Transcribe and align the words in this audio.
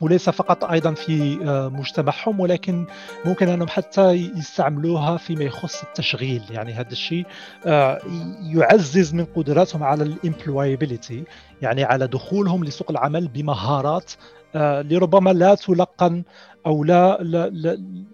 وليس 0.00 0.30
فقط 0.30 0.64
أيضا 0.64 0.94
في 0.94 1.38
آه، 1.44 1.68
مجتمعهم 1.68 2.40
ولكن 2.40 2.86
ممكن 3.24 3.48
أنهم 3.48 3.68
حتى 3.68 4.10
يستعملوها 4.12 5.16
فيما 5.16 5.44
يخص 5.44 5.82
التشغيل. 5.82 6.42
يعني 6.50 6.72
هذا 6.72 6.92
الشيء 6.92 7.26
آه، 7.66 8.00
يعزز 8.42 9.14
من 9.14 9.24
قدراتهم 9.24 9.82
على 9.82 10.04
الامبلويبيليتي 10.04 11.24
يعني 11.62 11.84
على 11.84 12.06
دخولهم 12.06 12.64
لسوق 12.64 12.90
العمل 12.90 13.28
بمهارات 13.28 14.12
لربما 14.54 15.30
لا 15.30 15.54
تلقن 15.54 16.24
أو 16.66 16.84
لا 16.84 17.18
لا, 17.22 17.48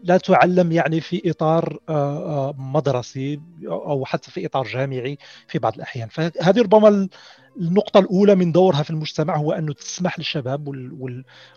لا, 0.03 0.17
تعلم 0.17 0.73
يعني 0.73 1.01
في 1.01 1.31
إطار 1.31 1.79
مدرسي 2.59 3.41
أو 3.67 4.05
حتى 4.05 4.31
في 4.31 4.47
إطار 4.47 4.67
جامعي 4.67 5.19
في 5.49 5.59
بعض 5.59 5.75
الأحيان 5.75 6.09
فهذه 6.09 6.63
ربما 6.63 7.09
النقطة 7.57 8.01
الأولى 8.01 8.35
من 8.35 8.53
دورها 8.53 8.83
في 8.83 8.91
المجتمع 8.91 9.37
هو 9.37 9.53
أنه 9.53 9.73
تسمح 9.73 10.19
للشباب. 10.19 10.69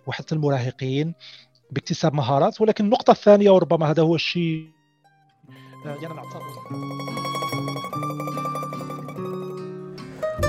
وحتى 0.07 0.35
المراهقين 0.35 1.13
باكتساب 1.71 2.13
مهارات 2.13 2.61
ولكن 2.61 2.85
النقطة 2.85 3.11
الثانية 3.11 3.51
وربما 3.51 3.91
هذا 3.91 4.03
هو 4.03 4.15
الشيء 4.15 4.75
يعني 5.85 6.13
نعتبر 6.13 6.41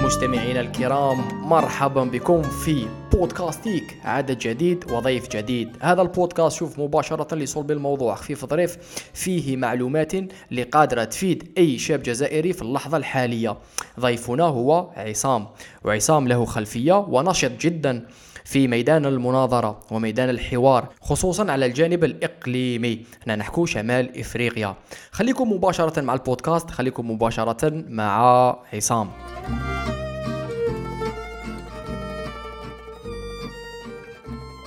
مستمعينا 0.06 0.60
الكرام 0.60 1.48
مرحبا 1.48 2.04
بكم 2.04 2.42
في 2.42 2.88
بودكاستيك 3.12 3.96
عدد 4.04 4.38
جديد 4.38 4.92
وضيف 4.92 5.28
جديد. 5.28 5.76
هذا 5.80 6.02
البودكاست 6.02 6.56
شوف 6.56 6.78
مباشرة 6.78 7.34
لصلب 7.34 7.70
الموضوع 7.70 8.14
خفيف 8.14 8.44
ظريف 8.44 8.76
فيه 9.14 9.56
معلومات 9.56 10.14
اللي 10.14 10.62
قادرة 10.62 11.04
تفيد 11.04 11.52
أي 11.58 11.78
شاب 11.78 12.02
جزائري 12.02 12.52
في 12.52 12.62
اللحظة 12.62 12.96
الحالية. 12.96 13.56
ضيفنا 14.00 14.44
هو 14.44 14.90
عصام. 14.96 15.46
وعصام 15.84 16.28
له 16.28 16.44
خلفية 16.44 16.98
ونشط 17.08 17.50
جدا 17.60 18.06
في 18.44 18.68
ميدان 18.68 19.06
المناظرة 19.06 19.80
وميدان 19.90 20.30
الحوار 20.30 20.88
خصوصا 21.00 21.52
على 21.52 21.66
الجانب 21.66 22.04
الإقليمي. 22.04 23.02
هنا 23.26 23.36
نحكو 23.36 23.66
شمال 23.66 24.20
إفريقيا. 24.20 24.74
خليكم 25.10 25.52
مباشرة 25.52 26.00
مع 26.00 26.14
البودكاست 26.14 26.70
خليكم 26.70 27.10
مباشرة 27.10 27.84
مع 27.88 28.56
عصام. 28.72 29.10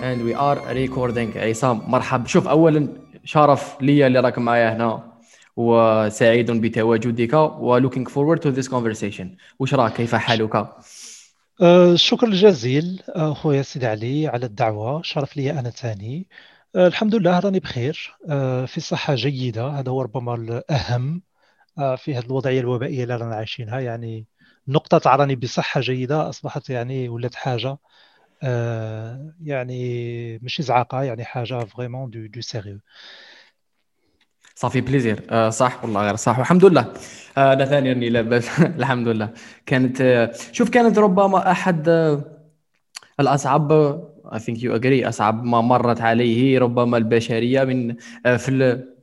And 0.02 0.24
we 0.24 0.34
are 0.34 0.60
recording. 0.74 1.38
عصام 1.38 1.82
مرحب 1.88 2.28
شوف 2.28 2.48
اولا 2.48 2.88
شرف 3.24 3.82
لي 3.82 4.08
اللي 4.08 4.20
راك 4.20 4.38
معايا 4.40 4.76
هنا 4.76 5.14
وسعيد 5.58 6.52
بتواجدك 6.52 7.34
و 7.34 7.80
looking 7.80 8.06
forward 8.10 8.40
to 8.40 8.56
this 8.56 8.68
conversation 8.72 9.26
وش 9.60 9.74
راك؟ 9.74 9.94
كيف 9.94 10.16
حالك؟ 10.16 10.56
أه 11.62 11.96
شكرا 11.96 12.30
جزيل 12.30 13.02
اخويا 13.10 13.62
سيدي 13.62 13.88
علي 13.88 14.28
على 14.28 14.46
الدعوة. 14.46 15.02
شرف 15.02 15.38
لي 15.38 15.52
أنا 15.52 15.70
ثاني. 15.70 16.28
أه 16.76 16.88
الحمد 16.88 17.16
لله 17.16 17.40
راني 17.40 17.60
بخير. 17.60 18.16
أه 18.30 18.66
في 18.66 18.82
صحة 18.82 19.16
جيدة. 19.16 19.68
هذا 19.68 19.92
هو 19.92 20.02
ربما 20.02 20.36
الأهم. 20.36 21.22
أه 21.80 21.96
في 21.96 22.16
هذه 22.16 22.26
الوضعية 22.26 22.60
الوبائية 22.60 23.04
اللي 23.04 23.16
رانا 23.16 23.36
عايشينها. 23.36 23.80
يعني 23.80 24.26
نقطة 24.68 25.16
راني 25.16 25.36
بصحة 25.36 25.82
جيدة. 25.82 26.30
أصبحت 26.30 26.70
يعني 26.70 27.10
ولات 27.10 27.36
حاجة. 27.36 27.78
آه، 28.44 29.34
يعني 29.44 30.40
مش 30.40 30.62
زعاقه 30.62 31.04
يعني 31.04 31.26
حاجة 31.26 31.66
vraiment 31.66 32.10
de 32.10 32.26
de 32.28 32.42
sérieux 32.42 32.80
صافي 34.56 34.82
plaisir 34.82 35.50
صح؟ 35.50 35.84
والله 35.84 36.02
غير 36.06 36.16
صح. 36.16 36.38
والحمد 36.40 36.66
لله. 36.66 36.94
آه، 37.38 37.54
أنا 37.54 37.66
ثانيا 37.66 37.94
لاباس 37.94 38.60
الحمد 38.80 39.08
لله. 39.08 39.30
كانت 39.66 40.02
آه 40.02 40.32
شوف 40.52 40.70
كانت 40.70 40.98
ربما 41.00 41.52
أحد 41.52 41.90
آه 41.90 42.22
الأصعب 43.20 43.72
I 44.34 44.40
think 44.40 44.64
you 44.64 44.76
agree 44.76 45.10
أصعب 45.10 45.44
ما 45.44 45.62
مرت 45.62 46.02
عليه 46.02 46.60
ربما 46.60 46.98
البشرية 46.98 47.64
من 47.64 47.96
في 48.38 48.50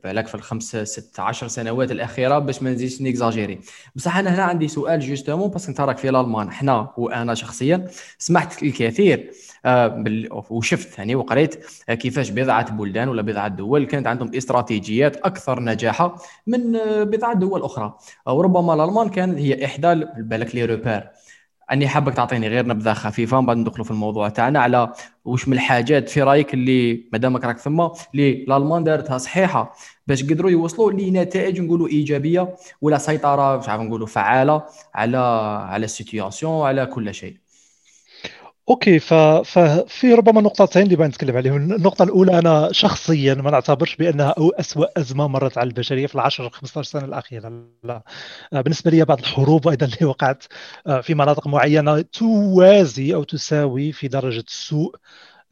بالك 0.07 0.27
في 0.27 0.35
الخمس 0.35 0.75
ست 0.75 1.19
عشر 1.19 1.47
سنوات 1.47 1.91
الأخيرة 1.91 2.39
باش 2.39 2.63
ما 2.63 2.69
نزيدش 2.69 3.01
n'exagérer. 3.01 3.59
بصح 3.95 4.17
أنا 4.17 4.35
هنا 4.35 4.43
عندي 4.43 4.67
سؤال 4.67 4.99
justement 4.99 5.49
parce 5.49 5.61
que 5.61 5.69
انت 5.71 5.81
راك 5.81 5.97
في 5.97 6.09
الألمان 6.09 6.51
حنا 6.51 6.93
وأنا 6.97 7.33
شخصيا. 7.33 7.87
سمعت 8.17 8.63
الكثير 8.63 9.31
آه 9.65 10.03
وشفت 10.49 10.97
يعني 10.97 11.15
وقريت 11.15 11.65
آه 11.89 11.93
كيفاش 11.93 12.29
بضعة 12.29 12.71
بلدان 12.71 13.09
ولا 13.09 13.21
بضعة 13.21 13.47
دول 13.47 13.85
كانت 13.85 14.07
عندهم 14.07 14.35
استراتيجيات 14.35 15.17
أكثر 15.17 15.59
نجاحا 15.59 16.15
من 16.47 16.75
آه 16.75 17.03
بضعة 17.03 17.33
دول 17.33 17.61
أخرى. 17.61 17.97
وربما 18.27 18.73
الألمان 18.73 19.09
كانت 19.09 19.39
هي 19.39 19.65
إحدى 19.65 20.05
بالك 20.17 20.55
les 20.55 20.65
repères. 20.65 21.09
أني 21.71 21.87
حابك 21.87 22.13
تعطيني 22.13 22.47
غير 22.47 22.65
نبذة 22.67 22.93
خفيفة 22.93 23.39
من 23.41 23.45
بعد 23.45 23.57
ندخلوا 23.57 23.85
في 23.85 23.91
الموضوع. 23.91 24.29
تاعنا 24.29 24.59
على 24.59 24.93
واش 25.25 25.47
من 25.47 25.53
الحاجات 25.53 26.09
في 26.09 26.21
رأيك 26.21 26.53
اللي 26.53 27.09
مادامك 27.13 27.43
راك 27.45 27.57
ثم 27.57 27.87
اللي 28.13 28.31
الالمان 28.31 28.83
دارتها 28.83 29.17
صحيحة 29.17 29.73
باش 30.07 30.23
قدروا 30.23 30.51
يوصلوا 30.51 30.91
لنتائج 30.91 31.61
نقولوا 31.61 31.87
إيجابية 31.87 32.55
ولا 32.81 32.97
سيطرة 32.97 33.57
مش 33.57 33.69
عارف 33.69 33.81
نقولوا 33.81 34.07
فعالة 34.07 34.63
على 34.95 35.17
على 35.69 35.85
ال 35.85 35.93
situation 35.93 36.67
على 36.67 36.85
كل 36.85 37.13
شيء. 37.13 37.37
okay 38.69 38.99
ففي 38.99 40.13
ربما 40.13 40.41
نقطتين 40.41 40.81
اللي 40.81 40.95
بغيت 40.95 41.09
نتكلم 41.09 41.37
عليهم 41.37 41.55
النقطة 41.55 42.03
الأولى 42.03 42.39
أنا 42.39 42.71
شخصيا 42.71 43.33
ما 43.33 43.51
نعتبرش 43.51 43.95
بأنها 43.95 44.29
أو 44.37 44.49
أسوأ 44.49 44.99
أزمة 44.99 45.27
مرت 45.27 45.57
على 45.57 45.67
البشرية 45.67 46.07
في 46.07 46.15
العشر 46.15 46.49
15 46.49 46.89
سنة 46.89 47.05
الأخيرة 47.05 47.63
لا. 47.83 48.03
بالنسبة 48.51 48.91
لي 48.91 49.05
بعض 49.05 49.19
الحروب 49.19 49.67
أيضا 49.67 49.85
اللي 49.85 50.05
وقعت 50.05 50.43
آه، 50.87 51.01
في 51.01 51.13
مناطق 51.15 51.47
معينة 51.47 52.01
توازي 52.01 53.15
أو 53.15 53.23
تساوي 53.23 53.91
في 53.91 54.07
درجة 54.07 54.43
السوء. 54.47 54.95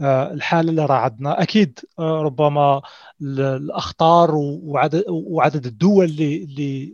آه، 0.01 0.33
الحالة 0.33 0.69
اللي 0.69 0.85
راه 0.85 0.95
عندنا 0.97 1.41
أكيد 1.41 1.79
آه، 1.99 2.21
ربما 2.21 2.81
الاخطار 3.21 4.31
وعدد 4.35 5.03
وعدد 5.09 5.65
الدول 5.65 6.05
اللي 6.05 6.43
اللي 6.43 6.91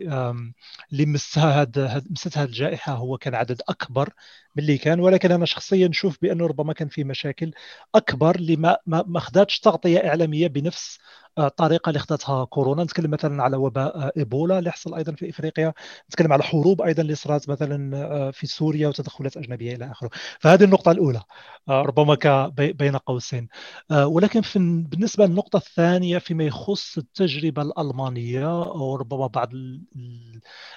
اللي 0.92 1.06
مسها 1.06 1.62
هذا 1.62 2.02
مستها 2.10 2.44
الجائحة 2.44 2.92
هو 2.92 3.18
كان 3.18 3.34
عدد 3.34 3.62
أكبر 3.68 4.12
من 4.56 4.62
اللي 4.62 4.78
كان. 4.78 5.00
ولكن 5.00 5.32
أنا 5.32 5.44
شخصيا 5.46 5.88
نشوف 5.88 6.18
بانه 6.22 6.46
ربما 6.46 6.72
كان 6.72 6.88
في 6.88 7.04
مشاكل 7.04 7.52
أكبر 7.94 8.34
اللي 8.36 8.56
ما 8.56 8.76
ما 8.86 9.20
خداتش 9.20 9.60
تغطية 9.60 9.98
إعلامية 10.08 10.46
بنفس 10.46 10.98
الطريقة 11.38 11.88
اللي 11.88 11.98
خدتها 12.00 12.44
كورونا. 12.44 12.84
نتكلم 12.84 13.10
مثلا 13.10 13.42
على 13.42 13.56
وباء 13.56 14.12
إيبولا 14.18 14.58
اللي 14.58 14.70
حصل 14.72 14.94
أيضا 14.94 15.12
في 15.12 15.30
إفريقيا. 15.30 15.72
نتكلم 16.08 16.32
على 16.32 16.42
حروب 16.42 16.82
أيضا 16.82 17.02
اللي 17.02 17.14
صارت 17.14 17.48
مثلا 17.48 17.96
آه، 17.96 18.30
في 18.30 18.46
سوريا 18.46 18.88
وتدخلات 18.88 19.36
أجنبية 19.36 19.74
إلى 19.76 19.90
آخره. 19.90 20.10
فهذه 20.40 20.64
النقطة 20.64 20.90
الأولى 20.90 21.22
آه، 21.68 21.82
ربما 21.82 22.14
بين 22.58 22.96
قوسين. 22.96 23.48
آه، 23.90 24.06
ولكن 24.06 24.40
بالنسبة 24.90 25.26
للنقطة 25.26 25.56
الثانية 25.56 26.11
فيما 26.18 26.44
يخص 26.44 26.98
التجربة 26.98 27.62
الألمانية 27.62 28.62
أو 28.64 28.96
ربما 28.96 29.26
بعض 29.26 29.50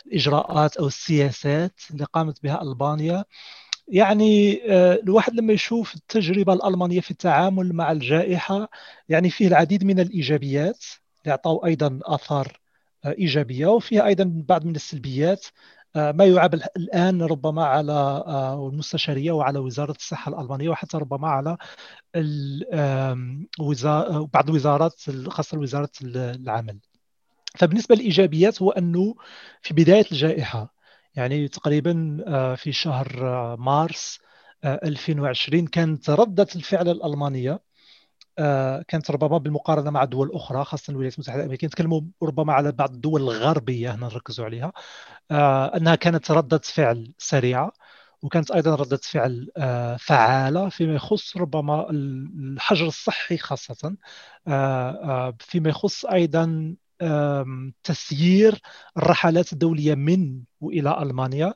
الإجراءات 0.08 0.78
أو 0.78 0.88
السياسات 0.88 1.80
اللي 1.92 2.06
قامت 2.06 2.44
بها 2.44 2.62
ألبانيا. 2.62 3.26
يعني 3.88 4.62
آه، 4.72 4.96
الواحد 5.04 5.34
لما 5.36 5.54
يشوف 5.54 5.96
التجربة 5.96 6.54
الألمانية 6.54 7.02
في 7.02 7.12
التعامل 7.12 7.74
مع 7.74 7.92
الجائحة 7.92 8.70
يعني 9.10 9.30
فيه 9.30 9.48
العديد 9.48 9.84
من 9.84 10.00
الإيجابيات 10.00 10.86
اللي 11.26 11.66
أيضا 11.66 12.00
آثار 12.04 12.60
آه، 13.06 13.12
إيجابية 13.20 13.68
وفيها 13.68 14.06
أيضا 14.06 14.44
بعض 14.48 14.66
من 14.66 14.76
السلبيات. 14.76 15.46
ما 15.96 16.26
يعاب 16.26 16.54
الآن 16.54 17.22
ربما 17.22 17.66
على 17.66 18.24
المستشارية 18.72 19.32
وعلى 19.32 19.60
وزارة 19.60 19.92
الصحة 19.92 20.30
الألمانية 20.30 20.70
وحتى 20.70 20.98
ربما 20.98 21.28
على 21.28 21.58
بعض 24.34 24.50
الوزارات 24.50 24.94
خاصة 25.30 25.58
وزارة 25.58 25.90
العمل. 26.04 26.80
فبالنسبة 27.58 27.96
للإيجابيات 27.96 28.62
هو 28.62 28.72
أنه 28.72 29.16
في 29.62 29.74
بداية 29.74 30.06
الجائحة 30.12 30.76
يعني 31.16 31.48
تقريبا 31.48 32.18
آه، 32.28 32.56
في 32.56 32.72
شهر 32.72 33.28
آه، 33.28 33.56
مارس 33.56 34.20
2020 34.66 35.64
آه، 35.66 35.68
كانت 35.70 36.10
ردة 36.10 36.48
الفعل 36.56 36.90
الألمانية. 36.90 37.60
كانت 38.88 39.12
ربما 39.12 39.38
بالمقارنة 39.38 39.92
مع 39.92 40.04
دول 40.04 40.32
أخرى 40.34 40.66
خاصة 40.66 40.92
الولايات 40.92 41.14
المتحدة 41.14 41.40
الأمريكية. 41.40 41.68
نتكلموا 41.68 42.02
ربما 42.24 42.54
على 42.54 42.72
بعض 42.72 42.94
الدول 42.94 43.22
الغربية 43.22 43.96
هنا 43.96 44.06
نركزوا 44.08 44.46
عليها. 44.46 44.74
أنها 45.78 45.96
كانت 45.96 46.32
ردة 46.32 46.62
فعل 46.64 47.14
سريعة 47.18 47.72
وكانت 48.22 48.52
أيضا 48.52 48.76
ردة 48.76 49.00
فعل 49.04 49.52
فعالة 50.00 50.70
فيما 50.70 50.96
يخص 50.96 51.38
ربما 51.38 51.90
الحجر 51.90 52.88
الصحي 52.88 53.38
خاصة. 53.38 53.96
فيما 55.40 55.70
يخص 55.70 56.06
أيضا 56.06 56.76
تسيير 57.84 58.62
الرحلات 58.98 59.54
الدولية 59.54 59.96
من 59.96 60.42
وإلى 60.62 61.02
ألمانيا. 61.02 61.48
آه، 61.48 61.56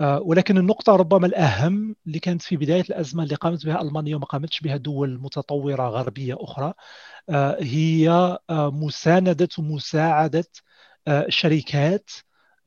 ولكن 0.00 0.58
النقطة 0.58 0.96
ربما 0.96 1.26
الأهم 1.26 1.96
اللي 2.06 2.18
كانت 2.18 2.42
في 2.42 2.56
بداية 2.56 2.80
الأزمة 2.82 3.22
اللي 3.22 3.34
قامت 3.34 3.66
بها 3.66 3.82
ألمانيا 3.82 4.16
وما 4.16 4.24
قامتش 4.26 4.60
بها 4.60 4.76
دول 4.76 5.20
متطورة 5.20 5.88
غربية 5.88 6.36
أخرى 6.40 6.72
آه، 7.30 7.58
هي 7.62 8.10
آه، 8.50 8.70
مساندة 8.70 9.48
ومساعدة 9.58 10.44
الشركات 11.08 12.10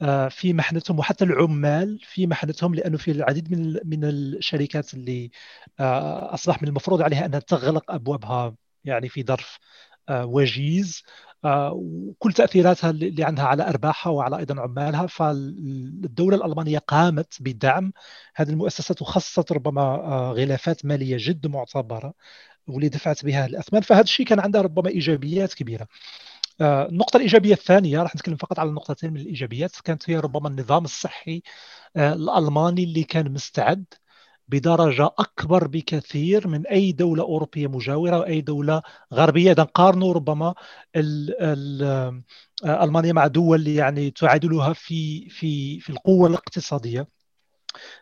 آه، 0.02 0.28
في 0.30 0.54
محنتهم 0.54 1.00
وحتى 1.00 1.26
العمال 1.26 2.00
في 2.04 2.28
محنتهم 2.28 2.76
لأنه 2.76 2.98
في 2.98 3.12
العديد 3.12 3.52
من 3.52 3.80
من 3.86 4.04
الشركات 4.06 4.94
اللي 4.94 5.32
آه، 5.80 6.34
اصبح 6.34 6.62
من 6.62 6.68
المفروض 6.68 7.02
عليها 7.02 7.26
أنها 7.26 7.40
تغلق 7.40 7.92
أبوابها 7.92 8.56
يعني 8.84 9.10
في 9.10 9.24
ظرف 9.24 9.60
آه، 10.10 10.26
وجيز. 10.26 11.04
وكل 11.46 12.34
تأثيراتها 12.34 12.90
اللي 12.90 13.24
عندها 13.24 13.46
على 13.46 13.64
أرباحها 13.70 14.12
وعلى 14.14 14.38
أيضا 14.38 14.62
عمالها. 14.62 15.08
فالدولة 15.08 16.38
الألمانية 16.38 16.78
قامت 16.78 17.38
بدعم 17.42 17.94
هذه 18.36 18.50
المؤسسات 18.50 19.02
وخصصت 19.02 19.52
ربما 19.52 19.82
غلافات 20.38 20.86
مالية 20.86 21.18
جد 21.20 21.48
معتبرة 21.48 22.14
واللي 22.68 22.90
دفعت 22.90 23.26
بها 23.26 23.46
الاثمان 23.46 23.82
فهذا 23.82 24.02
الشيء 24.02 24.26
كان 24.26 24.40
عنده 24.40 24.62
ربما 24.62 24.90
إيجابيات 24.90 25.54
كبيرة. 25.54 25.88
آه، 26.62 26.86
النقطة 26.90 27.18
الإيجابية 27.18 27.54
الثانية 27.54 28.04
راح 28.04 28.16
نتكلم 28.16 28.36
فقط 28.36 28.60
على 28.60 28.72
نقطتين 28.72 29.14
من 29.14 29.20
الإيجابيات 29.20 29.72
كانت 29.84 30.10
هي 30.10 30.18
ربما 30.20 30.50
النظام 30.50 30.84
الصحي 30.86 31.42
آه، 31.96 32.14
الألماني 32.14 32.84
اللي 32.84 33.04
كان 33.04 33.32
مستعد 33.34 33.86
بدرجة 34.54 35.06
أكبر 35.20 35.68
بكثير 35.68 36.48
من 36.48 36.68
أي 36.68 36.92
دولة 36.92 37.24
أوروبية 37.24 37.68
مجاورة 37.68 38.16
أو 38.16 38.24
أي 38.24 38.42
دولة 38.42 38.82
غربية. 39.14 39.52
إذا 39.52 39.64
نقارنوا 39.64 40.14
ربما 40.14 40.56
ال 40.96 41.36
ال 41.42 41.84
آه، 42.66 42.84
ألمانيا 42.84 43.14
مع 43.14 43.28
دول 43.28 43.68
يعني 43.68 44.12
تعادلها 44.12 44.74
في 44.74 45.30
في 45.30 45.80
في 45.80 45.90
القوة 45.90 46.28
الاقتصادية. 46.30 47.08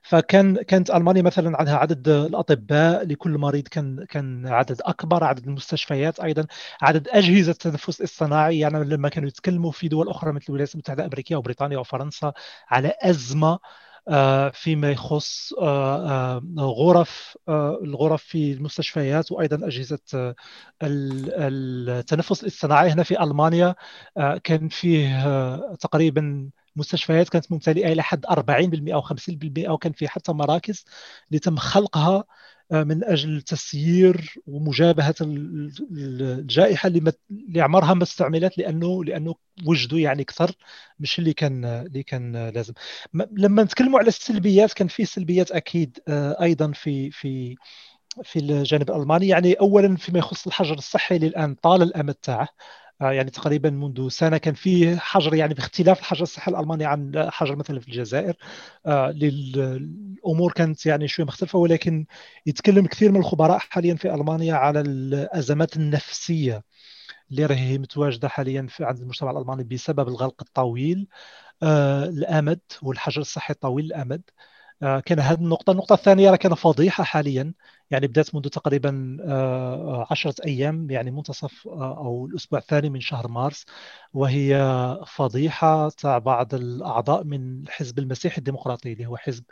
فكان 0.04 0.58
كانت 0.62 0.90
ألمانيا 0.92 1.22
مثلا 1.22 1.58
عندها 1.58 1.76
عدد 1.78 2.08
الأطباء 2.10 3.06
لكل 3.06 3.38
مريض 3.38 3.68
كان 3.68 4.06
كان 4.06 4.48
عدد 4.48 4.82
أكبر 4.82 5.24
عدد 5.24 5.48
المستشفيات 5.48 6.20
أيضا 6.20 6.48
عدد 6.82 7.08
أجهزة 7.08 7.52
التنفس 7.52 8.00
الاصطناعي 8.00 8.60
يعني 8.60 8.84
لما 8.84 9.10
كانوا 9.10 9.28
يتكلموا 9.30 9.72
في 9.72 9.88
دول 9.88 10.10
أخرى 10.10 10.32
مثل 10.34 10.46
الولايات 10.50 10.74
المتحدة 10.74 11.04
الأمريكية 11.04 11.36
وبريطانيا 11.36 11.78
وفرنسا 11.78 12.34
على 12.70 12.94
أزمة 13.02 13.60
فيما 14.54 14.92
يخص 14.92 15.54
آه، 15.54 16.38
آه، 16.38 16.42
غرف 16.60 17.38
الغرف 17.84 18.24
في 18.24 18.52
المستشفيات 18.54 19.32
وأيضا 19.32 19.68
أجهزة 19.68 20.00
التنفس 20.84 22.42
الاصطناعي 22.44 22.90
هنا 22.92 23.04
في 23.04 23.24
ألمانيا. 23.24 23.76
كان 24.44 24.70
فيه 24.70 25.26
تقريبا 25.76 26.50
مستشفيات 26.76 27.30
كانت 27.30 27.52
ممتلئة 27.52 27.92
إلى 27.94 28.04
حد 28.04 28.26
40% 28.26 28.94
أو 28.96 29.02
50% 29.02 29.70
وكان 29.70 29.92
في 29.94 30.08
حتى 30.08 30.32
مراكز 30.34 30.86
اللي 31.30 31.40
تم 31.40 31.56
خلقها. 31.58 32.16
آه، 32.16 32.26
من 32.72 33.04
أجل 33.04 33.42
تسيير 33.42 34.36
ومجابهة 34.48 35.16
الجائحة 35.22 36.88
اللي 36.88 37.14
اللي 37.32 37.62
عمرها 37.62 37.94
ما 37.94 38.04
استعملت 38.04 38.58
لأنه 38.58 39.04
لأنه 39.04 39.36
وجدوا 39.66 40.00
يعني 40.00 40.22
أكثر 40.22 40.52
مش 41.00 41.20
اللي 41.20 41.34
كان 41.34 41.66
اللي 41.66 42.04
كان 42.04 42.50
لازم. 42.50 42.74
لما 43.32 43.64
نتكلموا 43.64 44.00
على 44.00 44.08
السلبيات 44.08 44.74
كان 44.74 44.88
في 44.88 45.06
سلبيات 45.06 45.52
أكيد 45.52 46.00
آه، 46.08 46.42
أيضا 46.42 46.72
في 46.72 47.12
في 47.12 47.56
في 48.24 48.40
الجانب 48.40 48.90
الألماني. 48.92 49.28
يعني 49.28 49.54
اولا 49.54 49.96
فيما 49.98 50.20
يخص 50.20 50.48
الحجر 50.48 50.74
الصحي 50.78 51.18
للآن 51.20 51.56
طال 51.56 51.82
الأمد 51.82 52.14
تاعه. 52.16 52.48
يعني 53.02 53.30
تقريبا 53.30 53.70
منذ 53.70 54.10
سنة 54.10 54.38
كان 54.38 54.54
في 54.54 55.00
حجر 55.00 55.34
يعني 55.36 55.54
باختلاف 55.54 56.00
الحجر 56.00 56.24
الصحي 56.24 56.52
الألماني 56.52 56.86
عن 56.86 57.30
حجر 57.32 57.56
مثلا 57.56 57.80
في 57.80 57.88
الجزائر. 57.88 58.38
آه، 58.86 59.10
الأمور 59.10 60.52
كانت 60.52 60.86
يعني 60.86 61.08
شوية 61.08 61.26
مختلفة 61.26 61.60
ولكن 61.60 62.06
يتكلم 62.46 62.88
كثير 62.88 63.12
من 63.12 63.20
الخبراء 63.20 63.58
حاليا 63.60 63.96
في 63.96 64.14
ألمانيا 64.14 64.54
على 64.56 64.82
الأزمات 64.82 65.76
النفسية 65.78 66.64
اللي 67.32 67.46
راهي 67.46 67.78
متواجدة 67.78 68.28
حاليا 68.30 68.68
في 68.70 68.86
عند 68.86 69.00
المجتمع 69.00 69.32
الألماني 69.32 69.64
بسبب 69.64 70.08
الغلق 70.08 70.42
الطويل 70.42 71.08
آه، 71.64 72.06
الأمد 72.06 72.60
والحجر 72.84 73.22
الصحي 73.22 73.54
الطويل 73.54 73.86
الأمد. 73.86 74.22
آه، 74.84 75.00
كان 75.00 75.20
هذه 75.20 75.38
النقطة. 75.40 75.72
النقطة 75.72 75.94
الثانية 75.94 76.30
راه 76.32 76.36
كان 76.36 76.56
فضيحة 76.56 77.04
حاليا 77.04 77.54
يعني 77.92 78.08
بدأت 78.08 78.36
منذ 78.36 78.50
تقريبا 78.50 79.18
آه، 79.22 80.08
عشرة 80.12 80.36
أيام 80.46 80.90
يعني 80.92 81.12
منتصف 81.12 81.68
آه، 81.68 81.98
أو 81.98 82.26
الأسبوع 82.26 82.60
الثاني 82.60 82.90
من 82.90 83.00
شهر 83.02 83.28
مارس 83.28 83.66
وهي 84.14 84.56
فضيحة 85.08 85.90
تاع 85.90 86.18
بعض 86.18 86.54
الأعضاء 86.54 87.24
من 87.24 87.64
الحزب 87.64 88.00
المسيحي 88.00 88.38
الديمقراطي 88.38 88.94
اللي 88.94 89.06
هو 89.06 89.18
حزب 89.18 89.44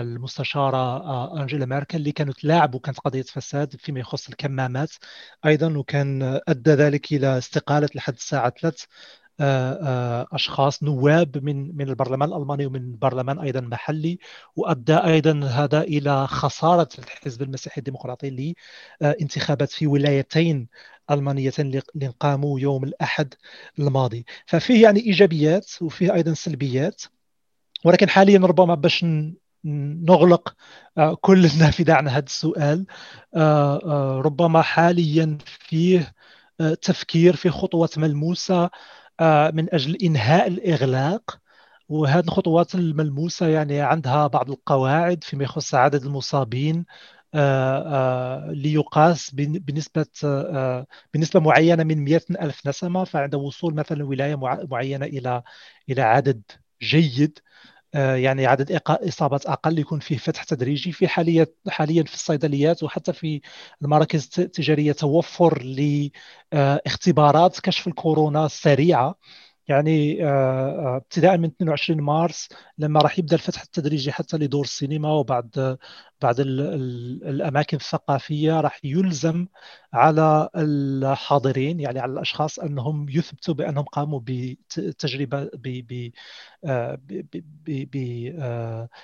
المستشارة 0.00 1.40
أنجيلا 1.42 1.66
ميركل 1.66 1.98
اللي 1.98 2.12
كانت 2.12 2.40
تلاعب 2.40 2.74
وكانت 2.74 2.98
قضية 3.00 3.22
فساد 3.22 3.76
فيما 3.76 4.00
يخص 4.00 4.28
الكمامات 4.28 4.90
أيضا 5.46 5.78
وكان 5.78 6.40
أدى 6.48 6.70
ذلك 6.70 7.12
إلى 7.12 7.38
استقالة 7.38 7.88
لحد 7.94 8.14
الساعة 8.14 8.46
3 8.50 8.86
آه، 8.86 8.86
آه، 8.86 9.23
أشخاص 10.32 10.82
نواب 10.82 11.44
من 11.44 11.76
من 11.76 11.88
البرلمان 11.88 12.28
الألماني 12.28 12.66
ومن 12.66 12.98
برلمان 12.98 13.38
أيضا 13.38 13.60
محلي 13.60 14.18
وأدى 14.56 14.96
أيضا 14.96 15.40
هذا 15.46 15.80
إلى 15.80 16.26
خسارة 16.26 16.88
الحزب 16.98 17.42
المسيحي 17.42 17.78
الديمقراطي 17.78 18.54
لانتخابات 19.00 19.70
في 19.70 19.86
ولايتين 19.86 20.68
ألمانيتين 21.10 21.66
اللي 21.66 22.12
قاموا 22.20 22.60
يوم 22.60 22.84
الأحد 22.84 23.34
الماضي. 23.78 24.26
ففيه 24.46 24.82
يعني 24.82 25.00
إيجابيات 25.00 25.70
وفيه 25.82 26.14
أيضا 26.14 26.34
سلبيات 26.34 27.02
ولكن 27.84 28.08
حاليا 28.08 28.38
ربما 28.38 28.74
باش 28.74 29.04
نغلق 29.64 30.56
آه، 30.98 31.14
كل 31.20 31.46
النافذة 31.46 31.92
عن 31.92 32.08
هذا 32.08 32.24
السؤال 32.24 32.86
ربما 34.26 34.62
حاليا 34.62 35.38
فيه 35.46 36.14
تفكير 36.82 37.36
في 37.36 37.50
خطوات 37.50 37.98
ملموسة 37.98 38.64
آه، 38.64 38.70
من 39.50 39.74
أجل 39.74 39.96
إنهاء 39.96 40.46
الإغلاق. 40.48 41.40
وهذه 41.88 42.24
الخطوات 42.24 42.74
الملموسة 42.74 43.48
يعني 43.48 43.80
عندها 43.80 44.26
بعض 44.26 44.50
القواعد 44.50 45.24
فيما 45.24 45.44
يخص 45.44 45.74
عدد 45.74 46.04
المصابين 46.04 46.84
آه، 47.34 47.78
آه، 48.48 48.52
ليقاس 48.52 49.30
بنسبة 49.34 50.06
بنسبة 51.14 51.40
معينة 51.40 51.84
من 51.84 52.04
100 52.04 52.20
ألف 52.30 52.66
نسمة. 52.68 53.04
فعند 53.04 53.34
وصول 53.34 53.74
مثلا 53.74 54.04
ولاية 54.04 54.36
معينة 54.66 55.06
إلى 55.06 55.42
إلى 55.90 56.02
عدد 56.02 56.42
جيد 56.82 57.38
يعني 57.94 58.46
عدد 58.46 58.80
إصابات 58.88 59.46
أقل 59.46 59.78
يكون 59.78 60.00
فيه 60.00 60.16
فتح 60.18 60.44
تدريجي 60.44 60.92
في 60.92 61.08
حاليا 61.08 61.46
حاليا 61.68 62.02
في 62.02 62.14
الصيدليات 62.14 62.82
وحتى 62.82 63.12
في 63.12 63.40
المراكز 63.82 64.30
التجارية 64.38 64.92
توفر 64.92 65.62
لاختبارات 66.52 67.60
كشف 67.60 67.86
الكورونا 67.88 68.46
السريعه 68.46 69.18
يعني 69.68 70.24
آه، 70.24 70.28
آه، 70.94 70.96
ابتداء 70.96 71.38
من 71.38 71.44
22 71.44 72.00
مارس 72.00 72.48
لما 72.78 73.00
راح 73.00 73.18
يبدأ 73.18 73.36
الفتح 73.36 73.62
التدريجي 73.62 74.12
حتى 74.12 74.36
لدور 74.36 74.64
السينما 74.64 75.12
وبعد 75.12 75.78
بعد 76.22 76.40
الأماكن 76.40 77.76
الثقافية 77.76 78.60
راح 78.60 78.80
يلزم 78.84 79.46
على 79.92 80.48
الحاضرين 80.56 81.80
يعني 81.80 81.98
على 82.00 82.12
الأشخاص 82.12 82.58
أنهم 82.58 83.06
يثبتوا 83.08 83.54
بأنهم 83.54 83.84
قاموا 83.84 84.20
بتجربة 84.24 85.50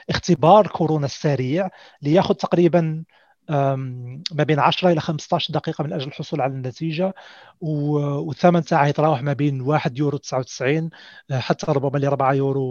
باختبار 0.08 0.66
آه، 0.66 0.68
كورونا 0.68 1.06
السريع 1.06 1.68
لياخذ 2.02 2.34
تقريبا 2.34 3.04
ما 3.50 4.44
بين 4.44 4.58
10 4.58 4.90
إلى 4.92 5.00
15 5.00 5.54
دقيقة 5.54 5.84
من 5.84 5.92
أجل 5.92 6.08
الحصول 6.08 6.40
على 6.40 6.52
النتيجة 6.52 7.14
والثمن 7.60 8.64
تاعها 8.64 8.86
يتراوح 8.88 9.22
ما 9.22 9.32
بين 9.32 9.60
1 9.60 9.98
يورو 9.98 10.18
99 10.18 10.90
آه، 11.30 11.38
حتى 11.38 11.66
ربما 11.72 11.98
ل 11.98 12.04
4 12.04 12.32
يورو 12.32 12.62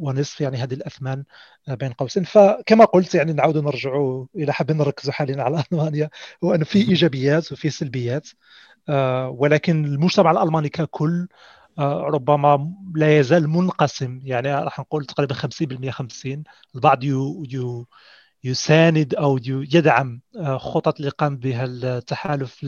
ونصف 0.00 0.40
يعني 0.40 0.56
هذه 0.56 0.74
الأثمان 0.74 1.24
آه، 1.68 1.74
بين 1.74 1.92
قوسين. 1.92 2.24
فكما 2.24 2.84
قلت 2.84 3.14
يعني 3.14 3.32
نعود 3.32 3.56
نرجعوا 3.58 4.26
إلى 4.36 4.52
حابين 4.52 4.76
نركزوا 4.76 5.12
حاليا 5.12 5.42
على 5.42 5.64
ألمانيا 5.72 6.10
هو 6.44 6.54
انه 6.54 6.64
في 6.64 6.78
إيجابيات 6.78 7.52
وفي 7.52 7.70
سلبيات 7.70 8.28
آه، 8.88 9.28
ولكن 9.30 9.84
المجتمع 9.84 10.30
الألماني 10.30 10.68
ككل 10.68 11.28
ربما 11.78 12.74
لا 12.96 13.18
يزال 13.18 13.48
منقسم. 13.50 14.20
يعني 14.24 14.54
راح 14.54 14.80
نقول 14.80 15.04
تقريبا 15.04 15.34
50% 15.34 15.90
50 15.90 16.44
البعض 16.74 17.04
يو 17.04 17.44
يو 17.50 17.86
يساند 18.44 19.14
أو 19.14 19.38
يدعم 19.44 20.20
آه، 20.36 20.58
خطط 20.58 20.96
اللي 20.98 21.10
قام 21.10 21.36
بها 21.36 21.64
التحالف 21.64 22.64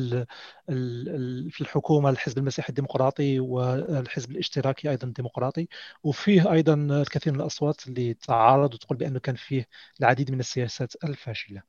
في 1.50 1.60
الحكومة 1.60 2.10
الحزب 2.10 2.38
المسيحي 2.38 2.68
الديمقراطي 2.68 3.40
والحزب 3.40 4.30
الاشتراكي 4.30 4.90
أيضا 4.90 5.06
الديمقراطي 5.08 5.68
وفيه 6.02 6.52
أيضا 6.52 6.74
الكثير 6.74 7.32
من 7.32 7.40
الأصوات 7.40 7.88
اللي 7.88 8.14
تعارض 8.14 8.74
وتقول 8.74 8.98
بأنه 8.98 9.18
كان 9.20 9.34
فيه 9.34 9.68
العديد 10.00 10.30
من 10.30 10.40
السياسات 10.40 10.92
الفاشلة. 11.04 11.62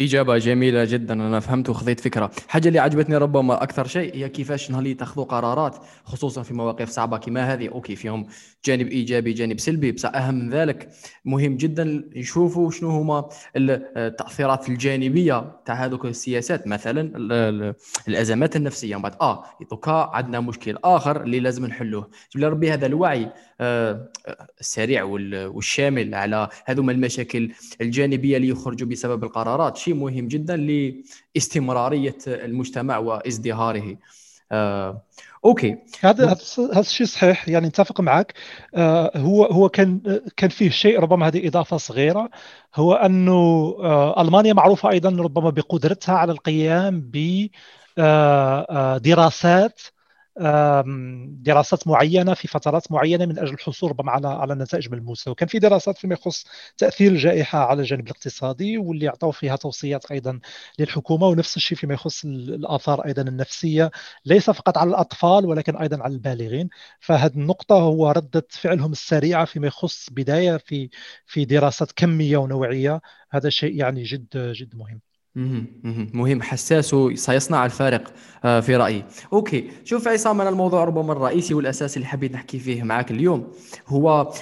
إجابة 0.00 0.38
جميلة 0.38 0.84
جدا 0.84 1.14
أنا 1.14 1.40
فهمت 1.40 1.68
وخذيت 1.68 2.00
فكرة. 2.00 2.30
حاجة 2.48 2.68
اللي 2.68 2.78
عجبتني 2.78 3.16
ربما 3.16 3.62
أكثر 3.62 3.86
شيء 3.86 4.16
هي 4.16 4.28
كيفاش 4.28 4.70
نهار 4.70 4.86
يتخذوا 4.86 5.24
قرارات 5.24 5.76
خصوصا 6.04 6.42
في 6.42 6.54
مواقف 6.54 6.88
صعبة 6.88 7.18
كما 7.18 7.52
هذه. 7.52 7.68
أوكي 7.68 7.96
فيهم 7.96 8.26
جانب 8.64 8.86
إيجابي 8.86 9.32
جانب 9.32 9.60
سلبي 9.60 9.92
بس 9.92 10.04
أهم 10.04 10.34
من 10.34 10.50
ذلك 10.50 10.88
مهم 11.24 11.56
جدا 11.56 12.04
يشوفوا 12.14 12.70
شنو 12.70 12.90
هما 12.90 13.28
التأثيرات 13.56 14.68
الجانبية 14.68 15.52
تاع 15.66 15.74
هذوك 15.74 16.04
السياسات. 16.04 16.66
مثلا 16.66 17.12
الأزمات 18.08 18.56
النفسية. 18.56 18.96
بعد 18.96 19.14
آه 19.20 19.44
دوكا 19.70 20.10
عندنا 20.12 20.40
مشكل 20.40 20.78
آخر 20.84 21.22
اللي 21.22 21.40
لازم 21.40 21.66
نحلوه. 21.66 22.10
جبل 22.34 22.48
ربي 22.48 22.72
هذا 22.72 22.86
الوعي 22.86 23.32
آه، 23.60 24.08
السريع 24.60 25.04
والشامل 25.04 26.14
على 26.14 26.48
هذوما 26.64 26.92
المشاكل 26.92 27.52
الجانبية 27.80 28.36
اللي 28.36 28.48
يخرجوا 28.48 28.88
بسبب 28.88 29.24
القرارات. 29.24 29.83
شيء 29.84 29.94
مهم 29.94 30.28
جدا 30.28 30.56
لاستمرارية 31.36 32.18
المجتمع 32.26 32.98
وازدهاره. 32.98 33.96
آه، 34.52 35.02
أوكي. 35.44 35.76
هذا 36.00 36.36
هذا 36.58 36.80
الشيء 36.80 37.06
صحيح 37.06 37.48
يعني 37.48 37.66
نتفق 37.66 38.00
معك. 38.00 38.34
آه، 38.74 39.18
هو 39.18 39.44
هو 39.44 39.68
كان 39.68 40.20
كان 40.36 40.50
فيه 40.50 40.70
شيء 40.70 41.00
ربما 41.00 41.26
هذه 41.26 41.48
إضافة 41.48 41.76
صغيرة 41.76 42.30
هو 42.74 42.94
أنه 42.94 43.32
آه، 43.80 44.22
ألمانيا 44.22 44.52
معروفة 44.52 44.90
أيضا 44.90 45.10
ربما 45.10 45.50
بقدرتها 45.50 46.14
على 46.14 46.32
القيام 46.32 47.10
بدراسات 47.98 49.80
آه، 49.80 49.94
دراسات 51.42 51.88
معينة 51.88 52.34
في 52.34 52.48
فترات 52.48 52.92
معينة 52.92 53.26
من 53.26 53.38
أجل 53.38 53.54
الحصول 53.54 53.90
ربما 53.90 54.10
على 54.12 54.28
على 54.28 54.54
نتائج 54.54 54.90
ملموسة. 54.92 55.30
وكان 55.30 55.48
في 55.48 55.58
دراسات 55.58 55.98
فيما 55.98 56.14
يخص 56.14 56.46
تأثير 56.78 57.12
الجائحة 57.12 57.58
على 57.58 57.80
الجانب 57.82 58.06
الاقتصادي 58.06 58.78
واللي 58.78 59.08
اعطوا 59.08 59.32
فيها 59.32 59.56
توصيات 59.56 60.10
أيضا 60.10 60.40
للحكومة 60.78 61.26
ونفس 61.26 61.56
الشيء 61.56 61.78
فيما 61.78 61.94
يخص 61.94 62.24
الآثار 62.24 63.04
أيضا 63.06 63.22
النفسية 63.22 63.90
ليس 64.24 64.50
فقط 64.50 64.78
على 64.78 64.90
الأطفال 64.90 65.46
ولكن 65.46 65.76
أيضا 65.76 66.02
على 66.02 66.14
البالغين. 66.14 66.68
فهذه 67.00 67.32
النقطة 67.34 67.74
هو 67.74 68.10
ردة 68.10 68.46
فعلهم 68.50 68.92
السريعة 68.92 69.44
فيما 69.44 69.66
يخص 69.66 70.10
بداية 70.10 70.56
في 70.56 70.90
في 71.26 71.44
دراسات 71.44 71.92
كمية 71.92 72.36
ونوعية. 72.36 73.00
هذا 73.30 73.48
شيء 73.50 73.74
يعني 73.76 74.02
جد 74.02 74.28
جد 74.52 74.76
مهم. 74.76 75.13
مهم 76.14 76.42
حساس 76.42 76.94
وسيصنع 76.94 77.64
الفارق 77.64 78.12
آه، 78.44 78.60
في 78.60 78.76
رأيي. 78.76 79.04
okay. 79.32 79.70
شوف 79.84 80.08
عصام 80.08 80.40
أنا 80.40 80.50
الموضوع 80.50 80.84
ربما 80.84 81.12
الرئيسي 81.12 81.54
والأساسي 81.54 81.96
اللي 81.96 82.06
حبيت 82.06 82.32
نحكي 82.32 82.58
فيه 82.58 82.82
معك 82.82 83.10
اليوم 83.10 83.52
هو 83.86 84.32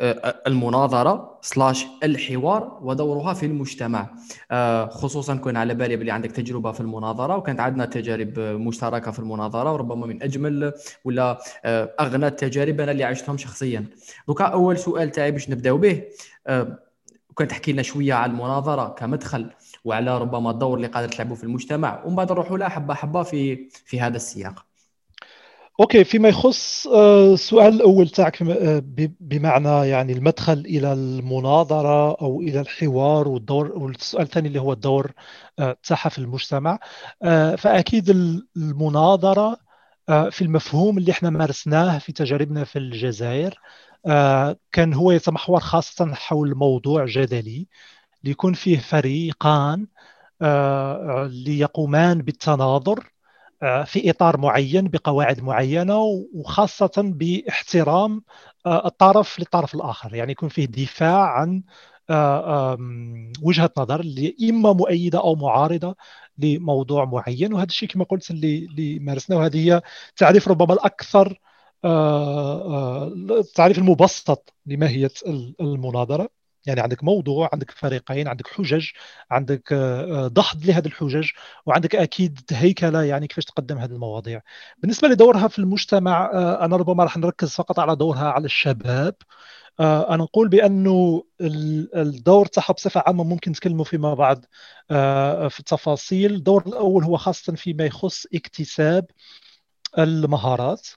آه، 0.00 0.42
المناظرة 0.46 1.38
slash 1.42 1.86
الحوار 2.04 2.78
ودورها 2.82 3.34
في 3.34 3.46
المجتمع. 3.46 4.10
آه، 4.50 4.88
خصوصا 4.88 5.36
كون 5.36 5.56
على 5.56 5.74
بالي 5.74 5.96
بلي 5.96 6.10
عندك 6.10 6.30
تجربة 6.30 6.72
في 6.72 6.80
المناظرة 6.80 7.36
وكانت 7.36 7.60
عندنا 7.60 7.84
تجارب 7.84 8.38
مشتركة 8.38 9.10
في 9.10 9.18
المناظرة 9.18 9.72
وربما 9.72 10.06
من 10.06 10.22
أجمل 10.22 10.72
ولا 11.04 11.38
أغنى 12.00 12.26
التجارب 12.26 12.80
أنا 12.80 12.92
اللي 12.92 13.04
عشتهم 13.04 13.36
شخصيا. 13.38 13.84
دوكا 14.28 14.44
أول 14.44 14.78
سؤال 14.78 15.10
تاعي 15.10 15.30
باش 15.30 15.50
نبداو 15.50 15.78
به 15.78 16.02
وكان 17.30 17.48
تحكي 17.48 17.72
لنا 17.72 17.82
شوية 17.82 18.14
على 18.14 18.32
المناظرة 18.32 18.88
كمدخل. 18.88 19.50
وعلى 19.84 20.18
ربما 20.18 20.50
الدور 20.50 20.76
اللي 20.76 20.86
قادر 20.86 21.08
تلعبه 21.08 21.34
في 21.34 21.44
المجتمع. 21.44 22.04
ومن 22.04 22.16
بعد 22.16 22.32
نروحوا 22.32 22.58
لها 22.58 22.68
حبة 22.68 22.94
حبة 22.94 23.22
في 23.22 23.68
في 23.86 24.00
هذا 24.00 24.16
السياق. 24.16 24.64
أوكي 25.80 26.04
فيما 26.04 26.28
يخص 26.28 26.86
آه، 26.86 27.34
السؤال 27.34 27.74
الأول 27.74 28.08
تاعك 28.08 28.42
آه، 28.42 28.82
بمعنى 29.20 29.88
يعني 29.88 30.12
المدخل 30.12 30.52
إلى 30.52 30.92
المناظرة 30.92 32.14
أو 32.14 32.40
إلى 32.40 32.60
الحوار 32.60 33.28
والدور 33.28 33.72
والسؤال 33.78 34.22
الثاني 34.22 34.48
اللي 34.48 34.60
هو 34.60 34.72
الدور 34.72 35.12
آه، 35.58 35.76
تاعها 35.82 36.08
في 36.08 36.18
المجتمع. 36.18 36.78
فأكيد 37.58 38.10
المناظرة 38.56 39.56
في 40.30 40.42
المفهوم 40.42 40.98
اللي 40.98 41.12
إحنا 41.12 41.30
مارسناه 41.30 41.98
في 41.98 42.12
تجاربنا 42.12 42.64
في 42.64 42.78
الجزائر 42.78 43.58
كان 44.72 44.94
هو 44.94 45.12
يتمحور 45.12 45.60
خاصة 45.60 46.14
حول 46.14 46.54
موضوع 46.54 47.04
جدلي. 47.06 47.66
ليكون 48.24 48.54
فيه 48.54 48.78
فريقان 48.78 49.86
آه، 50.42 51.30
ليقومان 51.32 52.22
بالتناظر 52.22 53.12
آه، 53.62 53.84
في 53.84 54.10
إطار 54.10 54.38
معين 54.38 54.88
بقواعد 54.88 55.40
معينة 55.42 55.98
وخاصة 56.34 56.92
باحترام 56.96 58.22
آه، 58.66 58.86
الطرف 58.86 59.38
للطرف 59.40 59.74
الآخر. 59.74 60.14
يعني 60.14 60.32
يكون 60.32 60.48
فيه 60.48 60.66
دفاع 60.66 61.24
عن 61.40 61.62
وجهة 63.42 63.70
نظر 63.78 64.00
اللي 64.00 64.36
اما 64.50 64.72
مؤيدة 64.72 65.18
أو 65.18 65.34
معارضة 65.34 65.96
لموضوع 66.38 67.04
معين. 67.04 67.52
وهذا 67.54 67.66
الشيء 67.68 67.88
كما 67.88 68.04
قلت 68.04 68.30
اللي 68.30 68.98
مارسناه 68.98 69.36
وهذه 69.38 69.56
هي 69.74 69.82
تعريف 70.16 70.48
ربما 70.48 70.74
الأكثر 70.74 71.38
التعريف 73.30 73.78
المبسط 73.78 74.54
لماهية 74.66 75.10
المناظرة. 75.60 76.41
يعني 76.66 76.80
عندك 76.80 77.04
موضوع 77.04 77.50
عندك 77.52 77.70
فريقين 77.70 78.28
عندك 78.28 78.46
حجج 78.48 78.86
عندك 79.30 79.72
آه، 79.72 80.24
آه، 80.24 80.28
دحض 80.28 80.64
لهذه 80.66 80.86
الحجج 80.86 81.30
وعندك 81.66 81.96
أكيد 81.96 82.40
هيكلة 82.52 83.02
يعني 83.02 83.26
كيفاش 83.26 83.44
تقدم 83.44 83.78
هذه 83.78 83.90
المواضيع. 83.90 84.40
بالنسبة 84.78 85.08
لدورها 85.08 85.48
في 85.48 85.58
المجتمع 85.58 86.30
آه، 86.34 86.64
أنا 86.64 86.76
ربما 86.76 87.04
راح 87.04 87.16
نركز 87.16 87.50
فقط 87.50 87.78
على 87.78 87.96
دورها 87.96 88.30
على 88.30 88.44
الشباب. 88.44 89.14
أنا 89.80 90.16
نقول 90.16 90.48
بأنه 90.48 91.24
الدور 91.96 92.46
تاعها 92.46 92.72
بصفة 92.72 93.02
عامة 93.06 93.24
ممكن 93.24 93.50
نتكلموا 93.50 93.84
فيما 93.84 94.14
بعد 94.14 94.44
في 95.50 95.60
التفاصيل. 95.60 96.34
الدور 96.34 96.66
الأول 96.66 97.04
هو 97.04 97.16
خاصة 97.16 97.54
فيما 97.54 97.84
يخص 97.84 98.26
اكتساب 98.34 99.06
المهارات 99.98 100.88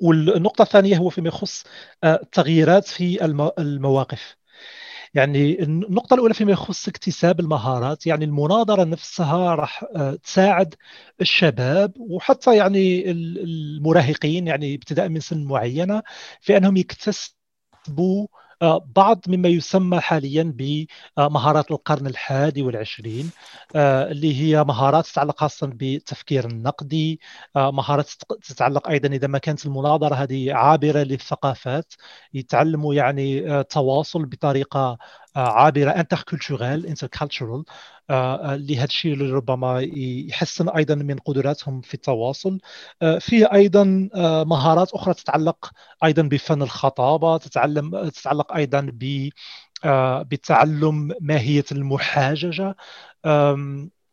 والنقطة 0.00 0.62
الثانية 0.62 0.96
هو 0.96 1.10
فيما 1.10 1.28
يخص 1.28 1.64
التغييرات 2.04 2.86
في 2.88 3.24
المواقف. 3.58 4.36
يعني 5.16 5.62
النقطة 5.62 6.14
الأولى 6.14 6.34
فيما 6.34 6.52
يخص 6.52 6.88
اكتساب 6.88 7.40
المهارات 7.40 8.06
يعني 8.06 8.24
المناظرة 8.24 8.84
نفسها 8.84 9.54
راح 9.54 9.84
آه، 9.96 10.14
تساعد 10.14 10.74
الشباب 11.20 11.92
وحتى 11.98 12.56
يعني 12.56 13.10
المراهقين 13.10 14.46
يعني 14.46 14.74
ابتداء 14.74 15.08
من 15.08 15.20
سن 15.20 15.44
معينة 15.44 16.02
في 16.40 16.56
أنهم 16.56 16.76
يكتسبوا 16.76 18.26
بعض 18.62 19.24
مما 19.28 19.48
يسمى 19.48 20.00
حاليا 20.00 20.54
بمهارات 21.16 21.70
القرن 21.70 22.06
الحادي 22.06 22.62
والعشرين 22.62 23.32
آه، 23.74 24.10
اللي 24.10 24.40
هي 24.40 24.64
مهارات 24.64 25.06
تتعلق 25.06 25.40
خاصة 25.40 25.66
بالتفكير 25.66 26.44
النقدي 26.46 27.20
آه، 27.56 27.70
مهارات 27.70 28.10
تتعلق 28.42 28.88
أيضا 28.88 29.08
إذا 29.08 29.26
ما 29.26 29.38
كانت 29.38 29.66
المناظرة 29.66 30.14
هذه 30.14 30.54
عابرة 30.54 30.98
للثقافات 30.98 31.94
يتعلموا 32.34 32.94
يعني 32.94 33.64
تواصل 33.64 34.24
بطريقة 34.26 34.98
عابرة 35.36 35.90
interculturel 35.90 36.86
intercultural 36.86 37.64
لهذا 38.10 38.84
الشيء 38.84 39.12
اللي 39.12 39.32
ربما 39.32 39.80
يحسن 40.28 40.68
أيضا 40.68 40.94
من 40.94 41.18
قدراتهم 41.18 41.80
في 41.80 41.94
التواصل. 41.94 42.58
آه، 43.02 43.18
فيه 43.18 43.52
أيضا 43.52 44.08
آه، 44.14 44.44
مهارات 44.44 44.92
أخرى 44.92 45.14
تتعلق 45.14 45.70
أيضا 46.04 46.22
بفن 46.22 46.62
الخطابة 46.62 47.36
تتعلم 47.38 48.08
تتعلق 48.08 48.52
أيضا 48.52 48.80
ب 48.92 49.28
آه، 49.84 50.22
بتعلم 50.22 51.12
ماهية 51.20 51.64
المحاججة. 51.72 52.76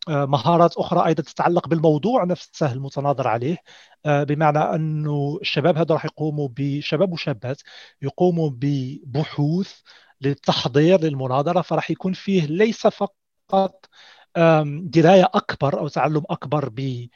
مهارات 0.08 0.77
أخرى 0.77 1.06
أيضا 1.06 1.24
تتعلق 1.24 1.68
بالموضوع 1.68 2.24
نفسه 2.24 2.72
المتناظر 2.74 3.27
عليه. 3.27 3.58
بمعنى 4.06 4.60
أنه 4.60 5.38
الشباب 5.42 5.77
هذا 5.77 5.94
راح 5.94 6.06
يقوموا 6.06 6.50
بشباب 6.58 7.12
وشابات 7.13 7.62
يقوموا 8.01 8.50
ببحوث 8.53 9.74
للتحضير 10.22 11.01
للمناظرة 11.01 11.62
فراح 11.62 11.91
يكون 11.91 12.13
فيه 12.13 12.46
ليس 12.46 12.88
فقط 12.88 13.86
دراية 14.84 15.29
أكبر 15.34 15.79
أو 15.79 15.88
تعلم 15.88 16.24
أكبر 16.29 16.70
ب 16.70 17.08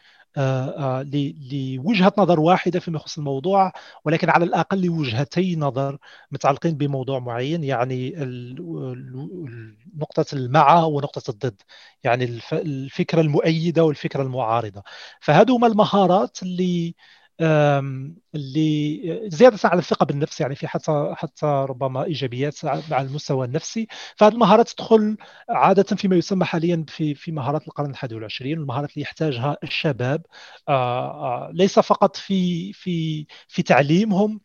لوجهة 1.52 2.14
نظر 2.18 2.40
واحدة 2.40 2.80
فيما 2.80 2.98
يخص 2.98 3.18
الموضوع 3.18 3.72
ولكن 4.06 4.30
على 4.30 4.46
الأقل 4.46 4.86
لوجهتي 4.86 5.56
نظر 5.56 5.98
متعلقين 6.32 6.78
بموضوع 6.78 7.20
معين 7.20 7.64
يعني 7.64 8.16
نقطة 9.98 10.26
المع 10.34 10.84
ونقطة 10.84 11.32
الضد 11.32 11.62
يعني 12.04 12.40
الفكرة 12.54 13.22
المؤيدة 13.22 13.84
والفكرة 13.84 14.22
المعارضة. 14.22 14.84
فهذو 15.22 15.56
هما 15.56 15.68
المهارات 15.68 16.44
اللي 16.44 16.96
اللي 18.36 19.30
زيادة 19.30 19.58
على 19.64 19.80
الثقة 19.80 20.06
بالنفس 20.06 20.42
يعني 20.42 20.56
في 20.56 20.68
حتى 20.68 21.14
حتى 21.18 21.46
ربما 21.46 22.04
إيجابيات 22.04 22.66
على 22.66 23.08
المستوى 23.08 23.46
النفسي. 23.46 23.88
فهذه 24.16 24.34
المهارات 24.34 24.70
تدخل 24.70 25.18
عادة 25.50 25.84
فيما 25.84 26.16
يسمى 26.16 26.46
حاليا 26.46 26.86
في 26.90 27.16
في 27.16 27.32
مهارات 27.32 27.68
القرن 27.68 27.90
الحادي 27.90 28.16
والعشرين 28.16 28.58
المهارات 28.58 28.94
اللي 28.94 29.02
يحتاجها 29.02 29.58
الشباب. 29.64 30.26
ليس 31.54 31.80
فقط 31.80 32.16
في 32.16 32.74
في 32.74 33.26
في 33.48 33.64
تعليمهم 33.64 34.42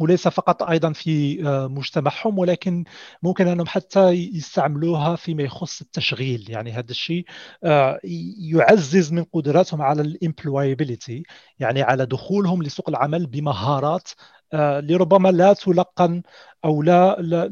وليس 0.00 0.28
فقط 0.28 0.62
أيضا 0.62 0.92
في 0.92 1.42
آه، 1.48 1.66
مجتمعهم 1.68 2.38
ولكن 2.38 2.84
ممكن 3.22 3.48
أنهم 3.48 3.66
حتى 3.66 4.08
يستعملوها 4.10 5.16
فيما 5.16 5.42
يخص 5.42 5.80
التشغيل. 5.80 6.50
يعني 6.50 6.72
هذا 6.72 6.90
الشيء 6.90 7.24
آه، 7.64 8.00
يعزز 8.38 9.12
من 9.12 9.24
قدراتهم 9.24 9.82
على 9.82 10.02
الامبلويبيليتي 10.02 11.22
يعني 11.58 11.82
على 11.82 12.06
دخولهم 12.06 12.62
لسوق 12.62 12.88
العمل 12.88 13.26
بمهارات 13.26 14.10
لربما 14.54 15.28
لا 15.28 15.52
تلقن 15.52 16.22
أو 16.64 16.82
لا 16.82 17.16
لا 17.20 17.48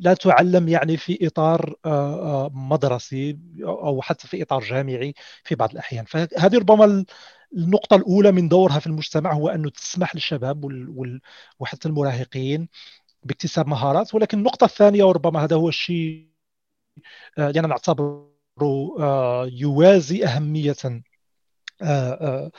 لا, 0.00 0.14
تعلم 0.14 0.68
يعني 0.68 0.96
في 0.96 1.26
إطار 1.26 1.74
مدرسي 2.54 3.38
أو 3.64 4.02
حتى 4.02 4.28
في 4.28 4.42
إطار 4.42 4.62
جامعي 4.64 5.14
في 5.44 5.54
بعض 5.54 5.70
الأحيان. 5.72 6.04
فهذه 6.04 6.58
ربما 6.58 7.04
النقطة 7.56 7.96
الأولى 7.96 8.32
من 8.32 8.48
دورها 8.48 8.78
في 8.78 8.86
المجتمع 8.86 9.32
هو 9.32 9.48
أنه 9.48 9.70
تسمح 9.70 10.14
للشباب 10.14 10.64
وحتى 11.60 11.88
المراهقين 11.88 12.68
باكتساب 13.24 13.68
مهارات. 13.68 14.14
ولكن 14.14 14.38
النقطة 14.38 14.64
الثانية 14.64 15.04
وربما 15.04 15.44
هذا 15.44 15.56
هو 15.56 15.68
الشيء 15.68 16.36
آه، 17.38 17.50
أنا 17.50 17.68
نعتبره 17.68 18.30
آه، 19.00 19.46
يوازي 19.52 20.24
أهمية 20.24 20.76
آه، 21.82 22.50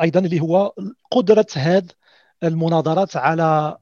أيضا 0.00 0.20
اللي 0.20 0.40
هو 0.40 0.74
قدرة 1.10 1.46
هذه 1.56 1.88
المناظرات 2.42 3.16
على 3.16 3.76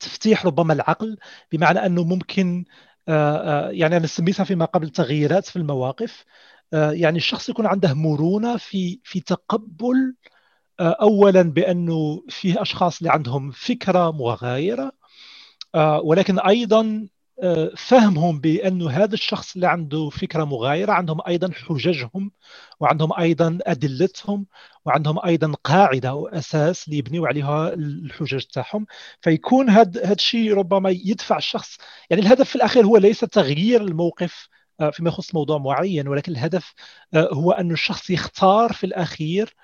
تفتيح 0.00 0.46
ربما 0.46 0.72
العقل 0.72 1.16
بمعنى 1.52 1.86
أنه 1.86 2.04
ممكن 2.04 2.64
يعني 3.70 3.96
أنا 3.96 4.06
سميتها 4.06 4.44
فيما 4.44 4.64
قبل 4.64 4.90
تغييرات 4.90 5.46
في 5.46 5.56
المواقف. 5.56 6.24
آه، 6.72 6.90
يعني 6.92 7.16
الشخص 7.18 7.48
يكون 7.48 7.66
عنده 7.66 7.94
مرونة 7.94 8.56
في 8.56 9.00
في 9.04 9.20
تقبل 9.20 10.14
آه، 10.80 10.96
اولا 11.02 11.42
بأنه 11.42 12.24
فيه 12.28 12.62
أشخاص 12.62 12.98
اللي 12.98 13.12
عندهم 13.12 13.50
فكرة 13.50 14.10
مغايرة 14.12 14.92
آه، 15.74 16.00
ولكن 16.00 16.38
أيضا 16.40 17.08
فهمهم 17.76 18.40
بانه 18.40 18.90
هذا 18.90 19.14
الشخص 19.14 19.54
اللي 19.54 19.66
عنده 19.66 20.08
فكرة 20.10 20.44
مغايرة 20.44 20.92
عندهم 20.92 21.20
أيضا 21.28 21.50
حججهم 21.52 22.30
وعندهم 22.80 23.12
أيضا 23.18 23.58
أدلتهم 23.62 24.46
وعندهم 24.84 25.18
أيضا 25.26 25.52
قاعدة 25.64 26.14
واساس 26.14 26.88
ليبنيوا 26.88 27.28
عليها 27.28 27.74
الحجج 27.74 28.42
تاعهم. 28.44 28.86
فيكون 29.20 29.70
هذا 29.70 30.12
الشيء 30.12 30.54
ربما 30.54 30.90
يدفع 30.90 31.36
الشخص 31.36 31.78
يعني 32.10 32.22
الهدف 32.22 32.48
في 32.48 32.56
الأخير 32.56 32.86
هو 32.86 32.96
ليس 32.96 33.20
تغيير 33.20 33.82
الموقف 33.82 34.48
آه، 34.80 34.90
فيما 34.90 35.08
يخص 35.08 35.34
موضوع 35.34 35.58
معين 35.58 36.08
ولكن 36.08 36.32
الهدف 36.32 36.74
آه، 37.14 37.28
هو 37.32 37.52
أن 37.52 37.72
الشخص 37.72 38.10
يختار 38.10 38.72
في 38.72 38.84
الأخير 38.86 39.54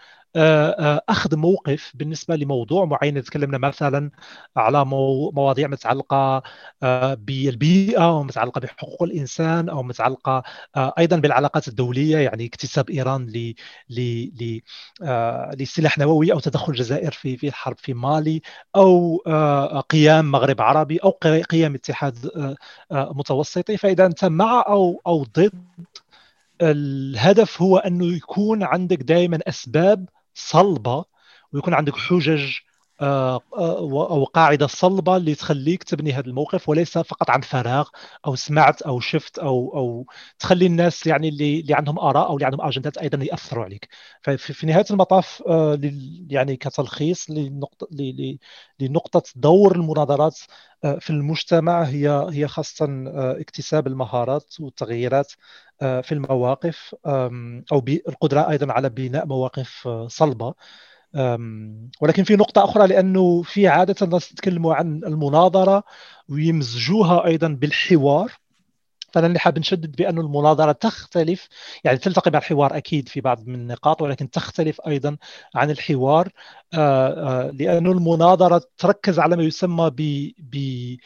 أخذ 1.09 1.37
موقف 1.37 1.93
بالنسبة 1.95 2.37
لموضوع 2.37 2.85
معين. 2.85 3.23
تكلمنا 3.23 3.59
مثلا 3.59 4.11
على 4.57 4.85
مواضيع 4.85 5.69
متعلقة 5.69 6.43
آه، 6.83 7.15
بالبيئة 7.15 8.19
ومتعلقه 8.19 8.59
بحقوق 8.61 9.03
الإنسان 9.03 9.69
أو 9.69 9.83
متعلقة 9.83 10.43
أيضا 10.77 11.17
بالعلاقات 11.17 11.69
الدولية 11.69 12.17
يعني 12.19 12.47
اكتساب 12.47 12.91
إيران 12.91 13.27
ل 13.27 13.55
لسلاح 15.55 15.99
نووي 15.99 16.33
أو 16.33 16.39
تدخل 16.41 16.73
الجزائر 16.73 17.13
في 17.13 17.37
في 17.37 17.49
الحرب 17.49 17.77
في 17.79 17.95
مالي 17.95 18.43
أو 18.77 19.17
قيام 19.91 20.31
مغرب 20.31 20.61
عربي 20.61 20.99
أو 20.99 21.11
قيام 21.51 21.75
اتحاد 21.75 22.31
متوسطي. 22.91 23.77
فإذا 23.77 24.07
أنت 24.07 24.25
مع 24.25 24.65
أو 24.69 25.03
أو 25.07 25.25
ضد 25.25 25.53
الهدف 26.63 27.63
هو 27.63 27.77
أنه 27.79 28.07
يكون 28.17 28.63
عندك 28.63 29.03
دائما 29.03 29.39
أسباب 29.49 30.09
صلبة 30.35 31.05
ويكون 31.53 31.75
عندك 31.75 31.97
حجج 31.97 32.53
آه، 33.01 33.41
آه، 33.57 33.79
أو 34.11 34.25
قاعدة 34.25 34.67
صلبة 34.67 35.17
اللي 35.17 35.35
تخليك 35.35 35.83
تبني 35.85 36.13
هذا 36.13 36.27
الموقف 36.27 36.69
وليس 36.69 36.99
فقط 36.99 37.31
عن 37.31 37.41
فراغ 37.41 37.89
أو 38.27 38.35
سمعت 38.35 38.83
أو 38.83 39.01
شفت 39.01 39.39
أو 39.39 39.77
أو 39.77 40.07
تخلي 40.39 40.67
الناس 40.67 41.07
يعني 41.07 41.29
اللي 41.29 41.61
اللي 41.61 41.75
عندهم 41.75 41.99
آراء 41.99 42.29
أو 42.29 42.35
اللي 42.35 42.47
عندهم 42.47 42.61
أجندات 42.67 42.99
أيضا 42.99 43.25
يأثروا 43.25 43.65
عليك. 43.65 43.89
ففي 44.23 44.67
نهاية 44.67 44.85
المطاف 44.91 45.43
آه، 45.49 45.79
يعني 46.31 46.57
كتلخيص 46.57 47.31
لنقطه 47.31 47.89
لنقطة 48.81 49.23
دور 49.37 49.77
المناظرات 49.77 50.39
في 51.01 51.11
المجتمع 51.11 51.83
هي 51.83 52.27
هي 52.33 52.49
خاصة 52.49 52.87
اكتساب 53.41 53.87
المهارات 53.87 54.55
والتغييرات 54.61 55.33
في 55.83 56.13
المواقف 56.13 56.95
أو 57.73 57.85
القدرة 58.09 58.51
أيضا 58.51 58.73
على 58.73 58.89
بناء 58.89 59.27
مواقف 59.27 59.89
صلبة. 60.07 60.55
ولكن 62.01 62.25
في 62.25 62.37
نقطة 62.37 62.65
أخرى 62.65 62.87
لأنه 62.87 63.43
في 63.43 63.69
عادة 63.69 63.95
الناس 64.03 64.33
يتكلموا 64.33 64.75
عن 64.75 65.01
المناظرة 65.05 65.85
ويمزجوها 66.29 67.27
أيضا 67.27 67.49
بالحوار. 67.49 68.33
فأنا 69.13 69.27
اللي 69.27 69.39
حاب 69.39 69.59
نشدد 69.59 69.97
بأن 69.97 70.19
المناظرة 70.19 70.73
تختلف 70.73 71.49
يعني 71.85 71.99
تلتقي 71.99 72.31
مع 72.31 72.39
الحوار 72.39 72.77
أكيد 72.77 73.09
في 73.09 73.21
بعض 73.21 73.47
من 73.47 73.55
النقاط 73.55 74.03
ولكن 74.03 74.31
تختلف 74.31 74.81
أيضا 74.87 75.17
عن 75.55 75.71
الحوار. 75.71 76.29
آه، 76.75 77.49
آه، 77.49 77.51
لأن 77.51 77.87
المناظرة 77.87 78.63
تركز 78.79 79.19
على 79.19 79.37
ما 79.37 79.43
يسمى 79.43 79.91
ب 80.39 80.97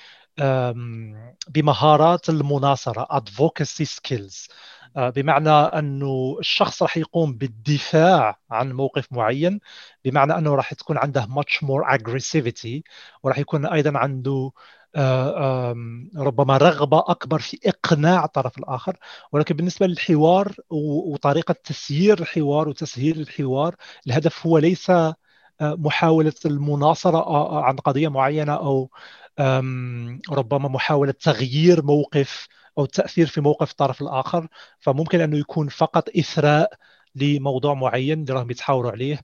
بمهارات 1.49 2.29
المناصرة 2.29 3.07
advocacy 3.21 3.87
skills. 3.87 4.49
آه، 4.97 5.11
بمعنى 5.11 5.51
أنه 5.51 6.37
الشخص 6.41 6.83
راح 6.83 6.97
يقوم 6.97 7.33
بالدفاع 7.35 8.39
عن 8.51 8.73
موقف 8.73 9.13
معين 9.13 9.61
بمعنى 10.05 10.39
أنه 10.39 10.55
راح 10.55 10.75
تكون 10.75 10.99
عنده 10.99 11.23
much 11.27 11.65
more 11.67 11.97
aggressivity 11.99 12.81
وراح 13.23 13.39
يكون 13.39 13.67
أيضا 13.67 13.99
عنده 13.99 14.53
آه، 14.97 15.75
ربما 16.17 16.57
رغبة 16.57 16.99
أكبر 16.99 17.39
في 17.39 17.59
إقناع 17.67 18.25
الطرف 18.25 18.59
الآخر. 18.59 18.97
ولكن 19.33 19.57
بالنسبة 19.57 19.87
للحوار 19.87 20.53
وطريقة 20.71 21.55
تسيير 21.65 22.21
الحوار 22.21 22.69
وتسهيل 22.69 23.21
الحوار 23.21 23.75
الهدف 24.07 24.47
هو 24.47 24.59
ليس 24.59 24.91
آه، 24.91 25.15
محاولة 25.61 26.33
المناصرة 26.47 27.59
عن 27.65 27.77
قضية 27.77 28.09
معينة 28.09 28.55
أو 28.55 28.91
ربما 30.31 30.69
محاولة 30.69 31.13
تغيير 31.13 31.83
موقف 31.85 32.49
أو 32.79 32.85
التاثير 32.85 33.27
في 33.27 33.41
موقف 33.41 33.71
الطرف 33.71 34.03
الآخر 34.03 34.49
فممكن 34.81 35.21
أنه 35.21 35.39
يكون 35.39 35.69
فقط 35.69 36.09
إثراء 36.19 36.73
لموضوع 37.15 37.75
معين 37.75 38.21
اللي 38.21 38.33
راهم 38.35 38.51
يتحاوروا 38.51 38.91
عليه. 38.91 39.21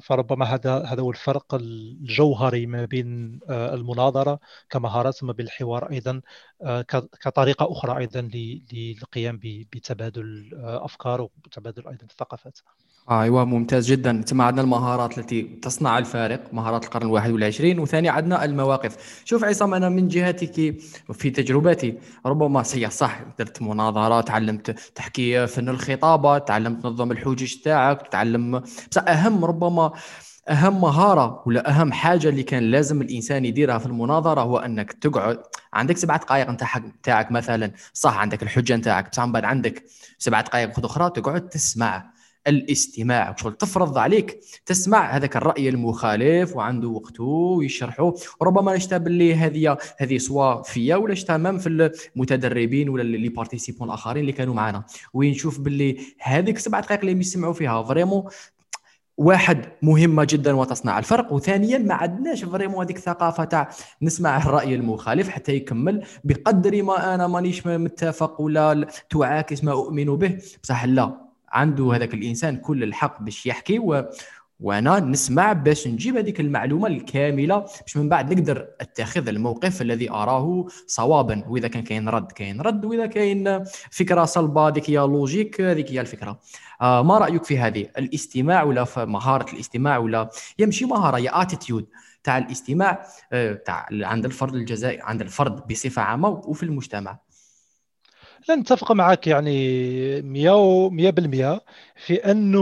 فربما 0.00 0.44
هذا 0.44 0.84
هذا 0.84 1.02
هو 1.02 1.10
الفرق 1.10 1.54
الجوهري 1.54 2.66
ما 2.66 2.84
بين 2.84 3.40
آه، 3.48 3.74
المناظرة 3.74 4.38
كمهارات 4.70 5.14
ثم 5.14 5.32
بالحوار 5.32 5.90
أيضا 5.90 6.20
آه، 6.62 6.82
كطريقة 7.22 7.72
أخرى 7.72 7.98
أيضا 7.98 8.30
للقيام 8.72 9.40
بتبادل 9.42 10.22
الافكار 10.22 11.20
وتبادل 11.22 11.88
أيضا 11.88 12.04
الثقافات. 12.04 12.58
أيوه 13.10 13.44
ممتاز 13.44 13.86
جدا 13.90 14.22
ثم 14.22 14.40
عندنا 14.40 14.62
المهارات 14.62 15.18
التي 15.18 15.42
تصنع 15.42 15.98
الفارق 15.98 16.54
مهارات 16.54 16.84
القرن 16.84 17.06
الواحد 17.06 17.30
والعشرين 17.30 17.78
وثاني 17.78 18.08
عندنا 18.08 18.44
المواقف 18.44 19.22
شوف 19.24 19.44
عصام 19.44 19.74
أنا 19.74 19.88
من 19.88 20.08
جهتك 20.08 20.54
في 21.12 21.30
تجربتي 21.30 21.98
ربما 22.26 22.62
هي 22.74 22.90
صح 22.90 23.20
درت 23.38 23.62
مناظرات 23.62 24.28
تعلمت 24.28 24.70
تحكي 24.70 25.46
فن 25.46 25.68
الخطابه 25.68 26.38
تعلمت 26.38 26.82
تنظم 26.82 27.12
الحجج 27.12 27.54
تاعك 27.54 28.08
بس 28.60 28.98
أهم 28.98 29.44
ربما 29.44 29.92
أهم 30.48 30.80
مهارة 30.80 31.42
ولا 31.46 31.70
أهم 31.70 31.92
حاجة 31.92 32.28
اللي 32.28 32.42
كان 32.42 32.62
لازم 32.70 33.02
الإنسان 33.02 33.44
يديرها 33.44 33.78
في 33.78 33.86
المناظرة 33.86 34.40
هو 34.40 34.58
أنك 34.58 34.92
تقعد 34.92 35.42
عندك 35.72 35.96
سبعة 35.96 36.18
دقائق 36.20 36.48
أنت 36.48 36.64
تاعك 37.02 37.32
مثلا. 37.32 37.72
صح 37.92 38.18
عندك 38.18 38.42
الحجة 38.42 38.76
نتاعك. 38.76 39.10
بس 39.10 39.20
بعد 39.20 39.44
عندك 39.44 39.84
سبعة 40.18 40.42
دقائق 40.44 40.84
أخرى 40.84 41.10
تقعد 41.10 41.48
تسمع. 41.48 42.11
الاستماع. 42.46 43.34
شغل 43.36 43.54
تفرض 43.54 43.98
عليك 43.98 44.40
تسمع 44.66 45.16
هذاك 45.16 45.36
الرأي 45.36 45.68
المخالف 45.68 46.56
وعنده 46.56 46.88
وقته 46.88 47.24
ويشرحه. 47.24 48.14
وربما 48.40 48.76
نشتا 48.76 48.98
باللي 48.98 49.34
هذه 49.34 49.76
هذه 49.98 50.18
سوا 50.18 50.62
فيا 50.62 50.96
ولا 50.96 51.14
شتا 51.14 51.36
مام 51.36 51.58
في 51.58 51.90
المتدربين 52.16 52.88
ولا 52.88 53.02
اللي 53.02 53.28
بارتيسيبون 53.28 53.88
الآخرين 53.88 54.20
اللي 54.20 54.32
كانوا 54.32 54.54
معنا. 54.54 54.84
وين 55.14 55.30
نشوف 55.30 55.60
باللي 55.60 55.96
هذيك 56.18 56.58
سبع 56.58 56.80
دقائق 56.80 57.00
اللي 57.00 57.20
يسمعوا 57.20 57.52
فيها 57.52 57.82
vraiment 57.82 58.24
واحد 59.16 59.66
مهمه 59.82 60.26
جدا 60.30 60.52
وتصنع 60.56 60.98
الفرق. 60.98 61.32
وثانيا 61.32 61.78
ما 61.78 61.94
عندناش 61.94 62.44
vraiment 62.44 62.84
هذيك 62.84 62.96
الثقافه 62.96 63.44
تاع 63.44 63.70
نسمع 64.02 64.36
الرأي 64.36 64.74
المخالف 64.74 65.28
حتى 65.28 65.52
يكمل 65.52 66.04
بقدر 66.24 66.82
ما 66.82 67.14
أنا 67.14 67.26
مانيش 67.26 67.66
متفق 67.66 68.40
ولا 68.40 68.88
تعاكس 69.10 69.64
ما 69.64 69.72
أؤمن 69.72 70.16
به. 70.16 70.38
بصح 70.62 70.84
لا. 70.84 71.31
عنده 71.52 71.94
هذاك 71.94 72.14
الإنسان 72.14 72.56
كل 72.56 72.82
الحق 72.82 73.22
باش 73.22 73.46
يحكي 73.46 73.78
و 73.78 74.04
وأنا 74.60 75.00
نسمع 75.00 75.52
باش 75.52 75.88
نجيب 75.88 76.16
هذيك 76.16 76.40
المعلومة 76.40 76.86
الكاملة 76.86 77.58
باش 77.58 77.96
من 77.96 78.08
بعد 78.08 78.34
نقدر 78.34 78.68
أتخذ 78.80 79.28
الموقف 79.28 79.82
الذي 79.82 80.10
أراه 80.10 80.66
صوابا. 80.86 81.44
وإذا 81.48 81.68
كان 81.68 81.82
كاين 81.82 82.08
رد 82.08 82.32
كاين 82.32 82.60
رد. 82.60 82.84
وإذا 82.84 83.06
كاين 83.06 83.64
فكرة 83.90 84.24
صلبة 84.24 84.68
هذيك 84.68 84.90
هي 84.90 84.96
logique 84.96 85.60
هذيك 85.60 85.90
هي 85.90 86.00
الفكرة. 86.00 86.40
آه 86.80 87.02
ما 87.02 87.18
رأيك 87.18 87.44
في 87.44 87.58
هذه؟ 87.58 87.86
الاستماع 87.98 88.62
ولا 88.62 88.86
مهارة 88.96 89.52
الاستماع 89.52 89.98
ولا 89.98 90.30
يمشي 90.58 90.84
مهارة 90.84 91.16
هي 91.16 91.30
attitude 91.32 91.86
تاع 92.24 92.38
الاستماع 92.38 93.06
آه 93.32 93.52
تاع 93.52 93.86
عند 93.92 94.24
الفرد 94.24 94.54
الجزائري 94.54 95.02
عند 95.02 95.20
الفرد 95.20 95.66
بصفة 95.66 96.02
عامة 96.02 96.28
وفي 96.28 96.62
المجتمع. 96.62 97.18
لا 98.48 98.54
نتفق 98.56 98.92
معك 98.92 99.26
يعني 99.26 100.22
100 100.22 100.52
في 101.96 102.14
أنه 102.30 102.58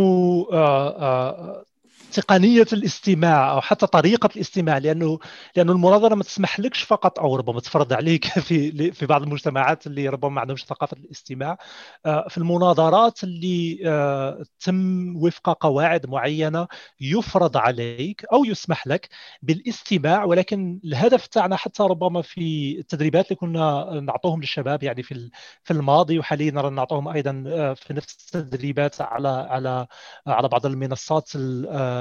آه، 0.52 0.88
آه، 1.02 1.66
تقنيه 2.10 2.66
الاستماع 2.72 3.52
أو 3.52 3.60
حتى 3.60 3.86
طريقة 3.86 4.28
الاستماع 4.36 4.78
لأنه 4.78 5.18
لأنه 5.56 5.72
المناظرة 5.72 6.14
ما 6.14 6.22
تسمح 6.22 6.60
لكش 6.60 6.82
فقط 6.82 7.18
أو 7.18 7.36
ربما 7.36 7.60
تفرض 7.60 7.92
عليك 7.92 8.24
في 8.48 8.92
في 8.92 9.06
بعض 9.06 9.22
المجتمعات 9.22 9.86
اللي 9.86 10.08
ربما 10.08 10.30
ما 10.30 10.40
عندهمش 10.40 10.64
ثقافة 10.64 10.96
الاستماع. 10.96 11.58
آه، 12.06 12.28
في 12.28 12.38
المناظرات 12.38 13.24
اللي 13.24 13.80
آه، 13.86 14.42
تم 14.60 15.16
وفق 15.16 15.50
قواعد 15.62 16.06
معينة 16.06 16.68
يفرض 17.00 17.56
عليك 17.56 18.24
أو 18.32 18.44
يسمح 18.44 18.86
لك 18.86 19.08
بالاستماع 19.42 20.24
ولكن 20.24 20.80
الهدف 20.84 21.26
تاعنا 21.26 21.56
حتى 21.56 21.82
ربما 21.82 22.22
في 22.22 22.76
التدريبات 22.78 23.26
اللي 23.26 23.36
كنا 23.36 23.90
نعطوهم 24.00 24.40
للشباب 24.40 24.82
يعني 24.82 25.02
في 25.02 25.30
في 25.64 25.70
الماضي 25.72 26.18
وحاليا 26.18 26.50
نعطوهم 26.50 27.08
أيضا 27.08 27.44
آه، 27.46 27.74
في 27.74 27.94
نفس 27.94 28.34
التدريبات 28.36 29.00
على 29.00 29.28
على 29.28 29.86
على 30.26 30.48
بعض 30.48 30.66
المنصات 30.66 31.30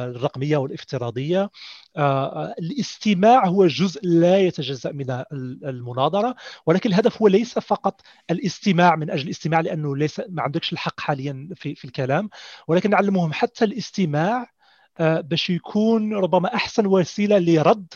الرقمية 0.05 0.57
والافتراضية. 0.57 1.49
آه، 1.97 2.45
آه، 2.45 2.55
الاستماع 2.59 3.45
هو 3.47 3.67
جزء 3.67 3.99
لا 4.03 4.39
يتجزأ 4.39 4.91
من 4.91 5.23
المناظرة 5.65 6.35
ولكن 6.65 6.89
الهدف 6.89 7.21
هو 7.21 7.27
ليس 7.27 7.59
فقط 7.59 8.01
الاستماع 8.31 8.95
من 8.95 9.09
أجل 9.11 9.23
الاستماع 9.25 9.59
لأنه 9.59 9.95
ليس 9.97 10.21
ما 10.29 10.41
عندكش 10.41 10.73
الحق 10.73 10.99
حاليا 10.99 11.49
في 11.55 11.75
في 11.75 11.85
الكلام. 11.85 12.29
ولكن 12.67 12.89
نعلمهم 12.89 13.33
حتى 13.33 13.65
الاستماع 13.65 14.51
آه، 14.99 15.21
باش 15.21 15.49
يكون 15.49 16.13
ربما 16.13 16.55
أحسن 16.55 16.85
وسيلة 16.85 17.39
لرد 17.39 17.93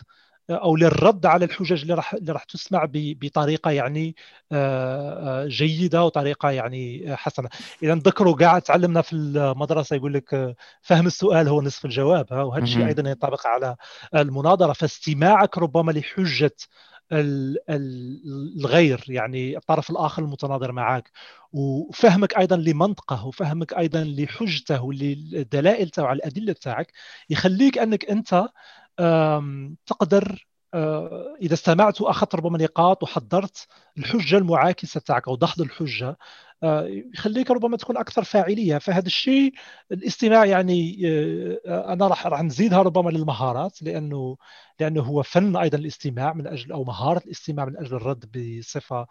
أو 0.49 0.75
للرد 0.75 1.25
على 1.25 1.45
الحجج 1.45 1.81
اللي 1.81 1.93
راح 1.93 2.13
اللي 2.13 2.31
راح 2.31 2.43
تسمع 2.43 2.87
بطريقة 2.93 3.71
يعني 3.71 4.15
آه، 4.51 5.43
آه، 5.43 5.47
جيدة 5.47 6.03
وطريقة 6.03 6.51
يعني 6.51 7.15
حسنة. 7.17 7.49
اذا 7.83 7.95
ذكروا 7.95 8.35
كاع 8.35 8.59
تعلمنا 8.59 9.01
في 9.01 9.13
المدرسة 9.15 9.95
يقول 9.95 10.13
لك 10.13 10.33
آه، 10.33 10.55
فهم 10.81 11.07
السؤال 11.07 11.47
هو 11.47 11.61
نصف 11.61 11.85
الجواب 11.85 12.31
وهذا 12.31 12.63
الشيء 12.63 12.87
أيضا 12.87 13.09
ينطبق 13.09 13.47
على 13.47 13.75
المناظرة. 14.15 14.73
فاستماعك 14.73 15.57
ربما 15.57 15.91
لحجة 15.91 16.55
الغير 17.69 19.03
يعني 19.07 19.57
الطرف 19.57 19.89
الآخر 19.89 20.21
المتناظر 20.23 20.71
معك. 20.71 21.11
وفهمك 21.53 22.37
أيضا 22.37 22.55
لمنطقه 22.55 23.25
وفهمك 23.25 23.73
أيضا 23.73 24.03
لحجته 24.03 24.81
وللدلائل 24.83 25.89
تاعه 25.89 26.13
الأدلة 26.13 26.53
تاعك 26.53 26.91
يخليك 27.29 27.77
أنك 27.77 28.05
أنت 28.05 28.47
تقدر 29.85 30.47
إذا 31.41 31.53
استمعت 31.53 32.01
واخذت 32.01 32.35
ربما 32.35 32.57
نقاط 32.57 33.03
وحضرت 33.03 33.67
الحجة 33.97 34.37
المعاكسة 34.37 34.99
تاعك 34.99 35.27
أو 35.27 35.35
دحض 35.35 35.61
الحجة. 35.61 36.17
يخليك 37.13 37.51
ربما 37.51 37.77
تكون 37.77 37.97
أكثر 37.97 38.23
فاعلية. 38.23 38.77
فهذا 38.77 39.05
الشيء 39.07 39.53
الاستماع 39.91 40.45
يعني 40.45 41.01
آه، 41.67 41.93
أنا 41.93 42.07
راح 42.07 42.27
راح 42.27 42.41
نزيدها 42.43 42.81
ربما 42.81 43.09
للمهارات 43.09 43.83
لأنه 43.83 44.37
لأنه 44.79 45.01
هو 45.01 45.23
فن 45.23 45.55
أيضا 45.55 45.77
الاستماع 45.77 46.33
من 46.33 46.47
أجل 46.47 46.71
أو 46.71 46.83
مهارة 46.83 47.21
الاستماع 47.25 47.65
من 47.65 47.77
أجل 47.77 47.95
الرد 47.95 48.37
بصفة 48.59 49.07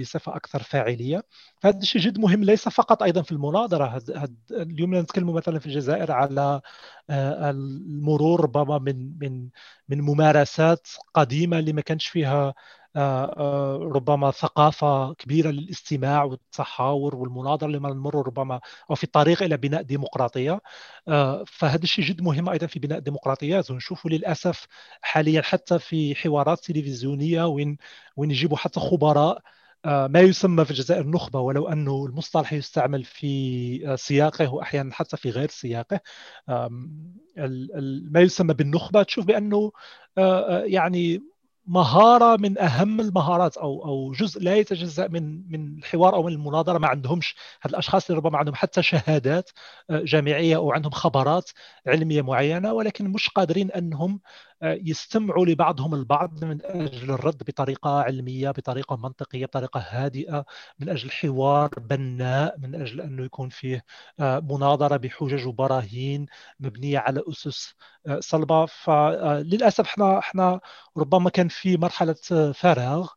بصفة 0.00 0.36
أكثر 0.36 0.62
فاعلية. 0.62 1.24
فهذا 1.62 1.78
الشيء 1.78 2.02
جد 2.02 2.18
مهم 2.18 2.44
ليس 2.44 2.68
فقط 2.68 3.02
أيضا 3.02 3.22
في 3.22 3.32
المناظرة. 3.32 4.02
اليوم 4.50 4.94
نتكلم 4.94 5.30
مثلا 5.34 5.58
في 5.58 5.66
الجزائر 5.66 6.12
على 6.12 6.60
المرور 7.10 8.40
ربما 8.40 8.78
من 8.78 9.18
من 9.18 9.48
من 9.88 10.00
ممارسات 10.00 10.88
قديمة 11.14 11.58
اللي 11.58 11.72
ما 11.72 11.80
كانش 11.80 12.06
فيها 12.06 12.38
آه، 12.48 12.54
آه، 12.54 12.54
ربما 13.94 14.30
ثقافة 14.30 15.14
كبيرة 15.14 15.50
للاستماع 15.50 16.24
والتحاور 16.24 17.16
والمناظرة 17.16 17.68
لما 17.68 17.88
نمر 17.90 18.26
ربما 18.26 18.60
أو 18.90 18.94
في 18.94 19.04
الطريق 19.04 19.42
إلى 19.42 19.56
بناء 19.56 19.82
ديمقراطية. 19.82 20.60
آه، 21.08 21.44
فهذا 21.46 21.82
الشيء 21.82 22.04
جد 22.04 22.22
مهم 22.22 22.48
أيضا 22.48 22.66
في 22.66 22.78
بناء 22.78 22.98
ديمقراطيات 22.98 23.70
ونشوف 23.70 24.06
للأسف 24.06 24.66
حاليا 25.02 25.42
حتى 25.42 25.78
في 25.78 26.14
حوارات 26.14 26.60
تلفزيونية 26.64 27.46
وين 27.46 27.76
وين 28.16 28.30
يجيبوا 28.30 28.56
حتى 28.56 28.80
خبراء 28.80 29.42
ما 29.84 30.20
يسمى 30.20 30.64
في 30.64 30.70
الجزائر 30.70 31.06
نخبة 31.06 31.40
ولو 31.40 31.68
أنه 31.68 32.06
المصطلح 32.06 32.52
يستعمل 32.52 33.04
في 33.04 33.96
سياقه 33.96 34.54
وأحيانا 34.54 34.94
حتى 34.94 35.16
في 35.16 35.30
غير 35.30 35.48
سياقه. 35.50 36.00
ما 38.10 38.20
يسمى 38.20 38.54
بالنخبة 38.54 39.02
تشوف 39.02 39.24
بأنه 39.26 39.72
يعني 40.64 41.22
مهارة 41.68 42.36
من 42.36 42.58
أهم 42.58 43.00
المهارات 43.00 43.56
أو 43.56 43.84
أو 43.84 44.12
جزء 44.12 44.40
لا 44.42 44.56
يتجزأ 44.56 45.08
من 45.08 45.50
من 45.52 45.78
الحوار 45.78 46.14
أو 46.14 46.22
من 46.22 46.32
المناظرة. 46.32 46.78
ما 46.78 46.88
عندهمش 46.88 47.36
هاد 47.62 47.70
الأشخاص 47.72 48.10
اللي 48.10 48.18
ربما 48.18 48.38
عندهم 48.38 48.54
حتى 48.54 48.82
شهادات 48.82 49.50
آه، 49.90 50.00
جامعية 50.04 50.56
أو 50.56 50.72
عندهم 50.72 50.92
خبرات 50.92 51.50
علمية 51.86 52.22
معينة 52.22 52.72
ولكن 52.72 53.08
مش 53.10 53.28
قادرين 53.28 53.70
أنهم 53.70 54.20
يستمعوا 54.62 55.46
لبعضهم 55.46 55.94
البعض 55.94 56.44
من 56.44 56.58
أجل 56.64 57.10
الرد 57.10 57.42
بطريقة 57.44 58.00
علمية 58.02 58.50
بطريقة 58.50 58.96
منطقية 58.96 59.46
بطريقة 59.46 59.80
هادئة 59.88 60.44
من 60.78 60.88
أجل 60.88 61.10
حوار 61.10 61.68
بناء 61.78 62.58
من 62.58 62.74
أجل 62.74 63.00
أنه 63.00 63.24
يكون 63.24 63.48
فيه 63.48 63.84
آه، 64.20 64.40
مناظرة 64.40 64.96
بحجج 64.96 65.46
وبراهين 65.46 66.26
مبنية 66.60 66.98
على 66.98 67.22
أسس 67.28 67.74
آه، 68.06 68.20
صلبة. 68.20 68.66
فللاسف 68.66 69.84
إحنا 69.84 70.18
إحنا 70.18 70.60
ربما 70.96 71.30
كان 71.30 71.48
في 71.48 71.76
مرحلة 71.76 72.16
فراغ 72.54 73.08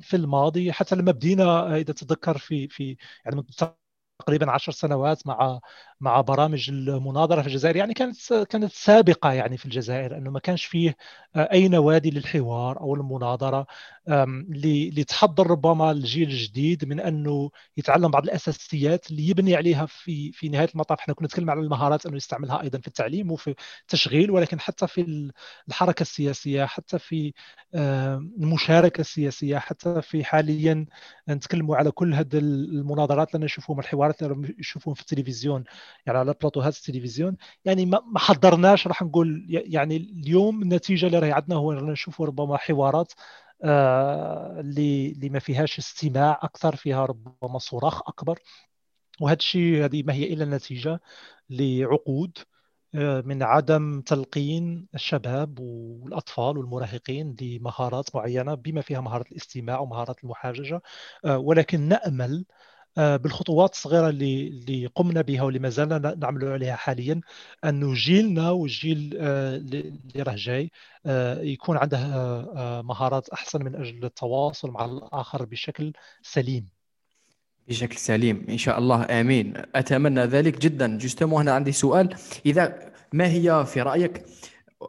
في 0.00 0.14
الماضي. 0.16 0.72
حتى 0.72 0.94
لما 0.96 1.12
بدينا 1.12 1.76
إذا 1.76 1.92
تذكر 1.92 2.38
في 2.38 2.68
في 2.68 2.96
يعني 3.24 3.42
تقريبا 4.18 4.50
عشر 4.50 4.72
سنوات 4.72 5.26
مع 5.26 5.60
مع 6.00 6.20
برامج 6.20 6.70
المناظرة 6.70 7.40
في 7.42 7.48
الجزائر 7.48 7.76
يعني 7.76 7.94
كانت 7.94 8.32
كانت 8.50 8.72
سابقة 8.72 9.32
يعني 9.32 9.56
في 9.56 9.64
الجزائر 9.66 10.16
أنه 10.16 10.30
ما 10.30 10.40
كانش 10.40 10.64
فيه 10.64 10.96
آه، 11.36 11.48
أي 11.52 11.68
نوادي 11.68 12.10
للحوار 12.10 12.80
أو 12.80 12.94
المناظرة 12.94 13.66
لتحضر 14.48 15.46
ربما 15.50 15.90
الجيل 15.90 16.28
الجديد 16.30 16.84
من 16.84 17.00
أنه 17.00 17.50
يتعلم 17.76 18.10
بعض 18.10 18.22
الأساسيات 18.24 19.10
اللي 19.10 19.28
يبني 19.28 19.56
عليها 19.56 19.86
في 19.86 20.32
في 20.32 20.48
نهاية 20.48 20.68
المطاف. 20.74 20.98
إحنا 20.98 21.14
كنا 21.14 21.26
نتكلم 21.26 21.50
على 21.50 21.60
المهارات 21.60 22.06
أنه 22.06 22.16
يستعملها 22.16 22.62
أيضا 22.62 22.78
في 22.78 22.86
التعليم 22.88 23.30
وفي 23.32 23.54
التشغيل 23.82 24.30
ولكن 24.30 24.60
حتى 24.60 24.86
في 24.86 25.30
الحركة 25.68 26.02
السياسية 26.02 26.64
حتى 26.64 26.98
في 26.98 27.32
المشاركة 27.74 29.00
السياسية 29.00 29.58
حتى 29.58 30.02
في 30.02 30.24
حاليا 30.24 30.86
نتكلموا 31.28 31.76
على 31.76 31.90
كل 31.90 32.14
هذه 32.14 32.38
المناظرات 32.38 33.34
اللي 33.34 33.44
نشوفهم 33.44 33.80
الحوارات 33.80 34.22
اللي 34.22 34.54
نشوفهم 34.58 34.94
في 34.94 35.00
التلفزيون. 35.00 35.64
يعني 36.06 36.18
على 36.18 36.34
بلاطوهات 36.40 36.76
التلفزيون 36.76 37.36
يعني 37.64 37.86
ما 37.86 38.18
حضرناش 38.18 38.86
راح 38.86 39.02
نقول 39.02 39.46
يعني 39.48 39.96
اليوم 39.96 40.62
النتيجه 40.62 41.06
اللي 41.06 41.18
راهي 41.18 41.32
عندنا 41.32 41.56
هو 41.56 41.72
نشوفوا 41.72 42.26
ربما 42.26 42.56
حوارات 42.56 43.12
آه، 43.64 44.60
اللي 44.60 45.12
اللي 45.12 45.28
ما 45.28 45.38
فيهاش 45.38 45.78
استماع 45.78 46.38
أكثر 46.42 46.76
فيها 46.76 47.06
ربما 47.06 47.58
صراخ 47.58 48.08
أكبر. 48.08 48.38
وهذا 49.20 49.36
الشيء 49.38 49.84
هذه 49.84 50.02
ما 50.02 50.12
هي 50.14 50.32
إلا 50.32 50.44
نتيجة 50.44 51.00
لعقود 51.50 52.38
آه، 52.94 53.20
من 53.20 53.42
عدم 53.42 54.00
تلقين 54.00 54.88
الشباب 54.94 55.58
والأطفال 55.60 56.58
والمراهقين 56.58 57.36
لمهارات 57.40 58.16
معينة 58.16 58.54
بما 58.54 58.80
فيها 58.80 59.00
مهارة 59.00 59.24
الاستماع 59.32 59.80
ومهارات 59.80 60.24
المحاججة 60.24 60.82
آه، 61.24 61.38
ولكن 61.38 61.80
نأمل 61.88 62.44
آه، 62.48 62.79
بالخطوات 62.96 63.72
الصغيرة 63.72 64.08
اللي 64.08 64.48
اللي 64.48 64.86
قمنا 64.86 65.22
بها 65.22 65.42
واللي 65.42 65.58
ما 65.58 65.68
زلنا 65.68 66.14
نعمل 66.18 66.44
عليها 66.44 66.76
حاليا 66.76 67.20
انه 67.64 67.94
جيلنا 67.94 68.50
والجيل 68.50 69.16
آه، 69.20 69.56
اللي 69.56 69.98
راه 70.16 70.34
جاي 70.36 70.70
آه، 71.06 71.40
يكون 71.40 71.76
عنده 71.76 71.98
مهارات 72.82 73.28
أحسن 73.28 73.64
من 73.64 73.74
أجل 73.74 74.04
التواصل 74.04 74.70
مع 74.70 74.84
الآخر 74.84 75.44
بشكل 75.44 75.92
سليم. 76.22 76.68
بشكل 77.68 77.96
سليم 77.96 78.46
إن 78.48 78.58
شاء 78.58 78.78
الله. 78.78 79.20
آمين. 79.20 79.54
أتمنى 79.74 80.20
ذلك 80.20 80.58
جدا. 80.58 80.98
justement 80.98 81.42
هنا 81.42 81.52
عندي 81.52 81.72
سؤال. 81.72 82.14
إذا 82.46 82.92
ما 83.12 83.26
هي 83.26 83.64
في 83.66 83.82
رأيك 83.82 84.22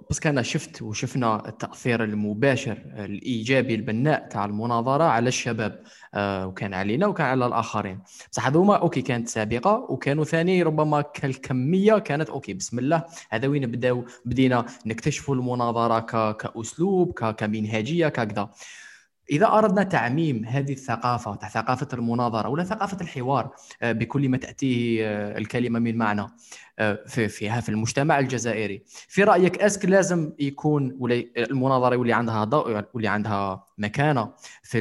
بس 0.10 0.26
أنا 0.26 0.42
شفت 0.42 0.82
وشفنا 0.82 1.48
التأثير 1.50 2.04
المباشر 2.04 2.78
الإيجابي 2.96 3.76
البناء 3.76 4.28
تاع 4.28 4.46
المناظرة 4.46 5.04
على 5.04 5.28
الشباب 5.28 5.84
آه، 6.14 6.48
وكان 6.48 6.74
علينا 6.74 7.08
وكان 7.08 7.28
على 7.28 7.46
الآخرين. 7.46 8.00
بصح 8.32 8.48
هذوما 8.48 8.76
okay 8.76 9.02
كانت 9.02 9.28
سابقة 9.28 9.86
وكانوا 9.90 10.24
ثاني 10.24 10.64
ربما 10.64 11.02
كالكمية 11.02 11.98
كانت 12.00 12.30
okay 12.30 12.54
بسم 12.54 12.80
الله. 12.80 13.04
هذا 13.30 13.48
وين 13.48 13.72
بداو 13.72 14.06
بدينا 14.26 14.66
نكتشفوا 14.86 15.36
المناظرة 15.36 16.00
كأسلوب 16.32 17.12
كمنهجية 17.12 18.08
ككذا. 18.08 18.50
إذا 19.30 19.48
أردنا 19.48 19.84
تعميم 19.84 20.46
هذه 20.46 20.72
الثقافة 20.72 21.50
ثقافة 21.50 21.88
المناظرة 21.94 22.50
ولا 22.50 22.64
ثقافة 22.64 22.98
الحوار 23.02 23.56
آه، 23.82 23.92
بكل 23.92 24.30
ما 24.30 24.38
تأتيه 24.38 25.08
آه، 25.08 25.38
الكلمة 25.38 25.80
من 25.80 25.98
معنى 25.98 26.28
آه، 26.80 27.04
في 27.08 27.28
فيها 27.28 27.62
في 27.62 27.70
المجتمع 27.70 28.20
الجزائري. 28.20 28.84
في 28.86 29.24
رأيك 29.24 29.62
est-ce 29.62 29.78
que 29.78 29.86
لازم 29.86 30.34
يكون 30.40 30.98
المناظرة 31.38 31.94
يولي 31.94 32.14
عندها 32.14 32.44
ضوء 32.44 32.84
يولي 32.96 33.08
عندها 33.08 33.66
مكانة 33.78 34.34
في 34.64 34.80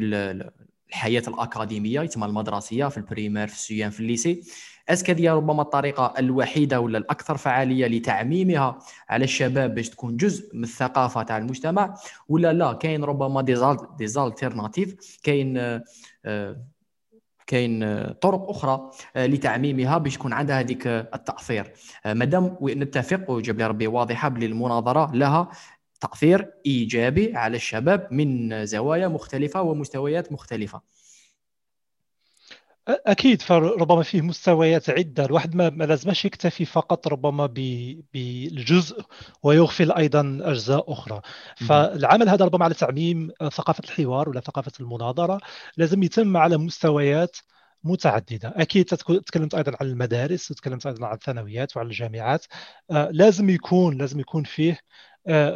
الحياة 0.89 1.23
الأكاديمية 1.29 2.01
ثم 2.01 2.25
المدرسية 2.25 2.87
في 2.87 2.97
البريمير 2.97 3.47
في 3.47 3.55
السيام 3.55 3.91
في 3.91 4.01
الليسي. 4.01 4.43
اسك 4.93 5.11
هذه 5.11 5.33
ربما 5.33 5.63
الطريقة 5.63 6.15
الوحيدة 6.19 6.81
ولا 6.81 6.99
الأكثر 6.99 7.37
فعالية 7.37 7.87
لتعميمها 7.87 8.79
على 9.09 9.25
الشباب 9.25 9.75
باش 9.75 9.89
تكون 9.89 10.17
جزء 10.17 10.57
من 10.57 10.65
الثقافة 10.65 11.23
تاع 11.23 11.39
المجتمع 11.39 11.95
ولا 12.29 12.53
لا 12.53 12.73
كاين 12.73 13.05
ربما 13.05 13.43
دي 13.99 14.07
زالتيرناتيف 14.07 15.19
كاين 15.23 15.81
آه، 16.25 16.57
كاين 17.47 18.07
طرق 18.13 18.51
أخرى 18.51 18.91
آه، 19.17 19.27
لتعميمها 19.27 19.99
باش 19.99 20.15
يكون 20.15 20.33
عندها 20.33 20.61
هذيك 20.61 20.87
التأثير. 20.87 21.73
آه، 22.07 22.15
مادام 22.15 22.57
نتفق 22.63 23.31
وجاب 23.31 23.59
لي 23.59 23.67
ربي 23.67 23.87
واضحة 23.87 24.29
بلي 24.29 24.47
المناظرة 24.47 25.11
لها 25.15 25.51
تأثير 26.01 26.51
إيجابي 26.67 27.37
على 27.37 27.57
الشباب 27.57 28.09
من 28.11 28.67
زوايا 28.67 29.09
مختلفة 29.09 29.63
ومستويات 29.63 30.33
مختلفة. 30.33 30.81
أكيد 33.07 33.43
فربما 33.43 34.03
فيه 34.03 34.21
مستويات 34.23 34.91
عدة. 34.91 35.25
الواحد 35.25 35.55
ما, 35.55 35.71
ما 35.71 35.85
لازمش 35.85 36.25
يكتفي 36.25 36.65
فقط 36.65 37.09
ربما 37.09 37.47
بالجزء 38.15 39.03
ويغفل 39.43 39.93
أيضا 39.93 40.39
أجزاء 40.43 40.93
أخرى. 40.93 41.21
فالعمل 41.57 42.29
هذا 42.29 42.45
ربما 42.45 42.65
على 42.65 42.75
تعميم 42.75 43.31
ثقافة 43.53 43.83
الحوار 43.85 44.29
ولا 44.29 44.41
ثقافة 44.41 44.73
المناظرة 44.81 45.41
لازم 45.77 46.03
يتم 46.03 46.37
على 46.37 46.57
مستويات 46.59 47.37
متعددة. 47.85 48.55
أكيد 48.57 48.85
تكلمت 48.85 49.55
أيضا 49.55 49.73
عن 49.81 49.87
المدارس 49.87 50.51
وتكلمت 50.51 50.87
أيضا 50.87 51.07
عن 51.07 51.15
الثانويات 51.15 51.77
وعن 51.77 51.87
الجامعات. 51.87 52.47
آه، 52.91 53.09
لازم 53.13 53.51
يكون 53.51 53.99
لازم 53.99 54.21
يكون 54.21 54.45
فيه 54.45 54.79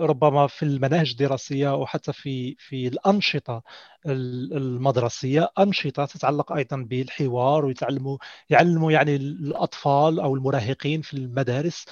ربما 0.01 0.47
في 0.47 0.63
المناهج 0.63 1.11
الدراسية 1.11 1.75
وحتى 1.75 2.13
في 2.13 2.57
في 2.59 2.89
الأنشطة 2.89 3.63
المدرسية. 4.07 5.49
أنشطة 5.59 6.05
تتعلق 6.05 6.53
أيضا 6.53 6.77
بالحوار 6.77 7.65
ويتعلموا 7.65 8.19
يعلموا 8.51 8.93
يعني 8.93 9.17
الأطفال 9.17 10.21
أو 10.21 10.35
المراهقين 10.35 11.03
في 11.03 11.15
المدارس 11.15 11.85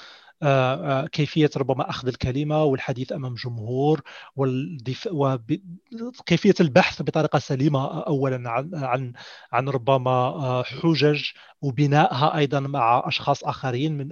آه، 0.43 1.03
آه، 1.03 1.07
كيفية 1.07 1.49
ربما 1.57 1.89
أخذ 1.89 2.07
الكلمة 2.07 2.63
والحديث 2.63 3.11
أمام 3.11 3.33
جمهور 3.35 4.01
وكيفيه 5.11 6.53
البحث 6.59 7.01
بطريقة 7.01 7.39
سليمة 7.39 8.03
اولا 8.03 8.49
عن 8.49 8.69
عن 8.75 9.13
عن 9.51 9.69
ربما 9.69 10.63
حجج 10.65 11.23
وبنائها 11.61 12.37
أيضا 12.37 12.59
مع 12.59 13.03
أشخاص 13.07 13.43
آخرين 13.43 13.97
من 13.97 14.09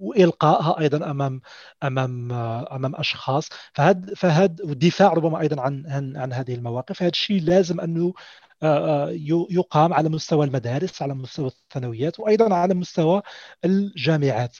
وإلقائها 0.00 0.80
أيضا 0.80 1.10
أمام 1.10 1.40
أمام 1.82 2.32
أمام 2.72 2.96
أشخاص. 2.96 3.48
فهد 3.74 4.14
فهد 4.14 4.60
والدفاع 4.62 5.12
ربما 5.12 5.40
أيضا 5.40 5.60
عن 5.62 5.84
عن, 5.86 6.16
عن 6.16 6.32
هذه 6.32 6.54
المواقف. 6.54 7.02
هذا 7.02 7.10
الشيء 7.10 7.42
لازم 7.42 7.80
أنه 7.80 8.14
آه، 8.62 9.08
آه، 9.08 9.10
يقام 9.50 9.94
على 9.94 10.08
مستوى 10.08 10.46
المدارس 10.46 11.02
على 11.02 11.14
مستوى 11.14 11.46
الثانويات 11.46 12.20
وأيضا 12.20 12.54
على 12.54 12.74
مستوى 12.74 13.22
الجامعات. 13.64 14.56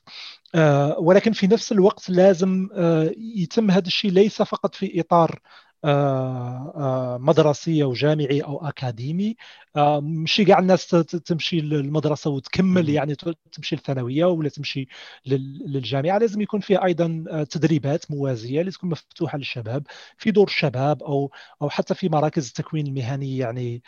آه، 0.54 0.98
ولكن 0.98 1.32
في 1.32 1.46
نفس 1.46 1.72
الوقت 1.72 2.10
لازم 2.10 2.68
يتم 3.18 3.70
هذا 3.70 3.86
الشيء 3.86 4.10
ليس 4.10 4.42
فقط 4.42 4.74
في 4.74 5.00
إطار 5.00 5.40
مدرسي 7.18 7.82
أو 7.82 7.92
جامعي 7.92 8.40
أو 8.40 8.68
أكاديمي. 8.68 9.36
آه، 9.76 10.00
ماشي 10.00 10.44
كاع 10.44 10.58
الناس 10.58 10.86
تمشي 11.26 11.60
للمدرسة 11.60 12.30
وتكمل 12.30 12.88
يعني 12.88 13.14
تمشي 13.52 13.76
للثانوية 13.76 14.24
ولا 14.24 14.48
تمشي 14.48 14.88
للجامعة. 15.26 16.18
لازم 16.18 16.40
يكون 16.40 16.60
فيها 16.60 16.84
أيضا 16.84 17.24
تدريبات 17.50 18.10
موازية 18.10 18.60
اللي 18.60 18.70
تكون 18.70 18.90
مفتوحة 18.90 19.38
للشباب 19.38 19.86
في 20.18 20.30
دور 20.30 20.46
الشباب 20.46 21.02
أو 21.02 21.30
أو 21.62 21.70
حتى 21.70 21.94
في 21.94 22.08
مراكز 22.08 22.46
التكوين 22.48 22.86
المهني 22.86 23.36
يعني 23.38 23.82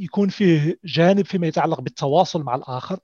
يكون 0.00 0.28
فيه 0.28 0.78
جانب 0.84 1.24
فيما 1.26 1.46
يتعلق 1.46 1.80
بالتواصل 1.80 2.42
مع 2.42 2.54
الآخر. 2.54 2.94
آه، 2.94 3.00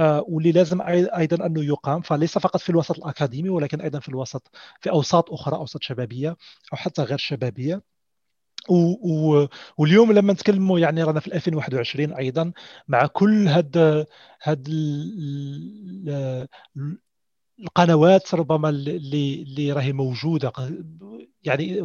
واللي 0.00 0.52
لازم 0.52 0.80
أيضا 0.82 1.46
أنه 1.46 1.64
يقام 1.64 2.00
فليس 2.00 2.38
فقط 2.38 2.60
في 2.60 2.70
الوسط 2.70 2.96
الأكاديمي 2.98 3.48
ولكن 3.48 3.80
أيضا 3.80 4.00
في 4.00 4.08
الوسط 4.08 4.50
في 4.80 4.90
أوساط 4.90 5.32
أخرى 5.32 5.56
أوساط 5.56 5.82
شبابية 5.82 6.36
أو 6.72 6.76
حتى 6.76 7.02
غير 7.02 7.18
شبابية. 7.18 7.82
و 8.68 8.74
و 8.74 9.48
واليوم 9.78 10.12
لما 10.12 10.32
نتكلموا 10.32 10.78
يعني 10.78 11.02
رانا 11.02 11.20
في 11.20 11.34
2021 11.34 12.12
أيضا 12.12 12.52
مع 12.88 13.06
كل 13.06 13.48
هاد 13.48 14.06
هاد 14.42 14.68
القنوات 17.60 18.34
ربما 18.34 18.68
اللي 18.68 19.42
اللي 19.42 19.72
راهي 19.72 19.92
موجودة 19.92 20.52
يعني 21.44 21.80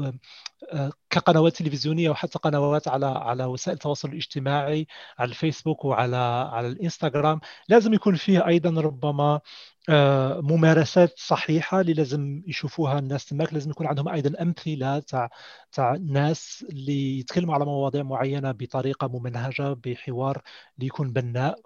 آه، 0.73 0.91
كقنوات 1.09 1.55
تلفزيونية 1.57 2.09
وحتى 2.09 2.39
قنوات 2.39 2.87
على 2.87 3.05
على 3.05 3.45
وسائل 3.45 3.75
التواصل 3.77 4.09
الاجتماعي 4.09 4.87
على 5.19 5.29
الفيسبوك 5.29 5.85
وعلى 5.85 6.17
على 6.53 6.67
الإنستغرام 6.67 7.39
لازم 7.69 7.93
يكون 7.93 8.15
فيه 8.15 8.47
أيضا 8.47 8.81
ربما 8.81 9.41
آه، 9.89 10.41
ممارسات 10.41 11.13
صحيحة 11.19 11.81
اللي 11.81 11.93
لازم 11.93 12.43
يشوفوها 12.47 12.99
الناس 12.99 13.25
تماك. 13.25 13.53
لازم 13.53 13.71
يكون 13.71 13.87
عندهم 13.87 14.09
أيضا 14.09 14.41
أمثلة 14.41 14.99
تاع 14.99 15.29
تاع 15.71 15.95
ناس 16.01 16.65
اللي 16.69 17.19
يتكلموا 17.19 17.55
على 17.55 17.65
مواضيع 17.65 18.03
معينة 18.03 18.51
بطريقة 18.51 19.07
ممنهجة 19.07 19.73
بحوار 19.73 20.41
اللي 20.77 20.87
يكون 20.87 21.13
بناء. 21.13 21.59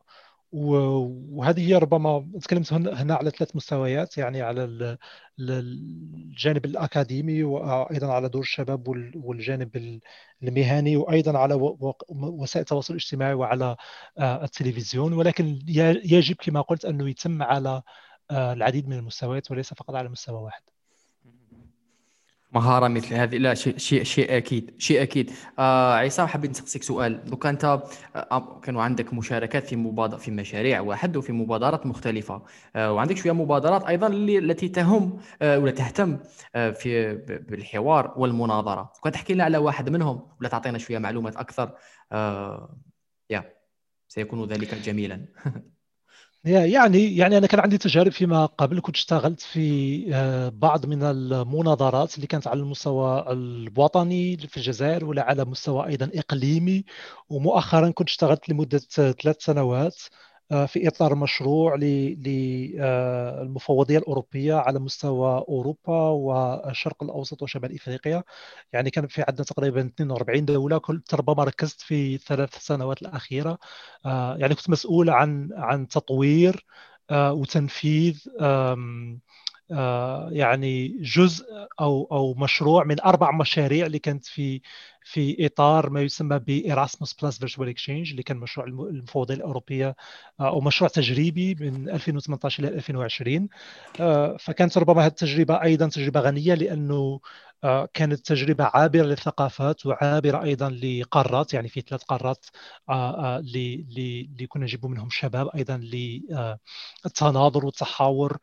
وهذه 0.52 1.68
هي 1.70 1.76
ربما 1.76 2.32
تكلمت 2.42 2.74
هنا 2.74 3.16
على 3.16 3.30
ثلاث 3.32 3.56
مستويات 3.56 4.18
يعني 4.18 4.42
على 4.42 4.98
الجانب 5.40 6.66
الأكاديمي 6.66 7.44
وأيضا 7.44 8.14
على 8.14 8.30
دور 8.30 8.42
الشباب 8.42 8.88
والجانب 9.16 10.00
المهني 10.44 10.98
وأيضا 10.98 11.38
على 11.38 11.56
وسائل 12.10 12.62
التواصل 12.62 12.94
الاجتماعي 12.94 13.34
وعلى 13.34 13.76
آه، 14.18 14.44
التلفزيون. 14.44 15.14
ولكن 15.14 15.60
يجب 16.06 16.36
كما 16.36 16.62
قلت 16.62 16.86
أنه 16.86 17.10
يتم 17.10 17.44
على 17.44 17.82
آه، 18.32 18.54
العديد 18.54 18.88
من 18.88 18.98
المستويات 18.98 19.52
وليس 19.52 19.74
فقط 19.74 19.96
على 19.96 20.10
مستوى 20.10 20.42
واحد. 20.42 20.62
مهارة 22.52 22.88
مثل 22.88 23.14
هذه. 23.16 23.38
لا 23.38 23.54
شيء 23.54 23.78
شيء 23.78 24.04
شيء 24.04 24.38
أكيد 24.38 24.76
شيء 24.78 25.02
أكيد. 25.02 25.32
آه 25.60 25.94
عصام 25.96 26.28
حبيت 26.28 26.52
نسقسيك 26.52 26.84
سؤال. 26.84 27.26
دوك 27.26 27.46
أنت 27.46 27.66
آه،, 28.16 28.60
كانوا 28.64 28.84
عندك 28.84 29.14
مشاركات 29.14 29.68
في 29.68 29.76
مبادر 29.76 30.18
في 30.18 30.32
مشاريع 30.32 30.82
واحد 30.82 31.18
وفي 31.18 31.32
مبادرات 31.32 31.86
مختلفة. 31.86 32.42
آه 32.76 32.94
وعندك 32.94 33.18
شوية 33.18 33.32
مبادرات 33.32 33.84
أيضا 33.84 34.08
التي 34.08 34.70
تهم 34.70 35.20
آه 35.42 35.60
ولا 35.60 35.72
تهتم 35.72 36.20
آه 36.56 36.72
في 36.72 37.16
بالحوار 37.50 38.14
والمناظرة. 38.18 38.94
كنت 39.02 39.14
تحكي 39.14 39.34
لنا 39.34 39.44
على 39.44 39.58
واحد 39.58 39.90
منهم 39.90 40.28
ولا 40.40 40.50
تعطينا 40.50 40.78
شوية 40.78 40.98
معلومات 41.00 41.36
أكثر. 41.36 41.72
آه 42.12 42.78
يا 43.30 43.54
سيكون 44.08 44.46
ذلك 44.46 44.76
جميلا. 44.76 45.26
يعني 46.46 47.18
يعني 47.18 47.38
أنا 47.38 47.48
كان 47.48 47.60
عندي 47.60 47.78
تجارب 47.78 48.12
فيما 48.12 48.46
قبل 48.46 48.80
كنت 48.82 48.96
اشتغلت 48.96 49.42
في 49.42 50.06
آه، 50.16 50.50
بعض 50.50 50.86
من 50.86 51.04
المناظرات 51.04 52.16
اللي 52.16 52.28
كانت 52.28 52.48
على 52.48 52.60
المستوى 52.60 53.26
الوطني 53.32 54.38
في 54.38 54.58
الجزائر 54.58 55.06
ولا 55.06 55.24
على 55.24 55.46
مستوى 55.46 55.88
أيضا 55.88 56.12
إقليمي 56.16 56.86
ومؤخرا 57.30 57.90
كنت 57.92 58.10
اشتغلت 58.10 58.50
لمدة 58.50 58.78
ثلاث 58.78 59.44
سنوات. 59.44 59.96
في 60.68 60.88
إطار 60.88 61.16
مشروع 61.16 61.76
للمفوضيه 61.76 62.78
الأوروبية 63.98 64.54
على 64.56 64.80
مستوى 64.80 65.38
أوروبا 65.50 65.94
والشرق 66.10 67.04
الأوسط 67.04 67.42
وشمال 67.42 67.76
إفريقيا. 67.76 68.24
يعني 68.74 68.90
كان 68.92 69.08
في 69.08 69.24
عندنا 69.28 69.46
تقريبا 69.46 69.82
42 69.88 70.46
دولة 70.46 70.78
كنت 70.78 71.14
ربما 71.16 71.44
ركزت 71.44 71.82
في 71.82 72.16
الثلاث 72.16 72.58
سنوات 72.58 73.02
الأخيرة. 73.02 73.58
آه، 74.06 74.38
يعني 74.38 74.56
كنت 74.56 74.70
مسؤول 74.70 75.10
عن 75.10 75.50
عن 75.54 75.88
تطوير 75.88 76.66
آه، 77.12 77.34
وتنفيذ 77.34 78.24
يعني 80.32 80.88
جزء 81.02 81.46
أو 81.80 82.08
أو 82.12 82.34
مشروع 82.34 82.84
من 82.84 83.02
أربع 83.02 83.32
مشاريع 83.32 83.86
اللي 83.86 84.00
كانت 84.00 84.26
في 84.26 84.62
في 85.04 85.46
إطار 85.46 85.90
ما 85.90 86.02
يسمى 86.02 86.40
ب 86.40 86.49
Erasmus 86.49 87.14
Plus 87.14 87.40
Virtual 87.40 87.70
Exchange 87.70 88.10
اللي 88.12 88.24
كان 88.24 88.38
مشروع 88.38 88.68
المفوضية 88.68 89.34
الأوروبية 89.36 89.96
أو 90.42 90.62
مشروع 90.62 90.90
تجريبي 90.90 91.56
من 91.56 91.90
2018 91.90 92.64
إلى 92.64 92.76
2020 92.76 93.50
فكانت 94.40 94.78
ربما 94.78 95.02
هذه 95.02 95.08
التجربة 95.08 95.62
أيضا 95.64 95.88
تجربة 95.90 96.20
غنية 96.20 96.54
لأنه 96.54 97.20
آه، 97.64 97.90
كانت 97.94 98.20
تجربة 98.28 98.64
عابرة 98.64 99.02
للثقافات 99.04 99.86
وعابرة 99.86 100.44
أيضا 100.44 100.70
لقارات 100.70 101.54
يعني 101.54 101.70
في 101.70 101.82
ثلاث 101.82 102.04
قارات 102.04 102.46
اللي 102.90 104.30
آه، 104.42 104.46
كنا 104.46 104.64
نجيب 104.64 104.86
منهم 104.86 105.10
شباب 105.10 105.48
أيضا 105.56 105.78
للتناظر 105.78 107.66
والتحاور 107.66 108.34
آه، 108.34 108.38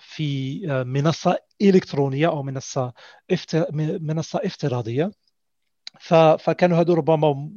في 0.00 0.60
منصة 0.86 1.38
إلكترونية 1.62 2.28
أو 2.28 2.42
منصة 2.42 2.92
منصة 4.00 4.40
افتراضية. 4.44 5.10
فكانوا 6.38 6.78
هذو 6.80 6.94
ربما 6.94 7.50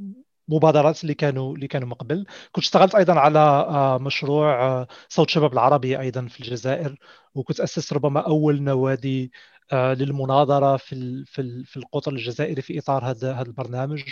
مبادرات 0.47 1.01
اللي 1.03 1.13
كانوا 1.13 1.55
اللي 1.55 1.67
كانوا 1.67 1.87
مقبل 1.87 2.25
كنت 2.51 2.63
اشتغلت 2.65 2.95
أيضا 2.95 3.13
على 3.19 3.99
مشروع 4.01 4.87
صوت 5.09 5.29
شباب 5.29 5.53
العربي 5.53 5.99
أيضا 5.99 6.27
في 6.27 6.39
الجزائر 6.39 6.95
وكنت 7.35 7.59
اسست 7.59 7.93
ربما 7.93 8.19
أول 8.19 8.61
نوادي 8.63 9.31
آه، 9.71 9.93
للمناظرة 9.93 10.77
في 10.77 11.23
في 11.25 11.63
في 11.65 11.77
القطر 11.77 12.11
الجزائري 12.11 12.61
في 12.61 12.79
إطار 12.79 13.05
هذا 13.05 13.33
هذا 13.33 13.47
البرنامج. 13.47 14.03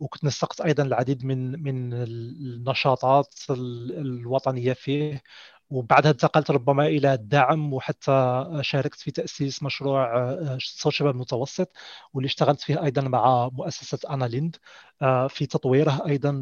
وكنت 0.00 0.24
نسقت 0.24 0.60
أيضا 0.60 0.82
العديد 0.82 1.24
من 1.24 1.62
من 1.62 1.92
النشاطات 1.92 3.34
الوطنية 3.50 4.72
فيه. 4.72 5.22
وبعدها 5.70 6.10
انتقلت 6.10 6.50
ربما 6.50 6.86
إلى 6.86 7.14
الدعم 7.14 7.72
وحتى 7.72 8.44
شاركت 8.62 9.00
في 9.00 9.10
تأسيس 9.10 9.62
مشروع 9.62 10.16
آه، 10.18 10.58
صوت 10.60 10.92
شباب 10.92 11.14
المتوسط 11.14 11.72
واللي 12.12 12.26
اشتغلت 12.26 12.60
فيه 12.60 12.84
أيضا 12.84 13.02
مع 13.02 13.48
مؤسسة 13.52 13.98
أنا 14.10 14.24
ليند 14.24 14.56
آه، 15.02 15.26
في 15.28 15.46
تطويره 15.46 16.02
أيضا 16.06 16.40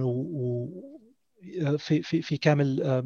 في 1.79 2.03
في 2.03 2.23
في 2.23 2.37
كامل 2.37 2.83
آه، 2.83 3.01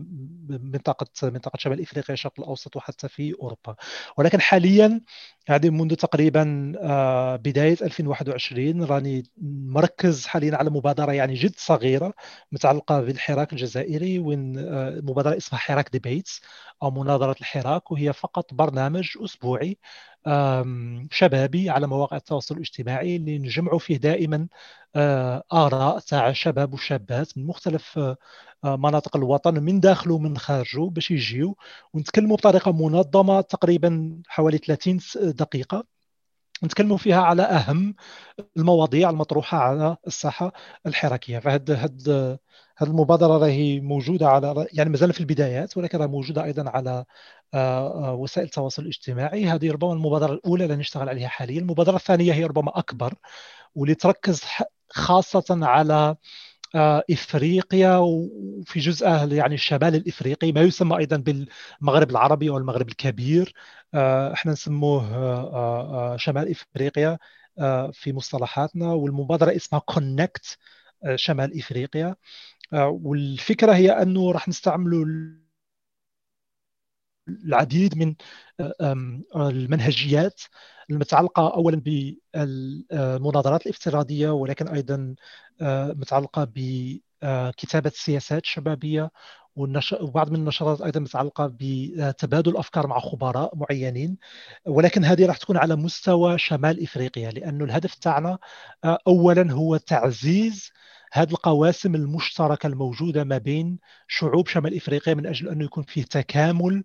منطقة 0.48 1.07
منطقة 1.22 1.57
شمال 1.59 1.81
إفريقيا 1.83 2.14
الشرق 2.14 2.33
الأوسط 2.38 2.77
وحتى 2.77 3.09
في 3.09 3.35
أوروبا. 3.42 3.77
ولكن 4.16 4.40
حاليا 4.40 5.01
هذه 5.48 5.70
منذ 5.70 5.94
تقريبا 5.94 6.72
آه، 6.81 7.37
بداية 7.37 7.77
2021 7.83 8.85
راني 8.85 9.22
مركز 9.66 10.27
حاليا 10.27 10.57
على 10.57 10.70
مبادرة 10.70 11.12
يعني 11.12 11.35
جد 11.35 11.55
صغيرة 11.57 12.14
متعلقة 12.53 13.01
بالحراك 13.01 13.53
الجزائري 13.53 14.18
وين 14.18 14.59
آه، 14.59 14.90
مبادرة 15.03 15.37
اسمها 15.37 15.61
حراك 15.61 15.90
ديبيتس 15.92 16.40
أو 16.83 16.90
مناظرة 16.90 17.37
الحراك 17.40 17.90
وهي 17.90 18.12
فقط 18.12 18.55
برنامج 18.55 19.09
أسبوعي 19.24 19.79
شبابي 21.11 21.70
على 21.70 21.87
مواقع 21.87 22.16
التواصل 22.16 22.54
الاجتماعي 22.54 23.16
اللي 23.16 23.38
نجمعوا 23.38 23.78
فيه 23.78 23.96
دائما 23.96 24.48
آه، 24.96 25.42
آراء 25.52 25.98
تاع 25.98 26.33
شباب 26.33 26.74
وشابات 26.74 27.38
من 27.38 27.46
مختلف 27.46 27.98
آه، 27.98 28.16
مناطق 28.76 29.16
الوطن 29.16 29.62
من 29.62 29.81
داخله 29.81 30.14
ومن 30.14 30.38
خارجه 30.38 30.81
باش 30.90 31.11
يجيو 31.11 31.57
ونتكلموا 31.94 32.37
بطريقة 32.37 32.72
منظمة 32.72 33.40
تقريبا 33.40 34.22
حوالي 34.28 34.59
30 34.59 35.00
دقيقة. 35.16 35.85
نتكلموا 36.64 36.96
فيها 36.96 37.22
على 37.22 37.42
أهم 37.42 37.94
المواضيع 38.57 39.11
المطروحة 39.11 39.59
على 39.59 39.96
الساحه 40.07 40.52
الحراكية. 40.87 41.38
فهاد 41.38 41.70
هاد 41.70 42.09
هاد 42.78 42.88
المبادرة 42.88 43.38
راهي 43.38 43.81
موجودة 43.81 44.28
على 44.28 44.66
يعني 44.72 44.90
مازال 44.90 45.12
في 45.12 45.20
البدايات 45.20 45.76
ولكن 45.76 45.98
راهي 45.98 46.09
موجودة 46.09 46.44
أيضا 46.44 46.70
على 46.70 46.90
آه، 46.90 47.04
آه، 47.04 47.07
وسائل 47.55 48.47
التواصل 48.47 48.83
الاجتماعي. 48.83 49.47
هذه 49.47 49.73
ربما 49.73 49.93
المبادرة 49.93 50.33
الأولى 50.33 50.65
اللي 50.65 50.77
نشتغل 50.77 51.09
عليها 51.09 51.29
حاليا. 51.29 51.61
المبادرة 51.61 51.97
الثانية 51.97 52.33
هي 52.33 52.45
ربما 52.45 52.79
أكبر 52.79 53.15
واللي 53.75 53.95
تركز 53.95 54.43
خاصة 54.91 55.45
على 55.51 56.17
آه، 56.75 57.05
إفريقيا 57.11 57.97
وفي 57.97 58.81
جزء 58.81 59.07
يعني 59.33 59.55
الشمال 59.55 59.95
الإفريقي 59.95 60.53
ما 60.53 60.61
يسمى 60.63 60.99
أيضا 60.99 61.17
بالمغرب 61.17 62.11
العربي 62.11 62.51
أو 62.51 62.59
المغرب 62.59 62.89
الكبير 62.89 63.55
إحنا 64.33 64.53
نسموه 64.53 66.17
شمال 66.17 66.51
إفريقيا 66.51 67.19
في 67.93 68.13
مصطلحاتنا. 68.13 68.93
والمبادرة 68.93 69.57
اسمها 69.57 69.81
كونكت 69.81 70.59
شمال 71.15 71.59
إفريقيا. 71.59 72.17
والفكرة 72.75 73.73
هي 73.73 73.91
أنه 74.03 74.33
راح 74.33 74.49
نستعملوا 74.49 75.05
العديد 77.29 77.99
من 77.99 78.14
المنهجيات 79.37 80.41
المتعلقة 80.91 81.55
أولا 81.55 81.83
بالمناظرات 82.35 83.62
الافتراضية 83.67 84.31
ولكن 84.31 84.69
أيضا 84.69 85.14
آه، 85.61 85.87
متعلقة 85.93 86.49
بكتابة 86.55 87.93
سياسات 87.95 88.47
شبابية 88.47 89.11
وبعض 90.01 90.31
من 90.31 90.37
النشاطات 90.37 90.81
أيضا 90.81 91.01
متعلقة 91.01 91.57
بتبادل 91.61 92.57
أفكار 92.57 92.87
مع 92.87 92.99
خبراء 93.01 93.57
معينين. 93.57 94.19
ولكن 94.67 95.05
هذه 95.05 95.27
راح 95.27 95.37
تكون 95.37 95.57
على 95.57 95.77
مستوى 95.77 96.38
شمال 96.38 96.83
إفريقيا 96.83 97.31
لأنه 97.31 97.64
الهدف 97.64 97.95
تاعنا 97.95 98.38
آه، 98.85 98.99
اولا 99.07 99.53
هو 99.53 99.77
تعزيز 99.77 100.73
هذه 101.12 101.31
القواسم 101.31 101.95
المشتركة 101.95 102.67
الموجودة 102.67 103.25
ما 103.25 103.38
بين 103.38 103.79
شعوب 104.09 104.49
شمال 104.49 104.77
إفريقيا 104.77 105.14
من 105.14 105.27
أجل 105.27 105.49
انه 105.49 105.64
يكون 105.64 105.85
فيه 105.85 106.03
تكامل 106.05 106.75
آه، 106.75 106.83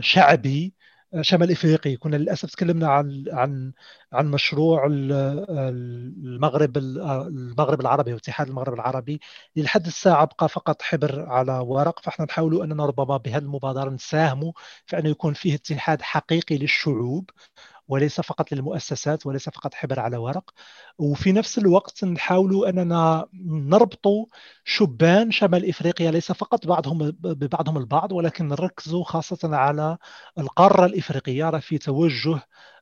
شعبي 0.00 0.74
آه، 1.14 1.22
شمال 1.22 1.50
إفريقي. 1.52 1.96
كنا 1.96 2.16
للأسف 2.16 2.50
تكلمنا 2.50 2.88
عن 2.88 3.24
عن 3.32 3.72
عن 4.12 4.30
مشروع 4.30 4.86
المغرب 4.86 6.76
المغرب 6.78 7.80
العربي 7.80 8.12
واتحاد 8.12 8.48
المغرب 8.48 8.74
العربي. 8.74 9.20
لحد 9.56 9.86
الساعة 9.86 10.24
بقى 10.26 10.48
فقط 10.48 10.82
حبر 10.82 11.26
على 11.28 11.52
ورق 11.58 12.00
فإحنا 12.00 12.24
نحاول 12.26 12.62
أننا 12.62 12.86
ربما 12.86 13.16
بهذه 13.16 13.38
المبادره 13.42 13.90
نساهموا 13.90 14.52
في 14.86 14.98
انه 14.98 15.08
يكون 15.08 15.34
فيه 15.34 15.54
اتحاد 15.54 16.02
حقيقي 16.02 16.58
للشعوب. 16.58 17.30
وليس 17.88 18.20
فقط 18.20 18.52
للمؤسسات 18.52 19.26
وليس 19.26 19.48
فقط 19.48 19.74
حبر 19.74 20.00
على 20.00 20.16
ورق. 20.16 20.50
وفي 20.98 21.32
نفس 21.32 21.58
الوقت 21.58 22.04
نحاول 22.04 22.66
أننا 22.66 23.26
نربط 23.44 24.06
شبان 24.64 25.30
شمال 25.30 25.68
إفريقيا 25.68 26.10
ليس 26.10 26.32
فقط 26.32 26.66
بعضهم 26.66 27.10
ببعضهم 27.10 27.78
البعض 27.78 28.12
ولكن 28.12 28.48
نركزوا 28.48 29.04
خاصة 29.04 29.56
على 29.56 29.98
القارة 30.38 30.86
الإفريقية 30.86 31.50
في 31.60 31.78
توجه 31.78 32.40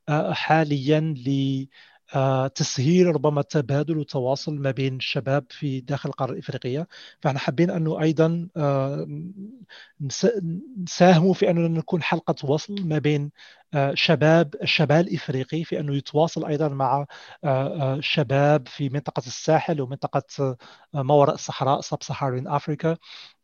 آه، 0.09 0.33
حاليا 0.33 1.01
ل 1.01 1.67
آه، 2.15 2.47
تسهيل 2.47 3.07
ربما 3.07 3.41
التبادل 3.41 3.99
والتواصل 3.99 4.55
ما 4.59 4.71
بين 4.71 4.97
الشباب 4.97 5.47
في 5.51 5.81
داخل 5.81 6.09
القارة 6.09 6.33
الإفريقية. 6.33 6.89
فإحنا 7.21 7.39
حابين 7.39 7.71
أنه 7.71 8.01
أيضا 8.03 8.49
آه، 8.57 9.07
نساهموا 10.83 11.35
في 11.35 11.51
أننا 11.51 11.69
نكون 11.69 12.03
حلقة 12.03 12.35
وصل 12.51 12.75
ما 12.89 12.99
بين 12.99 13.31
شباب 13.95 14.55
الشمال 14.63 15.09
الافريقي 15.09 15.65
في 15.65 15.81
أنه 15.81 15.97
يتواصل 15.97 16.45
أيضا 16.45 16.69
مع 16.69 17.07
شباب 18.01 18.69
في 18.69 18.89
منطقة 18.89 19.23
الساحل 19.27 19.81
ومنطقة 19.81 20.57
ما 20.95 21.15
وراء 21.15 21.35
الصحراء 21.35 21.81
سب 21.81 22.03
سهارين 22.03 22.49
افريكا 22.49 22.97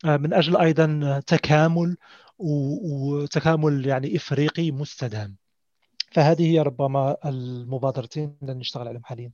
من 0.05 0.33
أجل 0.33 0.57
أيضا 0.57 1.19
تكامل 1.27 1.97
وتكامل 2.39 3.87
يعني 3.87 4.15
إفريقي 4.15 4.71
مستدام. 4.71 5.35
فهذه 6.11 6.51
هي 6.51 6.61
ربما 6.61 7.17
المبادرتين 7.25 8.37
اللي 8.41 8.53
نشتغل 8.53 8.87
عليهم 8.87 9.03
حاليا. 9.03 9.31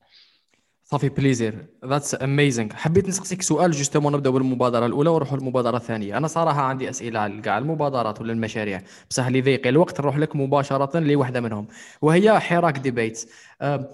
ça 0.86 0.94
fait 0.94 1.10
plaisir. 1.10 1.66
that's 1.86 2.22
amazing 2.22 2.74
حبيت 2.74 3.08
نسقسيك 3.08 3.42
سؤال 3.42 3.72
justement 3.72 4.14
نبداو 4.14 4.34
بالمبادرة 4.34 4.86
الأولى 4.86 5.10
ونروحوا 5.10 5.38
للمبادرة 5.38 5.78
الثانية. 5.78 6.18
أنا 6.18 6.28
صراحة 6.28 6.62
عندي 6.62 6.90
أسئلة 6.90 7.20
على 7.20 7.42
كاع 7.42 7.58
المبادرات 7.58 8.22
ولا 8.22 8.34
المشاريع؟ 8.34 8.82
بصح 9.10 9.28
لضيق 9.28 9.68
الوقت 9.68 10.02
نروح 10.02 10.18
لك 10.18 10.36
مباشرة 10.36 11.00
لواحده 11.00 11.42
منهم. 11.42 11.68
وهي 12.02 12.40
حراك 12.40 12.78
debate 12.78 13.30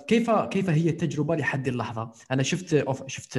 كيف 0.07 0.31
كيف 0.31 0.69
هي 0.69 0.89
التجربة 0.89 1.35
لحد 1.35 1.67
اللحظة؟ 1.67 2.11
أنا 2.31 2.43
شفت 2.43 2.85
شفت 3.07 3.37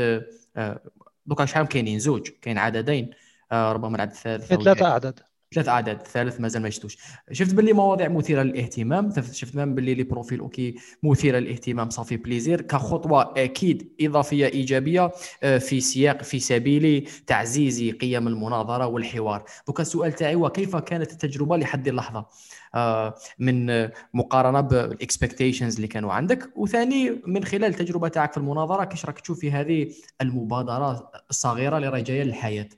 أه، 0.56 0.80
دوكا 1.26 1.44
شحال 1.44 1.66
كاينين؟ 1.66 1.98
زوج. 1.98 2.28
كاين 2.42 2.58
عددين. 2.58 3.10
أه، 3.52 3.72
ربما 3.72 3.96
العدد 3.96 4.10
الثالث 4.10 4.46
ثلاثة 4.46 4.86
اعداد 4.86 5.20
ثلاث 5.54 5.68
أعداد 5.68 6.00
الثالث 6.00 6.40
مازال 6.40 6.62
ما 6.62 6.70
شفتوش. 6.70 6.96
شفت 7.32 7.54
باللي 7.54 7.72
مواضيع 7.72 8.08
مثيرة 8.08 8.42
للاهتمام 8.42 9.12
شفت 9.32 9.56
même 9.56 9.74
باللي 9.74 9.94
les 9.94 10.02
profils 10.02 10.40
okay 10.40 10.74
مثيرة 11.02 11.38
للاهتمام 11.38 11.90
ça 11.90 11.99
fait 11.99 12.16
plaisir 12.16 12.61
كخطوة 12.60 13.34
أكيد 13.36 13.92
إضافية 14.00 14.46
إيجابية 14.46 15.12
آه، 15.42 15.58
في 15.58 15.80
سياق 15.80 16.22
في 16.22 16.38
سبيل 16.38 17.08
تعزيز 17.26 17.94
قيم 17.94 18.28
المناظرة 18.28 18.86
والحوار. 18.86 19.44
دوكا 19.66 19.82
السؤال 19.82 20.12
تاعي 20.12 20.34
هو 20.34 20.50
كيف 20.50 20.76
كانت 20.76 21.12
التجربة 21.12 21.56
لحد 21.56 21.88
اللحظة؟ 21.88 22.26
آه، 22.74 23.14
من 23.38 23.88
مقارنة 24.14 24.60
بال 24.61 24.77
expectations 24.77 25.74
اللي 25.74 25.88
كانوا 25.88 26.12
عندك 26.12 26.50
وثاني 26.56 27.22
من 27.26 27.44
خلال 27.44 27.64
التجربه 27.64 28.08
تاعك 28.08 28.32
في 28.32 28.38
المناظرة 28.38 28.84
كيفاش 28.85 29.06
راك 29.06 29.20
تشوف 29.20 29.40
في 29.40 29.50
هذه 29.50 29.92
المبادرة 30.20 31.10
الصغيرة 31.30 31.76
اللي 31.76 31.88
راهي 31.88 32.02
جاية 32.02 32.22
للحياة؟ 32.22 32.68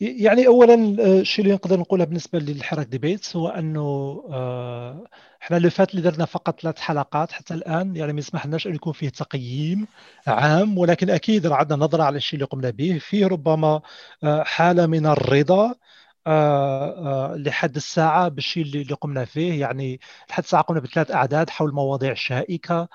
يعني 0.00 0.46
اولا 0.46 0.74
آه، 0.74 1.20
الشيء 1.20 1.44
اللي 1.44 1.54
نقدر 1.54 1.80
نقولها 1.80 2.06
بالنسبة 2.06 2.38
للحراك 2.38 2.86
ديبيت 2.86 3.36
هو 3.36 3.48
أنه 3.48 3.80
آه، 4.32 5.04
إحنا 5.42 5.56
اللي 5.56 5.70
فات 5.70 5.90
اللي 5.90 6.02
درنا 6.02 6.24
فقط 6.24 6.60
ثلاث 6.60 6.78
حلقات 6.80 7.32
حتى 7.32 7.54
الآن 7.54 7.96
يعني 7.96 8.12
ما 8.12 8.18
يسمحلناش 8.18 8.66
أن 8.66 8.74
يكون 8.74 8.92
فيه 8.92 9.08
تقييم 9.08 9.86
عام 10.26 10.78
ولكن 10.78 11.10
أكيد 11.10 11.46
عندنا 11.46 11.78
نظرة 11.84 12.02
على 12.02 12.16
الشيء 12.16 12.34
اللي 12.34 12.46
قمنا 12.46 12.70
به. 12.70 12.98
فيه 12.98 13.26
ربما 13.26 13.80
آه، 14.24 14.42
حالة 14.42 14.86
من 14.86 15.06
الرضا 15.06 15.74
لحد 17.36 17.76
الساعة 17.76 18.28
بالشيء 18.28 18.62
اللي 18.62 18.94
قمنا 18.94 19.24
فيه. 19.24 19.60
يعني 19.60 20.00
لحد 20.30 20.42
الساعة 20.42 20.62
قمنا 20.62 20.80
بثلاث 20.80 21.10
أعداد 21.10 21.50
حول 21.50 21.72
مواضيع 21.74 22.14
شائكة 22.14 22.88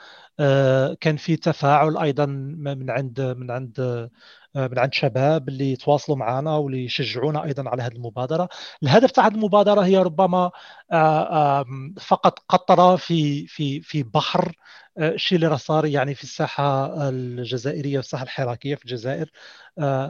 كان 1.02 1.18
في 1.18 1.36
تفاعل 1.36 1.98
أيضا 1.98 2.26
من 2.26 2.90
عند 2.90 3.22
من 3.22 3.52
عند 3.52 3.80
آه، 3.80 4.10
من 4.56 4.80
عند 4.80 4.94
شباب 4.94 5.50
اللي 5.50 5.72
يتواصلوا 5.72 6.18
معنا 6.18 6.56
واللي 6.56 6.86
يشجعونا 6.86 7.44
أيضا 7.44 7.70
على 7.70 7.84
هذه 7.84 7.92
المبادرة. 7.94 8.50
الهدف 8.84 9.12
تاع 9.12 9.28
هذه 9.28 9.34
المبادرة 9.34 9.82
هي 9.82 9.98
ربما 9.98 10.52
آه، 10.92 11.66
فقط 12.02 12.40
قطره 12.50 12.96
في 12.96 13.48
في 13.48 13.82
في 13.82 14.04
بحر 14.04 14.56
آه، 14.98 15.10
الشيء 15.10 15.36
اللي 15.36 15.58
صار 15.58 15.86
يعني 15.86 16.16
في 16.16 16.24
الساحة 16.24 16.94
الجزائرية 17.10 17.98
والساحة 17.98 18.24
الحراكية 18.24 18.76
في 18.76 18.86
الجزائر. 18.86 19.32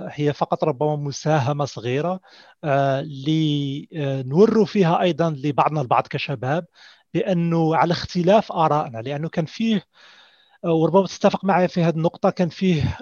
هي 0.10 0.34
فقط 0.34 0.64
ربما 0.64 0.96
مساهمة 0.96 1.66
صغيرة 1.66 2.20
لنوروا 3.04 4.66
فيها 4.66 5.02
أيضا 5.02 5.30
لبعضنا 5.30 5.82
البعض 5.82 6.08
كشباب 6.08 6.66
بأنه 7.14 7.76
على 7.76 7.92
اختلاف 7.92 8.52
آرائنا 8.52 8.98
لأنه 8.98 9.30
كان 9.30 9.46
فيه 9.46 9.84
وربما 10.64 11.08
تتفق 11.08 11.46
معي 11.46 11.68
في 11.68 11.84
هذه 11.84 11.96
النقطة. 11.96 12.30
كان 12.30 12.50
فيه 12.50 12.98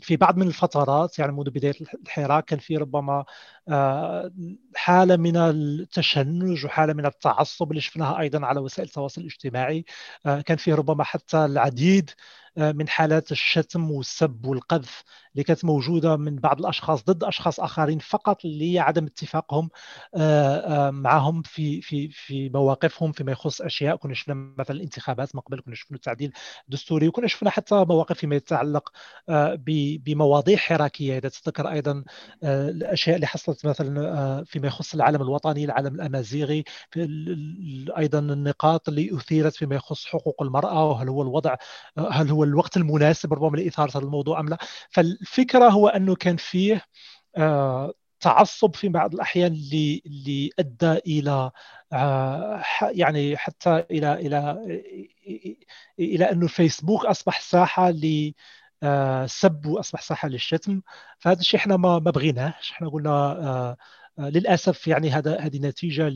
في 0.00 0.16
بعض 0.16 0.36
من 0.36 0.46
الفترات 0.46 1.18
يعني 1.18 1.32
منذ 1.32 1.50
بداية 1.50 1.74
الحراك 2.04 2.44
كان 2.44 2.58
في 2.58 2.76
ربما 2.76 3.24
آه، 3.68 4.30
حالة 4.76 5.16
من 5.16 5.36
التشنج 5.36 6.64
وحالة 6.64 6.92
من 6.92 7.06
التعصب 7.06 7.70
اللي 7.70 7.80
شفناها 7.80 8.20
أيضا 8.20 8.46
على 8.46 8.60
وسائل 8.60 8.88
التواصل 8.88 9.20
الاجتماعي. 9.20 9.84
آه، 10.26 10.40
كان 10.40 10.56
فيه 10.56 10.74
ربما 10.74 11.04
حتى 11.04 11.44
العديد 11.44 12.10
من 12.58 12.88
حالات 12.88 13.32
الشتم 13.32 13.90
والسب 13.90 14.46
والقذف 14.46 15.04
اللي 15.32 15.44
كانت 15.44 15.64
موجودة 15.64 16.16
من 16.16 16.36
بعض 16.36 16.60
الأشخاص 16.60 17.04
ضد 17.04 17.24
أشخاص 17.24 17.60
آخرين 17.60 17.98
فقط 17.98 18.38
لعدم 18.44 19.06
اتفاقهم 19.06 19.70
آه، 20.14 20.88
آه، 20.88 20.90
معهم 20.90 21.42
في 21.42 21.80
في 21.80 22.08
في 22.08 22.48
مواقفهم 22.48 23.12
فيما 23.12 23.32
يخص 23.32 23.60
أشياء 23.60 23.96
كنا 23.96 24.14
شفنا 24.14 24.34
مثلا 24.34 24.76
الانتخابات 24.76 25.34
من 25.34 25.40
قبل 25.40 25.60
كنا 25.60 25.74
شفنا 25.74 25.96
التعديل 25.96 26.32
الدستوري 26.68 27.08
وكنا 27.08 27.26
شفنا 27.26 27.50
حتى 27.50 27.74
مواقف 27.74 28.18
فيما 28.18 28.36
يتعلق 28.36 28.92
بمواضيع 30.04 30.56
حراكية. 30.56 31.18
إذا 31.18 31.28
تذكر 31.28 31.70
أيضا 31.70 32.04
الأشياء 32.44 33.16
اللي 33.16 33.26
حصلت 33.26 33.66
مثلا 33.66 34.44
فيما 34.44 34.66
يخص 34.66 34.94
العالم 34.94 35.22
الوطني 35.22 35.64
العالم 35.64 35.94
الأمازيغي 35.94 36.64
أيضا 37.98 38.18
النقاط 38.18 38.88
اللي 38.88 39.16
أثيرت 39.16 39.54
فيما 39.56 39.76
يخص 39.76 40.06
حقوق 40.06 40.42
المرأة 40.42 40.84
وهل 40.90 41.08
هو 41.08 41.22
الوضع 41.22 41.56
هل 42.10 42.30
هو 42.30 42.44
الوقت 42.48 42.76
المناسب 42.76 43.32
ربما 43.34 43.56
لإثارة 43.56 43.90
هذا 43.90 44.04
الموضوع 44.06 44.40
أم 44.40 44.48
لا. 44.48 44.58
فالفكرة 44.90 45.68
هو 45.68 45.88
أنه 45.88 46.14
كان 46.14 46.36
فيه 46.36 46.82
آه، 47.36 47.92
تعصب 48.20 48.76
في 48.76 48.88
بعض 48.88 49.14
الأحيان 49.14 49.52
اللي 49.52 50.50
أدى 50.58 50.92
إلى 50.92 51.50
آه، 51.92 52.62
يعني 52.82 53.36
حتى 53.36 53.70
إلى 53.90 54.12
إلى 54.14 54.58
إلى 56.00 56.30
أنه 56.32 56.46
فيسبوك 56.46 57.04
أصبح 57.06 57.40
ساحة 57.40 57.90
ل 57.90 58.32
سب 59.26 59.66
وأصبح 59.66 60.02
ساحة 60.02 60.28
للشتم. 60.28 60.82
فهذا 61.18 61.40
الشيء 61.40 61.60
إحنا 61.60 61.76
ما 61.76 61.98
بغيناش 61.98 62.70
إحنا 62.72 62.88
قلنا 62.88 63.10
آه، 63.10 63.76
للأسف 64.18 64.88
يعني 64.88 65.10
هذا 65.10 65.40
هذه 65.40 65.58
نتيجة 65.58 66.08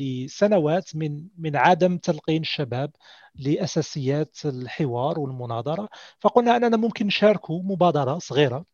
لسنوات 0.00 0.96
من 0.96 1.28
من 1.38 1.56
عدم 1.56 1.98
تلقين 1.98 2.42
الشباب 2.42 2.90
لأساسيات 3.34 4.38
الحوار 4.44 5.20
والمناظرة. 5.20 5.88
فقلنا 6.20 6.56
أننا 6.56 6.76
ممكن 6.76 7.06
نشاركوا 7.06 7.62
مبادرة 7.62 8.18
صغيرة 8.18 8.64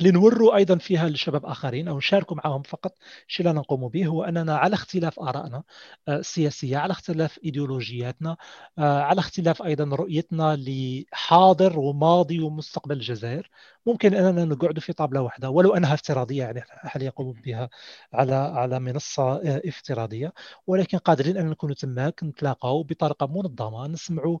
لنوروا 0.00 0.56
أيضا 0.56 0.78
فيها 0.78 1.08
لشباب 1.08 1.46
آخرين 1.46 1.88
أو 1.88 1.98
نشاركوا 1.98 2.36
معهم 2.36 2.62
فقط. 2.62 2.98
الشيء 3.28 3.46
اللي 3.46 3.58
نقوم 3.60 3.88
به 3.88 4.06
هو 4.06 4.24
أننا 4.24 4.56
على 4.56 4.74
اختلاف 4.74 5.20
آرائنا 5.20 5.62
آه، 6.08 6.16
السياسيه 6.16 6.76
على 6.76 6.90
اختلاف 6.92 7.38
إيديولوجياتنا 7.44 8.36
آه، 8.78 9.00
على 9.00 9.18
اختلاف 9.20 9.62
أيضا 9.62 9.84
رؤيتنا 9.96 10.56
لحاضر 10.60 11.78
وماضي 11.78 12.40
ومستقبل 12.40 12.96
الجزائر. 12.96 13.50
ممكن 13.86 14.14
اننا 14.14 14.44
نقعد 14.44 14.78
في 14.78 14.92
طاوله 14.92 15.20
واحدة 15.20 15.50
ولو 15.50 15.76
أنها 15.76 15.94
افتراضية 15.94 16.42
يعني 16.44 16.60
حاليا 16.66 17.06
يقوم 17.06 17.32
بها 17.32 17.68
على 18.12 18.34
على 18.34 18.80
منصة 18.80 19.32
آه، 19.36 19.62
افتراضية؟ 19.66 20.32
ولكن 20.66 20.98
قادرين 20.98 21.36
أن 21.36 21.50
نكون 21.50 21.74
تماك 21.74 22.24
نتلاقاو 22.24 22.82
بطريقة 22.82 23.26
منظمة 23.26 23.86
نسمعوا 23.86 24.38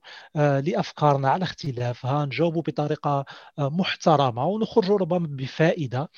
لأفكارنا 0.60 1.30
على 1.30 1.44
اختلافها 1.44 2.24
نجاوبوا 2.26 2.62
بطريقة 2.62 3.24
محترمة 3.58 4.46
ونخرجوا 4.46 4.98
ربما 4.98 5.26
بفائدة 5.30 6.10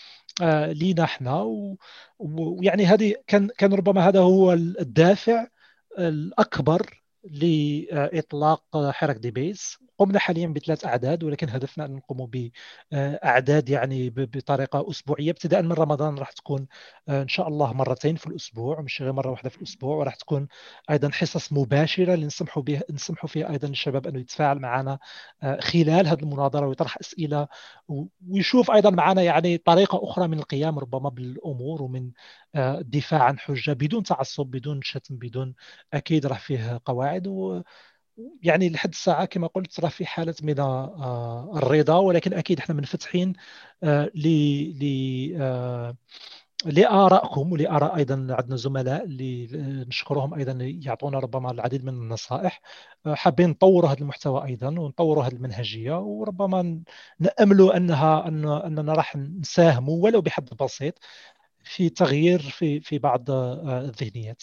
آه، 0.43 0.73
لينا 0.73 1.05
إحنا 1.05 1.43
ويعني 2.19 2.87
هذه 2.87 3.15
كان 3.27 3.49
كان 3.59 3.75
ربما 3.75 4.09
هذا 4.09 4.21
هو 4.21 4.53
الدافع 4.53 5.47
الأكبر 5.99 7.04
لإطلاق 7.25 8.65
حرك 8.91 9.17
ديبيز. 9.17 9.79
قمنا 9.99 10.19
حاليا 10.19 10.47
بثلاث 10.47 10.85
أعداد 10.85 11.25
ولكن 11.25 11.49
هدفنا 11.49 11.85
أن 11.85 11.93
نقوم 11.97 12.31
بأعداد 12.93 13.69
يعني 13.69 14.11
بطريقة 14.11 14.91
أسبوعية. 14.91 15.31
ابتداء 15.31 15.63
من 15.63 15.73
رمضان 15.73 16.19
راح 16.19 16.33
تكون 16.33 16.67
آه، 17.09 17.23
إن 17.23 17.29
شاء 17.29 17.49
الله 17.49 17.73
مرتين 17.73 18.17
في 18.17 18.27
الأسبوع 18.27 18.81
مش 18.81 19.03
غير 19.03 19.13
مرة 19.13 19.31
واحدة 19.31 19.51
في 19.51 19.57
الأسبوع. 19.59 19.97
وراح 19.97 20.15
تكون 20.15 20.49
أيضا 20.91 21.11
حصص 21.11 21.53
مباشرة 21.53 22.15
اللي 22.15 22.27
نسمحوا 22.27 22.63
نسمحوا 22.91 23.29
فيها 23.29 23.51
أيضا 23.51 23.69
للشباب 23.69 24.07
انه 24.07 24.21
يتفاعل 24.21 24.59
معنا 24.59 24.99
آه، 25.43 25.61
خلال 25.61 26.07
هذه 26.07 26.21
المناظرة 26.23 26.67
ويطرح 26.67 26.99
أسئلة 27.01 27.49
ويشوف 28.29 28.71
أيضا 28.71 28.91
معنا 28.91 29.23
يعني 29.23 29.59
طريقة 29.59 30.01
أخرى 30.11 30.29
من 30.29 30.39
القيام 30.39 30.79
ربما 30.79 31.09
بالأمور 31.09 31.83
ومن 31.83 32.11
آه، 32.55 32.79
الدفاع 32.79 33.23
عن 33.23 33.39
حجة 33.39 33.73
بدون 33.73 34.03
تعصب 34.03 34.47
بدون 34.47 34.83
شتم 34.83 35.17
بدون 35.17 35.55
أكيد 35.93 36.27
راح 36.27 36.41
فيه 36.41 36.81
قواعد 36.85 37.27
و 37.27 37.63
يعني 38.43 38.71
لحد 38.71 38.89
الساعة 38.91 39.25
كما 39.25 39.47
قلت 39.47 39.81
راه 39.81 39.89
في 39.89 40.07
حالة 40.07 40.35
من 40.43 40.61
آه، 40.61 41.53
الرضا 41.57 41.97
ولكن 41.99 42.35
أكيد 42.35 42.59
إحنا 42.59 42.75
منفتحين 42.75 43.33
آه، 43.85 44.11
ل 44.15 44.29
ل 44.81 44.85
لآرائكم 46.65 47.53
ولآراء 47.53 47.97
أيضا 47.97 48.27
عندنا 48.31 48.57
زملاء 48.57 49.05
اللي 49.05 49.47
نشكرهم 49.89 50.35
أيضا 50.35 50.53
يعطونا 50.61 51.19
ربما 51.19 51.51
العديد 51.51 51.85
من 51.85 51.93
النصائح. 51.95 52.61
حابين 53.07 53.51
نطوروا 53.51 53.91
هذا 53.91 54.01
المحتوى 54.01 54.45
أيضا 54.45 54.69
ونطوروا 54.69 55.25
هذه 55.25 55.33
المنهجية 55.33 55.99
وربما 55.99 56.83
نأملوا 57.21 57.77
أنها 57.77 58.29
أن 58.29 58.45
أننا 58.49 58.93
راح 58.93 59.17
نساهموا 59.17 60.05
ولو 60.05 60.21
بحد 60.21 60.49
بسيط. 60.63 60.99
في 61.65 61.89
تغيير 61.89 62.41
في 62.41 62.81
في 62.81 62.99
بعض 62.99 63.31
آه، 63.31 63.81
الذهنيات. 63.81 64.43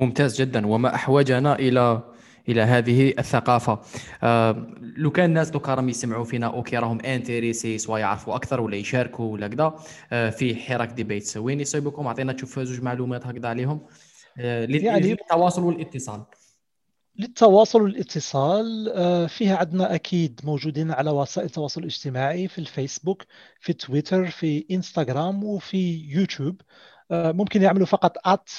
ممتاز 0.00 0.40
جدا. 0.40 0.66
وما 0.66 0.94
أحوجنا 0.94 1.58
إلى 1.58 2.02
إلى 2.48 2.60
هذه 2.60 3.14
الثقافة. 3.18 3.80
آه 4.22 4.66
لو 4.96 5.10
كان 5.10 5.24
الناس 5.24 5.50
دوكا 5.50 5.74
راهم 5.74 5.88
يسمعوا 5.88 6.24
فينا 6.24 6.46
okay 6.46 6.76
راهم 6.76 7.00
intéressés 7.00 7.78
سواء 7.78 8.00
يعرفوا 8.00 8.36
أكثر 8.36 8.60
ولا 8.60 8.76
يشاركوا 8.76 9.32
ولا 9.32 9.48
كذا 9.48 9.74
آه 10.12 10.30
في 10.30 10.56
حراك 10.56 10.88
debates 10.88 11.36
وين 11.36 11.60
يصيبكم 11.60 12.06
أعطينا 12.06 12.32
تشوف 12.32 12.60
زوج 12.60 12.80
معلومات 12.80 13.26
هكذا 13.26 13.48
عليهم. 13.48 13.86
آه 14.38 14.66
يعني 14.66 15.12
التواصل 15.12 15.62
والاتصال. 15.62 16.24
للتواصل 17.16 17.82
والاتصال 17.82 18.88
آه، 18.94 19.26
فيها 19.26 19.56
عندنا 19.56 19.94
أكيد 19.94 20.40
موجودين 20.44 20.90
على 20.90 21.10
وسائل 21.10 21.46
التواصل 21.46 21.80
الاجتماعي 21.80 22.48
في 22.48 22.58
الفيسبوك 22.58 23.22
في 23.60 23.72
تويتر 23.72 24.30
في 24.30 24.66
إنستغرام 24.70 25.44
وفي 25.44 25.78
يوتيوب. 26.10 26.60
آه، 27.10 27.32
ممكن 27.32 27.62
يعملوا 27.62 27.86
فقط 27.86 28.16
at 28.26 28.50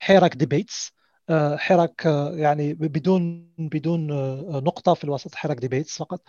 حراك 0.00 0.34
debates 0.36 0.92
آه، 1.30 1.56
حراك 1.56 2.04
يعني 2.34 2.74
بدون 2.74 3.50
بدون 3.58 4.06
نقطة 4.64 4.94
في 4.94 5.04
الوسط 5.04 5.34
حراك 5.34 5.58
debates 5.58 5.98
فقط. 5.98 6.22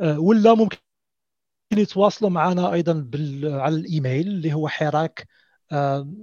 ولا 0.00 0.54
ممكن 0.54 0.78
يتواصلوا 1.72 2.30
معنا 2.30 2.72
أيضا 2.72 2.92
بال... 2.92 3.54
على 3.60 3.76
الإيميل 3.76 4.26
اللي 4.28 4.52
هو 4.54 4.68
حراك 4.68 5.28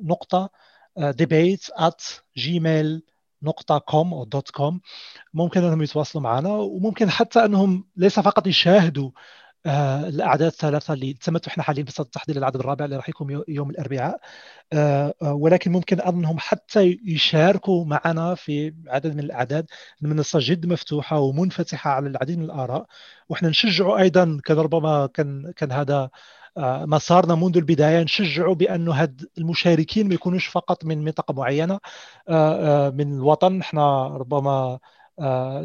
نقطة 0.04 0.50
debates 1.00 1.72
at 1.80 2.02
Gmail 2.40 3.02
نقطة 3.44 3.78
com 3.78 4.14
أو 4.14 4.24
dot 4.26 4.50
com 4.52 4.82
ممكن 5.34 5.64
أنهم 5.64 5.82
يتواصلوا 5.82 6.24
معنا 6.24 6.50
وممكن 6.50 7.10
حتى 7.10 7.46
أنهم 7.46 7.86
ليس 7.96 8.20
فقط 8.20 8.48
يشاهدوا 8.48 9.12
آه 9.66 10.08
الأعداد 10.10 10.48
الثلاثة 10.48 10.94
اللي 10.94 11.14
تمت 11.14 11.48
إحنا 11.48 11.64
حاليا 11.64 11.84
بصدد 11.84 12.08
تحضير 12.10 12.38
العدد 12.38 12.56
الرابع 12.56 12.86
اللي 12.86 12.96
راح 12.98 13.10
يكون 13.10 13.44
يوم 13.48 13.70
الأربعاء 13.70 14.20
آه 14.74 15.14
آه 15.22 15.34
ولكن 15.34 15.72
ممكن 15.72 16.02
أنهم 16.02 16.40
حتى 16.40 17.00
يشاركوا 17.06 17.86
معنا 17.86 18.36
في 18.36 18.74
عدد 18.88 19.14
من 19.14 19.20
الأعداد 19.20 19.66
المنصه 20.04 20.40
جد 20.42 20.66
مفتوحة 20.66 21.20
ومنفتحة 21.20 21.92
على 21.92 22.08
العديد 22.10 22.38
من 22.40 22.46
الآراء 22.46 22.86
وإحنا 23.30 23.50
نشجعوا 23.50 23.98
أيضا 24.00 24.40
كان 24.46 24.58
ربما 24.58 25.08
كان 25.08 25.52
كان 25.58 25.72
هذا 25.72 26.10
مسارنا 26.62 27.36
منذ 27.36 27.58
البداية 27.58 28.04
نشجعوا 28.04 28.56
بانه 28.56 28.94
هاد 28.94 29.26
المشاركين 29.38 30.08
ما 30.08 30.14
يكونوش 30.14 30.48
فقط 30.48 30.86
من 30.86 31.04
منطقة 31.04 31.34
معينة 31.34 31.80
من 32.90 33.14
الوطن. 33.18 33.60
إحنا 33.60 34.08
ربما 34.08 34.80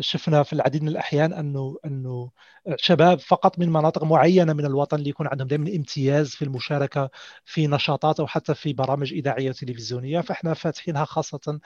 شفنا 0.01 0.43
في 0.43 0.53
العديد 0.53 0.83
من 0.83 0.89
الأحيان 0.89 1.33
أنه 1.33 1.79
أنه 1.85 2.31
شباب 2.77 3.19
فقط 3.19 3.59
من 3.59 3.69
مناطق 3.69 4.05
معينة 4.05 4.53
من 4.53 4.67
الوطن 4.67 4.97
اللي 4.97 5.11
يكون 5.11 5.27
عندهم 5.27 5.49
دائما 5.49 5.77
امتياز 5.77 6.29
في 6.29 6.43
المشاركة 6.43 7.11
في 7.45 7.67
نشاطات 7.67 8.21
أو 8.21 8.27
حتى 8.27 8.55
في 8.55 8.73
برامج 8.73 9.13
إذاعية 9.13 9.51
وتلفزيونية. 9.51 10.21
فإحنا 10.21 10.55
فاتحينها 10.55 11.05
خاصة 11.05 11.61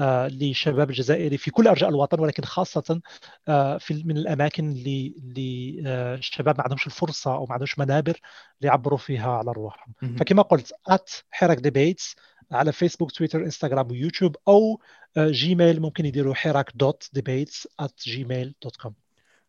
آه، 0.00 0.28
للشباب 0.28 0.90
الجزائري 0.90 1.38
في 1.38 1.50
كل 1.50 1.68
أرجاء 1.68 1.90
الوطن 1.90 2.20
ولكن 2.20 2.44
خاصة 2.44 3.00
آه، 3.48 3.78
في 3.78 4.02
من 4.04 4.16
الأماكن 4.16 4.72
اللي 4.72 5.14
اللي 5.18 5.82
آه، 5.86 6.14
الشباب 6.14 6.58
ما 6.58 6.62
عندهمش 6.62 6.86
الفرصة 6.86 7.34
أو 7.34 7.46
ما 7.46 7.52
عندهمش 7.52 7.78
منابر 7.78 8.20
ليعبروا 8.60 8.98
فيها 8.98 9.30
على 9.30 9.50
ارواحهم 9.50 9.94
فكما 10.18 10.42
قلت 10.42 10.72
at 10.88 11.10
حراك 11.30 11.58
debates 11.58 12.16
على 12.52 12.72
فيسبوك 12.72 13.10
تويتر 13.10 13.38
إنستغرام 13.38 13.90
ويوتيوب 13.90 14.36
أو 14.48 14.80
Gmail. 15.18 15.80
ممكن 15.82 16.06
يديروا 16.06 16.34
حراك 16.34 16.72
dot 16.74 17.08
debates 17.12 17.68
at 17.82 18.04
Gmail 18.04 18.54
dot 18.62 18.76
com 18.76 18.92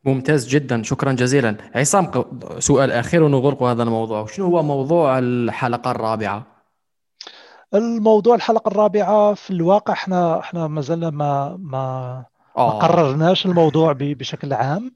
ممتاز 0.06 0.48
جدا. 0.48 0.84
شكرا 0.84 1.12
جزيلا. 1.14 1.58
عصام 1.76 2.12
سؤال 2.60 2.92
أخير 2.92 3.24
ونغلق 3.24 3.64
هذا 3.64 3.84
الموضوع. 3.84 4.26
شنو 4.26 4.46
هو 4.46 4.64
موضوع 4.64 5.20
الحلقة 5.20 5.92
الرابعة؟ 5.92 6.48
الموضوع 7.74 8.36
الحلقة 8.36 8.70
الرابعة 8.70 9.34
في 9.34 9.52
الواقع 9.52 9.94
إحنا 9.94 10.40
إحنا 10.40 10.68
ما 10.68 10.82
زلنا 10.82 11.10
ما 11.10 11.58
ما, 11.60 12.26
ما 12.58 12.70
قررناش 12.70 13.46
الموضوع 13.46 13.94
بشكل 14.00 14.54
عام. 14.54 14.94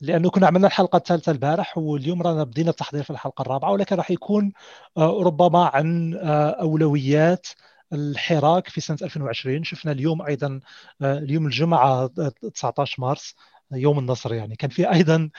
لأنه 0.00 0.30
كنا 0.30 0.46
عملنا 0.46 0.66
الحلقة 0.66 0.96
الثالثة 0.96 1.32
البارح 1.32 1.78
واليوم 1.78 2.22
رانا 2.22 2.44
بدينا 2.44 2.70
التحضير 2.70 3.02
في 3.02 3.10
الحلقة 3.10 3.42
الرابعة 3.42 3.72
ولكن 3.72 3.96
راح 3.96 4.10
يكون 4.10 4.52
آه، 4.96 5.22
ربما 5.22 5.64
عن 5.66 6.14
آه، 6.14 6.50
أولويات 6.50 7.46
الحراك 7.92 8.68
في 8.68 8.80
سنة 8.80 8.98
2020 9.02 9.64
شفنا 9.64 9.92
اليوم 9.92 10.22
أيضا 10.22 10.60
آه، 11.02 11.18
اليوم 11.18 11.46
الجمعة 11.46 12.06
19 12.54 13.02
مارس 13.02 13.34
يوم 13.72 13.98
النصر 13.98 14.34
يعني. 14.34 14.56
كان 14.56 14.70
في 14.70 14.92
أيضا 14.92 15.30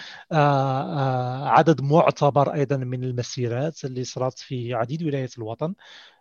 عدد 1.48 1.82
معتبر 1.82 2.54
أيضا 2.54 2.78
من 2.78 3.04
المسيرات 3.04 3.86
اللي 3.86 4.04
صارت 4.04 4.40
في 4.40 4.74
عديد 4.74 5.04
ولايات 5.04 5.38
الوطن. 5.38 5.74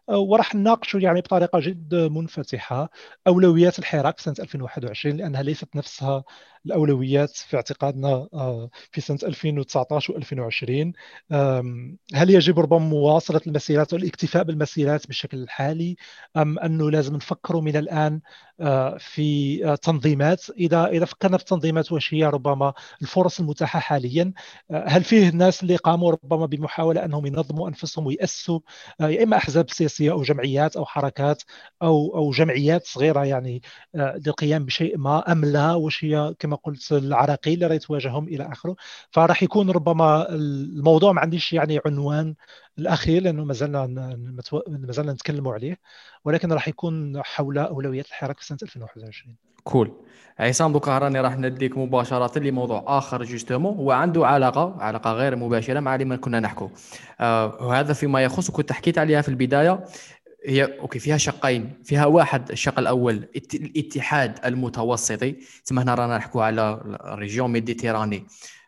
وراح 0.09 0.55
نناقشوا 0.55 1.01
يعني 1.01 1.20
بطريقة 1.20 1.61
جد 1.61 1.95
منفتحة 1.95 2.91
أولويات 3.26 3.78
الحراك 3.78 4.20
سنة 4.20 4.34
2021 4.41 5.16
لأنها 5.16 5.43
ليست 5.43 5.76
نفسها 5.76 6.24
الأولويات 6.66 7.30
في 7.30 7.56
اعتقادنا 7.56 8.28
آه، 8.34 8.70
في 8.92 9.00
سنة 9.00 9.18
2019 9.22 10.20
و2020 10.20 10.92
هل 12.14 12.30
يجب 12.30 12.59
ربما 12.59 12.78
مواصلة 12.78 13.40
المسيرات 13.46 13.92
والاكتفاء 13.92 14.42
بالمسيرات 14.44 15.06
بالشكل 15.06 15.42
الحالي 15.42 15.96
أم 16.36 16.59
أنه 16.59 16.90
لازم 16.90 17.16
نفكروا 17.16 17.62
من 17.62 17.76
الآن 17.76 18.20
آه، 18.61 18.96
في 18.98 19.61
آه، 19.66 19.74
تنظيمات؟ 19.74 20.50
إذا 20.50 20.86
إذا 20.86 21.04
فكرنا 21.04 21.36
في 21.36 21.42
التنظيمات 21.42 21.92
واش 21.92 22.14
هي 22.14 22.24
ربما 22.24 22.72
الفرص 23.02 23.40
المتاحة 23.40 23.80
حاليا 23.80 24.32
هل 24.70 25.04
فيه 25.04 25.28
الناس 25.28 25.62
اللي 25.62 25.76
قاموا 25.76 26.11
ربما 26.12 26.46
بمحاولة 26.46 27.04
أنهم 27.04 27.26
ينظموا 27.26 27.68
أنفسهم 27.68 28.06
ويأسسوا 28.06 28.61
يا 29.00 29.22
إما 29.22 29.36
أحزاب 29.36 29.70
سياسية 29.70 30.12
أو 30.12 30.22
جمعيات 30.22 30.76
أو 30.76 30.84
حركات 30.84 31.42
أو 31.82 32.16
أو 32.16 32.30
جمعيات 32.30 32.86
صغيرة 32.86 33.24
يعني 33.24 33.62
للقيام 33.94 34.64
بشيء 34.64 34.98
ما 34.98 35.32
أم 35.32 35.44
لا؟ 35.44 35.74
واش 35.74 36.04
هي 36.04 36.34
كما 36.49 36.57
قلت 36.57 36.92
العراقيل 36.92 37.55
اللي 37.55 37.66
راهي 37.66 37.78
تواجههم 37.78 38.28
إلى 38.28 38.53
آخره. 38.53 38.76
فراح 39.11 39.42
يكون 39.42 39.70
ربما 39.70 40.28
الموضوع 40.30 41.12
ما 41.12 41.20
عنديش 41.20 41.53
يعني 41.53 41.80
عنوان 41.86 42.34
الأخير 42.78 43.22
لأنه 43.22 43.44
ما 43.44 43.55
زلنا 43.55 43.86
ما 44.66 44.92
زلنا 44.92 45.12
نتكلموا 45.12 45.55
عليه. 45.55 45.78
ولكن 46.24 46.53
راح 46.53 46.68
يكون 46.68 47.22
حول 47.22 47.59
اولويات 47.59 48.07
الحراك 48.07 48.40
في 48.40 48.46
سنة 48.46 48.59
2021 48.62 49.36
cool. 49.64 49.93
عصام 50.38 50.72
دوكا 50.72 50.99
راني 50.99 51.20
راح 51.20 51.38
نديك 51.38 51.78
مباشرة 51.78 52.38
لموضوع 52.38 52.84
آخر 52.86 53.24
justement 53.24 53.76
هو 53.76 53.90
عنده 53.92 54.26
علاقة 54.26 54.76
علاقة 54.80 55.12
غير 55.12 55.36
مباشرة 55.36 55.80
مع 55.80 55.94
اللي 55.94 56.16
كنا 56.16 56.40
نحكوا 56.40 56.68
آه 57.20 57.57
وهذا 57.61 57.92
فيما 57.92 58.22
يخص 58.22 58.51
كنت 58.51 58.72
حكيت 58.72 58.99
عليها 58.99 59.22
في 59.22 59.28
البداية. 59.28 59.84
هي 60.47 60.78
okay 60.80 60.99
فيها 60.99 61.16
شقين. 61.16 61.82
فيها 61.84 62.07
واحد 62.07 62.51
الشق 62.51 62.78
الأول 62.78 63.28
الاتحاد 63.55 64.39
المتوسطي. 64.45 65.36
تما 65.64 65.82
هنا 65.82 65.95
رانا 65.95 66.16
نحكوا 66.16 66.43
على 66.43 66.80
ال 66.84 66.94
région 66.94 67.53
méditerranée. 67.53 68.26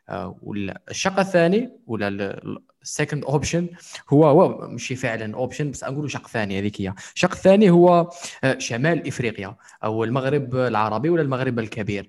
آه، 0.08 0.38
والشق 0.42 1.18
الثاني 1.18 1.70
ولا 1.86 2.40
ال 2.82 2.88
second 2.88 3.24
option 3.24 3.68
هو 4.08 4.26
هو 4.26 4.68
ماشي 4.68 4.96
فعلا 4.96 5.34
option 5.34 5.70
بس 5.70 5.84
نقولوا 5.84 6.08
شق 6.08 6.28
ثاني 6.28 6.58
هذيك 6.58 6.80
هي. 6.80 6.94
الشق 7.14 7.32
الثاني 7.32 7.70
هو 7.70 8.10
آه، 8.44 8.58
شمال 8.58 9.06
إفريقيا 9.06 9.56
أو 9.84 10.04
المغرب 10.04 10.56
العربي 10.56 11.10
ولا 11.10 11.22
المغرب 11.22 11.58
الكبير. 11.58 12.08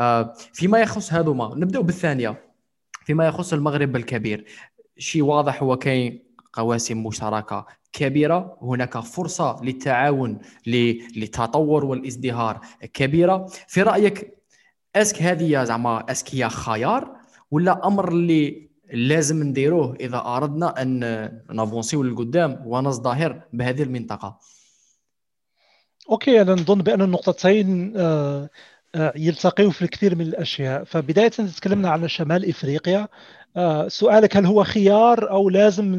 آه، 0.00 0.34
فيما 0.52 0.78
يخص 0.80 1.12
هذوما 1.12 1.54
نبداو 1.56 1.82
بالثانية. 1.82 2.48
فيما 3.04 3.26
يخص 3.26 3.52
المغرب 3.52 3.96
الكبير 3.96 4.44
شيء 4.98 5.22
واضح 5.22 5.62
هو 5.62 5.76
كاين 5.76 6.27
قواسم 6.58 7.06
مشتركة 7.06 7.66
كبيرة. 7.92 8.58
هناك 8.62 8.98
فرصة 8.98 9.56
للتعاون 9.62 10.38
للتطور 10.66 11.84
والازدهار 11.84 12.60
كبيرة. 12.94 13.46
في 13.68 13.82
رأيك 13.82 14.38
أسك 14.96 15.22
هذه 15.22 15.64
زعما 15.64 16.10
أسك 16.10 16.34
هي 16.34 16.48
خيار 16.48 17.16
ولا 17.50 17.86
أمر 17.86 18.08
اللي 18.08 18.68
لازم 18.92 19.42
نديروه 19.42 19.96
إذا 20.00 20.22
أردنا 20.26 20.82
أن 20.82 21.00
نافونسيو 21.52 22.02
للقدام 22.02 22.62
ونزدهر 22.66 23.42
بهذه 23.52 23.82
المنطقة؟ 23.82 24.38
أوكي 26.10 26.40
أنا 26.40 26.52
نظن 26.52 26.82
بأن 26.82 27.02
النقطتين 27.02 27.92
آه، 27.96 28.50
آه، 28.94 29.12
يلتقيوا 29.16 29.70
في 29.70 29.82
الكثير 29.82 30.14
من 30.14 30.20
الأشياء. 30.20 30.84
فبداية 30.84 31.28
تكلمنا 31.28 31.90
عن 31.90 32.08
شمال 32.08 32.48
إفريقيا. 32.48 33.08
سؤالك 33.88 34.36
هل 34.36 34.46
هو 34.46 34.64
خيار 34.64 35.30
أو 35.30 35.48
لازم 35.48 35.94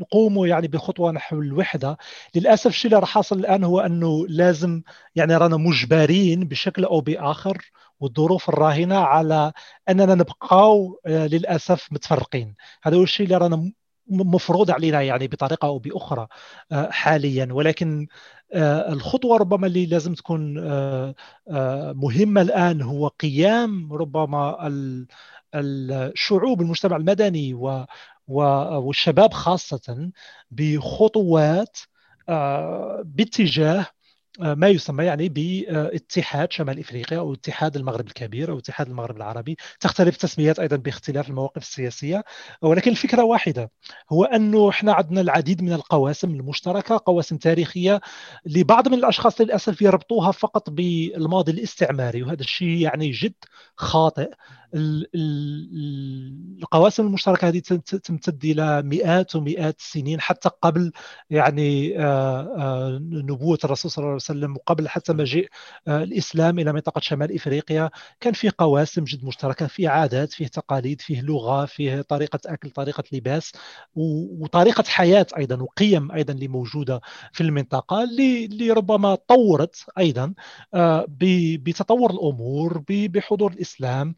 نقوم 0.00 0.46
يعني 0.46 0.68
بخطوة 0.68 1.12
نحو 1.12 1.40
الوحدة؟ 1.40 1.98
للأسف 2.34 2.66
الشيء 2.66 2.90
اللي 2.90 3.00
راح 3.00 3.08
حاصل 3.08 3.38
الآن 3.38 3.64
هو 3.64 3.80
أنه 3.80 4.26
لازم 4.28 4.82
يعني 5.14 5.36
رانا 5.36 5.56
مجبرين 5.56 6.48
بشكل 6.48 6.84
أو 6.84 7.00
بآخر 7.00 7.70
والظروف 8.00 8.48
الراهنة 8.48 8.96
على 8.98 9.52
أننا 9.88 10.14
نبقاو 10.14 11.00
آه، 11.06 11.26
للأسف 11.26 11.92
متفرقين. 11.92 12.54
هذا 12.82 12.96
هو 12.96 13.02
الشيء 13.02 13.26
اللي 13.26 13.36
رانا 13.36 13.72
مفروض 14.08 14.70
علينا 14.70 15.02
يعني 15.02 15.28
بطريقة 15.28 15.66
أو 15.66 15.78
بأخرى 15.78 16.26
آه، 16.72 16.90
حاليا. 16.90 17.48
ولكن 17.52 18.06
الخطوة 18.56 19.36
ربما 19.36 19.66
اللي 19.66 19.86
لازم 19.86 20.14
تكون 20.14 20.54
مهمة 21.92 22.40
الآن 22.42 22.82
هو 22.82 23.08
قيام 23.08 23.92
ربما 23.92 24.66
الشعوب 25.54 26.60
المجتمع 26.60 26.96
المدني 26.96 27.54
والشباب 28.28 29.32
خاصة 29.32 30.10
بخطوات 30.50 31.78
آه، 32.28 33.02
باتجاه 33.04 33.86
آه، 34.42 34.54
ما 34.54 34.68
يسمى 34.68 35.04
يعني 35.04 35.28
باتحاد 35.28 36.52
شمال 36.52 36.78
إفريقيا 36.78 37.18
أو 37.18 37.34
اتحاد 37.34 37.76
المغرب 37.76 38.06
الكبير 38.06 38.50
أو 38.50 38.58
اتحاد 38.58 38.88
المغرب 38.88 39.16
العربي. 39.16 39.56
تختلف 39.80 40.14
التسميات 40.14 40.58
أيضا 40.58 40.76
باختلاف 40.76 41.28
المواقف 41.28 41.62
السياسية. 41.62 42.24
ولكن 42.62 42.90
الفكرة 42.90 43.22
واحدة 43.24 43.70
هو 44.12 44.24
انه 44.24 44.70
إحنا 44.70 44.92
عندنا 44.92 45.20
العديد 45.20 45.62
من 45.62 45.72
القواسم 45.72 46.30
المشتركة 46.30 47.02
قواسم 47.06 47.36
تاريخية 47.36 48.00
لبعض 48.46 48.88
من 48.88 48.94
الأشخاص 48.94 49.40
للأسف 49.40 49.82
يربطوها 49.82 50.32
فقط 50.32 50.70
بالماضي 50.70 51.52
الاستعماري. 51.52 52.22
وهذا 52.22 52.40
الشيء 52.40 52.78
يعني 52.78 53.10
جد 53.10 53.34
خاطئ. 53.76 54.30
القواسم 56.60 57.06
المشتركة 57.06 57.48
هذه 57.48 57.58
تمتد 58.04 58.44
إلى 58.44 58.82
مئات 58.82 59.36
ومئات 59.36 59.78
السنين 59.78 60.20
حتى 60.20 60.50
قبل 60.62 60.92
يعني 61.30 61.98
آه، 61.98 62.40
آه، 62.58 62.98
نبوة 63.02 63.58
الرسول 63.64 63.90
صلى 63.90 64.02
الله 64.02 64.08
عليه 64.08 64.16
وسلم 64.16 64.56
وقبل 64.56 64.88
حتى 64.88 65.12
مجيء 65.12 65.48
آه، 65.88 66.02
الإسلام 66.02 66.58
إلى 66.58 66.72
منطقة 66.72 67.00
شمال 67.00 67.34
إفريقيا. 67.34 67.90
كان 68.20 68.32
في 68.32 68.50
قواسم 68.50 69.04
جد 69.04 69.24
مشتركة 69.24 69.66
في 69.66 69.86
عادات 69.86 70.32
فيه 70.32 70.46
تقاليد 70.46 71.00
فيه 71.00 71.20
لغة 71.20 71.64
فيه 71.64 72.00
طريقة 72.00 72.40
أكل 72.46 72.70
طريقة 72.70 73.04
لباس 73.12 73.52
وطريقة 73.94 74.84
حياة 74.88 75.26
أيضا 75.38 75.62
وقيم 75.62 76.12
أيضا 76.12 76.32
اللي 76.32 76.48
موجودة 76.48 77.00
في 77.32 77.40
المنطقة 77.40 78.04
اللي 78.04 78.44
اللي 78.44 78.70
ربما 78.70 79.14
طورت 79.14 79.84
أيضا 79.98 80.34
بتطور 81.08 82.10
الأمور 82.10 82.84
بحضور 82.88 83.52
الإسلام 83.52 84.14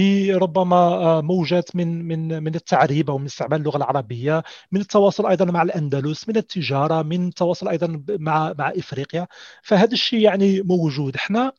بربما 0.00 0.76
آه، 0.76 1.20
موجات 1.20 1.76
من 1.76 2.04
من 2.08 2.42
من 2.42 2.54
التعريب 2.54 3.10
أو 3.10 3.18
من 3.18 3.26
استعمال 3.26 3.58
اللغة 3.60 3.76
العربية 3.76 4.42
من 4.72 4.80
التواصل 4.80 5.26
أيضا 5.26 5.44
مع 5.44 5.62
الأندلس 5.62 6.28
من 6.28 6.36
التجارة 6.36 7.02
من 7.02 7.28
التواصل 7.28 7.68
أيضا 7.68 8.04
مع 8.10 8.54
مع 8.58 8.68
إفريقيا. 8.70 9.26
فهذا 9.62 9.92
الشيء 9.92 10.20
يعني 10.20 10.60
موجود. 10.62 11.16
إحنا 11.16 11.52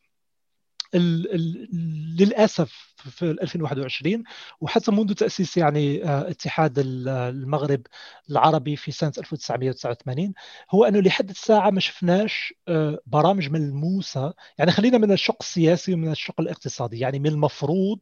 للأسف 2.20 2.92
في 3.10 3.32
2021 3.32 4.24
وحتى 4.62 4.92
منذ 4.92 5.14
تأسيس 5.14 5.58
يعني 5.58 6.04
آه، 6.06 6.30
اتحاد 6.30 6.74
المغرب 6.80 7.82
العربي 8.30 8.76
في 8.76 8.92
سنة 8.92 9.12
1989 9.18 10.34
هو 10.72 10.86
أنه 10.86 11.00
لحد 11.00 11.30
الساعة 11.30 11.70
ما 11.70 11.80
شفناش 11.80 12.54
آه، 12.68 13.00
برامج 13.06 13.50
ملموسة 13.50 14.34
يعني 14.58 14.72
خلينا 14.72 14.98
من 14.98 15.12
الشق 15.12 15.38
السياسي 15.42 15.94
ومن 15.94 16.12
الشق 16.12 16.42
الاقتصادي. 16.42 17.00
يعني 17.00 17.20
من 17.20 17.28
المفروض 17.28 18.00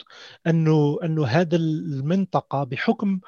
أنه 0.48 0.98
أنه 1.04 1.26
هذه 1.28 1.56
المنطقة 1.56 2.64
بحكم 2.64 3.20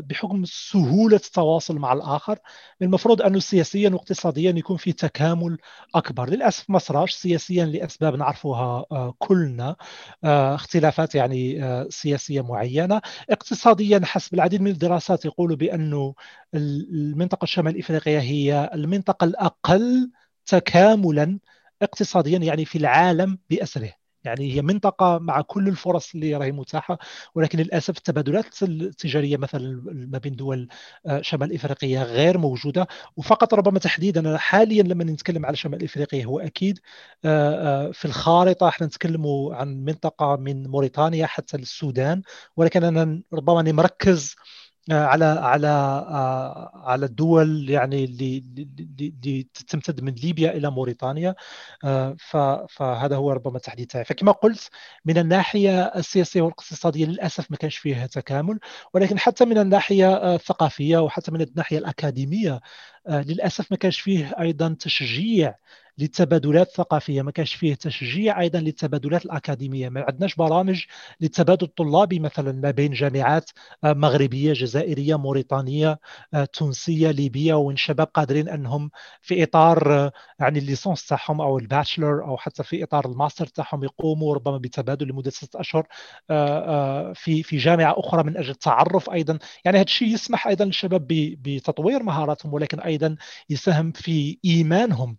بحكم 0.00 0.44
سهولة 0.44 1.16
التواصل 1.16 1.78
مع 1.78 1.92
الآخر 1.92 2.38
المفروض 2.82 3.22
أنه 3.22 3.38
سياسيا 3.38 3.90
واقتصاديا 3.90 4.50
يكون 4.50 4.76
في 4.76 4.92
تكامل 4.92 5.58
أكبر. 5.94 6.28
للأسف 6.30 6.70
ما 6.70 6.78
صراش 6.78 7.12
سياسيا 7.12 7.64
لأسباب 7.64 8.14
نعرفها 8.14 8.84
آه، 8.92 9.14
كلنا. 9.18 9.76
آه، 10.24 10.54
اختلافات 10.54 11.14
يعني 11.14 11.60
سياسية 11.90 12.40
معينة. 12.40 13.00
اقتصاديا 13.30 14.00
حسب 14.04 14.34
العديد 14.34 14.60
من 14.62 14.70
الدراسات 14.70 15.24
يقولوا 15.24 15.56
بأنه 15.56 16.14
المنطقة 16.54 17.44
الشمال 17.44 17.74
الإفريقية 17.74 18.18
هي 18.18 18.70
المنطقة 18.74 19.24
الأقل 19.24 20.10
تكاملا 20.46 21.38
اقتصاديا 21.82 22.38
يعني 22.38 22.64
في 22.64 22.78
العالم 22.78 23.38
بأسره. 23.50 24.05
يعني 24.26 24.52
هي 24.54 24.62
منطقة 24.62 25.18
مع 25.18 25.40
كل 25.40 25.68
الفرص 25.68 26.14
اللي 26.14 26.36
راهي 26.36 26.52
متاحة 26.52 26.98
ولكن 27.34 27.58
للأسف 27.58 27.98
التبادلات 27.98 28.62
التجارية 28.62 29.36
مثلا 29.36 29.82
ما 29.86 30.18
بين 30.18 30.36
دول 30.36 30.68
آه، 31.06 31.20
شمال 31.22 31.54
إفريقيا 31.54 32.02
غير 32.02 32.38
موجودة. 32.38 32.86
وفقط 33.16 33.54
ربما 33.54 33.78
تحديدا 33.78 34.36
حاليا 34.36 34.82
لما 34.82 35.04
نتكلم 35.04 35.46
على 35.46 35.56
شمال 35.56 35.84
إفريقيا 35.84 36.24
هو 36.24 36.38
أكيد 36.40 36.78
آه، 37.24 37.88
آه، 37.88 37.90
في 37.92 38.04
الخارطة 38.04 38.68
إحنا 38.68 38.86
نتكلم 38.86 39.26
عن 39.52 39.84
منطقة 39.84 40.36
من 40.36 40.66
موريتانيا 40.66 41.26
حتى 41.26 41.56
السودان 41.56 42.22
ولكن 42.56 42.84
أنا 42.84 43.22
ربما 43.32 43.72
مركز 43.72 44.36
على 44.90 45.24
على 45.24 45.66
على 46.74 47.06
الدول 47.06 47.70
يعني 47.70 48.04
اللي 48.04 48.38
اللي 49.00 49.42
تمتد 49.68 50.00
من 50.00 50.12
ليبيا 50.14 50.50
إلى 50.52 50.70
موريتانيا 50.70 51.34
فهذا 52.68 53.16
هو 53.16 53.32
ربما 53.32 53.56
التحديد 53.56 53.86
تاعي. 53.86 54.04
فكما 54.04 54.32
قلت 54.32 54.70
من 55.04 55.18
الناحية 55.18 55.82
السياسية 55.82 56.40
والاقتصادية 56.42 57.06
للأسف 57.06 57.50
ما 57.50 57.56
كانش 57.56 57.76
فيه 57.76 58.06
تكامل 58.06 58.58
ولكن 58.94 59.18
حتى 59.18 59.44
من 59.44 59.58
الناحية 59.58 60.34
الثقافية 60.34 60.98
وحتى 60.98 61.30
من 61.30 61.40
الناحية 61.40 61.78
الأكاديمية 61.78 62.60
للأسف 63.08 63.70
ما 63.70 63.76
كانش 63.76 64.00
فيه 64.00 64.34
أيضا 64.40 64.76
تشجيع 64.80 65.54
للتبادلات 65.98 66.68
الثقافية. 66.68 67.22
ما 67.22 67.30
كانش 67.30 67.54
فيه 67.54 67.74
تشجيع 67.74 68.40
أيضا 68.40 68.60
للتبادلات 68.60 69.24
الأكاديمية. 69.24 69.88
ما 69.88 70.04
عندناش 70.08 70.34
برامج 70.34 70.84
للتبادل 71.20 71.66
الطلابي 71.66 72.18
مثلا 72.18 72.52
ما 72.52 72.70
بين 72.70 72.92
جامعات 72.92 73.50
آه، 73.84 73.92
مغربية 73.92 74.52
جزائرية 74.52 75.16
موريتانيه 75.18 75.98
آه، 76.34 76.44
تونسية 76.44 77.10
ليبية 77.10 77.54
وين 77.54 77.76
شباب 77.76 78.06
قادرين 78.06 78.48
أنهم 78.48 78.90
في 79.22 79.42
إطار 79.42 79.92
آه، 79.94 80.12
يعني 80.40 80.58
ال 80.58 80.64
licence 80.64 81.06
تاعهم 81.06 81.40
أو 81.40 81.58
ال 81.58 81.65
bachelor 81.65 82.24
أو 82.24 82.36
حتى 82.36 82.62
في 82.64 82.82
إطار 82.84 83.06
الماستر 83.06 83.46
تاعهم 83.46 83.84
يقوموا 83.84 84.34
ربما 84.34 84.58
بتبادل 84.58 85.08
لمدة 85.08 85.30
ستة 85.30 85.60
أشهر 85.60 85.86
في 87.14 87.42
في 87.42 87.56
جامعة 87.56 87.94
أخرى 87.98 88.22
من 88.22 88.36
أجل 88.36 88.50
التعرف 88.50 89.10
أيضا. 89.10 89.38
يعني 89.64 89.76
هذا 89.78 89.84
الشيء 89.84 90.08
يسمح 90.08 90.46
أيضا 90.46 90.64
للشباب 90.64 91.06
بتطوير 91.42 92.02
مهاراتهم 92.02 92.54
ولكن 92.54 92.80
أيضا 92.80 93.16
يساهم 93.50 93.92
في 93.92 94.38
إيمانهم 94.44 95.16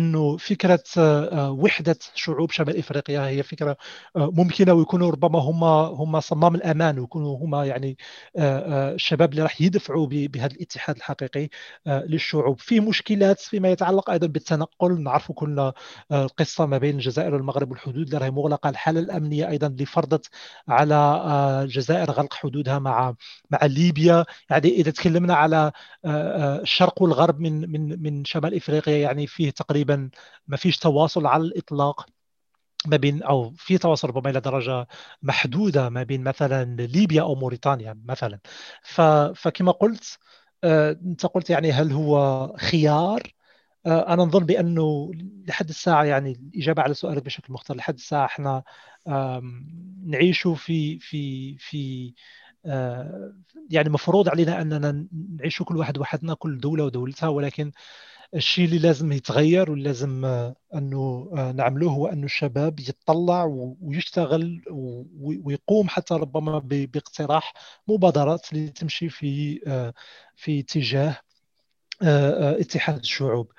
بانه 0.00 0.36
فكرة 0.36 0.82
آه، 0.98 1.50
وحدة 1.50 1.98
شعوب 2.14 2.50
شمال 2.50 2.76
إفريقيا 2.78 3.26
هي 3.28 3.42
فكرة 3.42 3.76
آه، 4.16 4.30
ممكنة 4.34 4.72
ويكونوا 4.72 5.10
ربما 5.10 5.38
هم 5.38 5.64
هم 5.64 6.20
صمام 6.20 6.54
الأمان 6.54 6.98
ويكونوا 6.98 7.38
هم 7.38 7.54
يعني 7.64 7.96
آه، 8.36 8.92
الشباب 8.94 9.30
اللي 9.30 9.42
راح 9.42 9.60
يدفعوا 9.60 10.06
بهذا 10.10 10.54
الاتحاد 10.54 10.96
الحقيقي 10.96 11.48
للشعوب. 11.86 12.58
في 12.60 12.80
مشكلات 12.80 13.40
فيما 13.40 13.70
يتعلق 13.70 14.10
أيضا 14.10 14.26
بالتنقل. 14.26 15.02
نعرف 15.02 15.32
كلنا 15.32 15.72
القصة 16.12 16.66
ما 16.66 16.78
بين 16.78 16.94
الجزائر 16.94 17.34
والمغرب 17.34 17.70
والحدود 17.70 17.96
اللي 18.06 18.18
راهي 18.18 18.30
مغلقة 18.30 18.70
الحالة 18.70 19.00
الأمنية 19.00 19.48
أيضا 19.48 19.66
اللي 19.66 19.84
فرضت 19.86 20.30
على 20.68 20.94
الجزائر 21.64 22.10
غلق 22.10 22.34
حدودها 22.34 22.78
مع 22.78 23.14
مع 23.50 23.58
ليبيا. 23.66 24.24
يعني 24.50 24.68
إذا 24.68 24.90
تكلمنا 24.90 25.34
على 25.34 25.72
الشرق 26.62 27.02
والغرب 27.02 27.40
من 27.40 27.70
من 27.72 28.02
من 28.02 28.24
شمال 28.24 28.54
إفريقيا 28.54 28.96
يعني 28.96 29.26
فيه 29.26 29.50
تقريبا 29.50 29.89
ما 30.48 30.56
فيش 30.56 30.78
تواصل 30.78 31.26
على 31.26 31.42
الإطلاق 31.42 32.06
ما 32.86 32.96
بين 32.96 33.22
أو 33.22 33.50
في 33.56 33.78
تواصل 33.78 34.08
ربما 34.08 34.30
إلى 34.30 34.40
درجة 34.40 34.86
محدودة 35.22 35.88
ما 35.88 36.02
بين 36.02 36.24
مثلا 36.24 36.64
ليبيا 36.76 37.22
أو 37.22 37.34
موريتانيا 37.34 38.00
مثلا. 38.04 38.40
فكما 39.34 39.72
قلت 39.72 40.18
آه، 40.64 40.92
أنت 40.92 41.26
قلت 41.26 41.50
يعني 41.50 41.72
هل 41.72 41.92
هو 41.92 42.46
خيار؟ 42.56 43.22
آه، 43.86 44.14
أنا 44.14 44.22
نظن 44.24 44.46
بأنه 44.46 45.10
لحد 45.48 45.68
الساعة 45.68 46.04
يعني 46.04 46.32
الإجابة 46.32 46.82
على 46.82 46.94
سؤالك 46.94 47.22
بشكل 47.24 47.52
مختصر 47.52 47.76
لحد 47.76 47.94
الساعة 47.94 48.26
إحنا 48.26 48.62
نعيش 50.06 50.48
في 50.48 50.98
في 50.98 51.56
في 51.58 52.14
آه، 52.66 53.34
يعني 53.70 53.88
مفروض 53.90 54.28
علينا 54.28 54.62
أننا 54.62 55.06
نعيش 55.38 55.62
كل 55.62 55.76
واحد 55.76 55.98
وحدنا 55.98 56.34
كل 56.34 56.58
دولة 56.58 56.84
ودولتها 56.84 57.28
ولكن 57.28 57.72
الشيء 58.34 58.64
اللي 58.64 58.78
لازم 58.78 59.12
يتغير 59.12 59.70
واللي 59.70 59.84
لازم 59.84 60.24
آه، 60.24 60.56
أنه 60.74 61.30
آه، 61.38 61.52
نعملوه 61.52 61.92
هو 61.92 62.06
أنه 62.06 62.24
الشباب 62.24 62.80
يتطلع 62.80 63.44
ويشتغل 63.80 64.62
ويقوم 65.44 65.88
حتى 65.88 66.14
ربما 66.14 66.58
باقتراح 66.58 67.52
مبادرات 67.88 68.52
اللي 68.52 68.68
تمشي 68.68 69.08
في 69.08 69.60
آه، 69.66 69.94
في 70.36 70.60
اتجاه 70.60 71.16
اتحاد 72.02 72.96
الشعوب. 72.98 73.52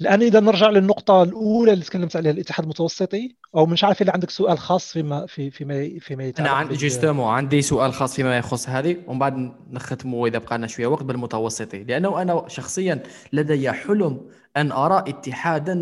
الآن 0.00 0.22
إذا 0.22 0.40
نرجع 0.40 0.70
للنقطة 0.70 1.22
الأولى 1.22 1.72
اللي 1.72 1.84
تكلمت 1.84 2.16
عليها 2.16 2.32
الاتحاد 2.32 2.64
المتوسطي 2.64 3.36
أو 3.56 3.66
مش 3.66 3.84
عارف 3.84 4.02
إذا 4.02 4.12
عندك 4.12 4.30
سؤال 4.30 4.58
خاص 4.58 4.92
فيما 4.92 5.26
في 5.26 5.50
فيما 5.50 5.90
فيما 6.00 6.24
يتعلق 6.24 6.48
أنا 6.50 6.58
عندي 6.58 6.74
جوستومون 6.74 7.26
عندي 7.28 7.62
سؤال 7.62 7.92
خاص 7.92 8.14
فيما 8.14 8.38
يخص 8.38 8.68
هذه 8.68 8.96
ومن 9.06 9.18
بعد 9.18 9.52
نختموا 9.70 10.28
إذا 10.28 10.38
بقى 10.38 10.58
لنا 10.58 10.66
شوية. 10.66 10.86
وقت 10.86 11.02
بالمتوسطي 11.02 11.84
لأنه 11.84 12.22
أنا 12.22 12.44
شخصيا 12.48 13.02
لدي 13.32 13.72
حلم 13.72 14.20
أن 14.56 14.72
أرى 14.72 14.98
اتحادا 14.98 15.74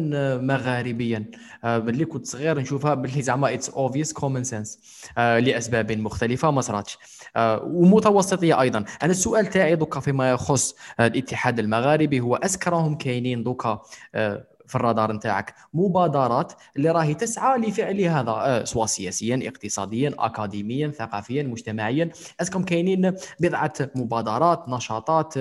مغاربيا. 0.42 1.24
آه، 1.64 1.78
ملي 1.78 2.04
كنت 2.04 2.26
صغير 2.26 2.58
نشوفها 2.58 2.94
باللي 2.94 3.22
زعما 3.22 3.54
it's 3.54 3.70
obvious 3.70 4.12
common 4.12 4.44
sense 4.44 4.78
لأسباب 5.16 5.92
مختلفة 5.92 6.50
ما 6.50 6.60
صراتش. 6.60 6.98
آه، 7.36 7.62
ومتوسطية 7.64 8.60
أيضا. 8.60 8.84
أنا 9.02 9.10
السؤال 9.10 9.46
تاعي 9.46 9.76
دوكا 9.76 10.00
فيما 10.00 10.30
يخص 10.30 10.74
الاتحاد 11.00 11.58
المغاربي 11.58 12.20
هو 12.20 12.36
est-ce 12.36 12.65
que 12.65 12.80
راهم 12.80 12.94
كاينين 12.94 13.42
دوكا 13.42 13.82
آه، 14.14 14.44
في 14.66 14.74
الرادار 14.74 15.12
نتاعك. 15.12 15.54
مبادرات 15.74 16.52
اللي 16.76 16.90
راهي 16.90 17.14
تسعى 17.14 17.58
لفعل 17.58 18.00
هذا 18.00 18.30
آه، 18.30 18.64
سواء 18.64 18.86
سياسيا 18.86 19.40
اقتصاديا 19.48 20.14
اكاديميا 20.18 20.88
ثقافيا 20.88 21.42
مجتمعيا. 21.42 22.10
أسكم 22.40 22.62
كاينين 22.64 23.16
بضعة 23.40 23.72
مبادرات 23.94 24.68
نشاطات 24.68 25.38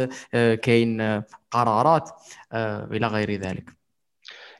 كاين 0.62 1.24
قرارات 1.52 2.10
إلى 2.92 3.08
غير 3.08 3.42
ذلك. 3.42 3.83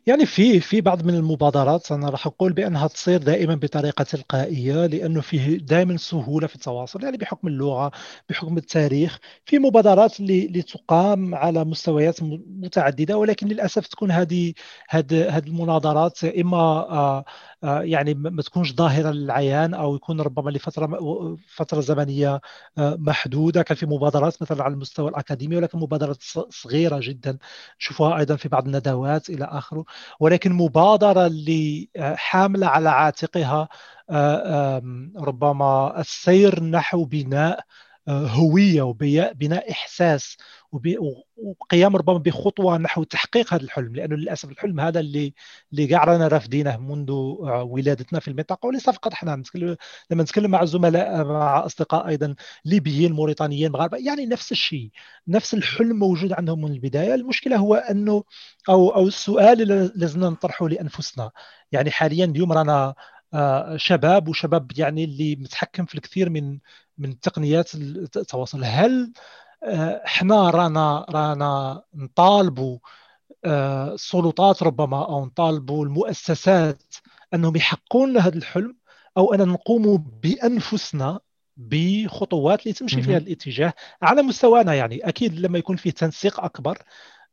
يعني 0.08 0.26
في 0.26 0.60
في 0.60 0.82
بعض 0.82 1.04
من 1.06 1.16
المبادرات 1.16 1.92
أنا 1.92 2.10
راح 2.10 2.28
أقول 2.28 2.54
بأنها 2.54 2.88
تصير 2.88 3.18
دائما 3.24 3.56
بطريقة 3.56 4.04
تلقائية 4.04 4.86
لأنه 4.86 5.22
فيه 5.22 5.58
دائما 5.58 5.98
سهولة 5.98 6.48
في 6.48 6.56
التواصل 6.56 7.04
يعني 7.04 7.18
بحكم 7.18 7.48
اللغة 7.48 7.92
بحكم 8.30 8.58
التاريخ 8.58 9.20
في 9.46 9.60
مبادرات 9.60 10.20
اللي 10.20 10.62
تقام 10.62 11.36
على 11.36 11.64
مستويات 11.66 12.24
متعددة 12.48 13.18
ولكن 13.18 13.48
للأسف 13.48 13.88
تكون 13.88 14.12
هذه 14.12 14.54
هذه 14.90 15.38
المناظرات 15.38 16.24
إما 16.24 16.58
آه، 16.58 17.26
يعني 17.64 18.14
ما 18.14 18.42
تكونش 18.42 18.74
ظاهرة 18.74 19.12
للعيان 19.12 19.74
أو 19.74 19.96
يكون 19.96 20.22
ربما 20.22 20.50
لفترة 20.50 21.38
فترة 21.48 21.82
زمنية 21.82 22.42
آه، 22.78 22.96
محدودة. 23.00 23.62
كان 23.64 23.78
في 23.78 23.86
مبادرات 23.86 24.42
مثلا 24.42 24.64
على 24.64 24.74
المستوى 24.74 25.10
الأكاديمي 25.10 25.56
ولكن 25.58 25.80
مبادرات 25.80 26.18
صغيرة 26.50 27.00
جدا. 27.04 27.38
نشوفها 27.80 28.18
أيضا 28.18 28.36
في 28.36 28.50
بعض 28.50 28.66
الندوات 28.66 29.30
إلى 29.30 29.46
آخره. 29.46 29.86
ولكن 30.20 30.54
مبادرة 30.54 31.26
اللي 31.28 31.90
آه، 31.96 32.16
حاملة 32.16 32.68
على 32.68 32.90
عاتقها 32.90 33.70
ربما 35.18 36.00
السير 36.02 36.64
نحو 36.64 37.06
بناء 37.06 37.66
هوية 38.10 38.82
وبناء 38.82 39.72
إحساس 39.72 40.38
وقيام 41.38 41.96
ربما 41.96 42.18
بخطوة 42.18 42.78
نحو 42.78 43.04
تحقيق 43.04 43.54
هذا 43.54 43.64
الحلم. 43.64 43.96
لأنه 43.96 44.16
للأسف 44.16 44.50
الحلم 44.52 44.80
هذا 44.80 45.00
اللي 45.00 45.34
اللي 45.72 45.88
كاع 45.88 46.04
رانا 46.04 46.28
رافدينه 46.28 46.78
منذ 46.78 47.12
ولادتنا 47.64 48.20
في 48.20 48.28
المنطقة. 48.28 48.68
وليس 48.68 48.90
فقط 48.90 49.14
نتكلم 49.24 49.76
لما 50.12 50.24
نتكلم 50.24 50.52
مع 50.52 50.66
زملاء 50.66 51.26
مع 51.26 51.66
أصدقاء 51.66 52.08
أيضا 52.08 52.36
ليبيين 52.66 53.12
موريتانيين 53.14 53.72
مغاربة 53.72 53.98
يعني 53.98 54.26
نفس 54.26 54.52
الشيء. 54.52 54.92
نفس 55.28 55.54
الحلم 55.54 56.00
موجود 56.00 56.34
عندهم 56.34 56.62
من 56.62 56.72
البداية. 56.72 57.16
المشكلة 57.16 57.58
هو 57.58 57.76
أنه 57.76 58.24
أو 58.70 58.90
أو 58.90 59.08
السؤال 59.08 59.62
اللي 59.62 59.92
لازمنا 59.96 60.30
نطرحه 60.30 60.68
لأنفسنا. 60.70 61.32
يعني 61.72 61.92
حاليا 61.92 62.26
اليوم 62.26 62.52
رانا 62.52 62.96
آه، 63.34 63.78
شباب 63.78 64.28
وشباب 64.28 64.72
يعني 64.78 65.04
اللي 65.04 65.36
متحكم 65.36 65.86
في 65.86 65.96
الكثير 65.96 66.30
من 66.30 66.60
من 66.98 67.20
تقنيات 67.20 67.76
التواصل. 67.76 68.64
هل 68.64 69.14
آه، 69.64 70.02
إحنا 70.06 70.50
رانا 70.50 71.06
رانا 71.10 71.84
نطالبوا 71.94 72.80
آه، 73.46 73.94
السلطات 73.94 74.64
ربما 74.64 75.06
أو 75.06 75.26
نطالبوا 75.26 75.86
المؤسسات 75.86 76.84
أنهم 77.34 77.56
يحققون 77.56 78.10
لنا 78.10 78.20
هذا 78.20 78.38
الحلم 78.38 78.76
أو 79.18 79.34
أن 79.34 79.48
نقوم 79.48 79.98
بأنفسنا 80.24 81.20
بخطوات 81.58 82.64
اللي 82.64 82.74
تمشي 82.74 83.02
في 83.02 83.12
هذا 83.12 83.24
الاتجاه 83.24 83.74
على 84.02 84.22
مستوانا؟ 84.22 84.74
يعني 84.74 85.08
أكيد 85.08 85.40
لما 85.40 85.58
يكون 85.60 85.76
فيه 85.76 85.92
تنسيق 85.92 86.40
أكبر 86.40 86.78
آه، 86.78 86.84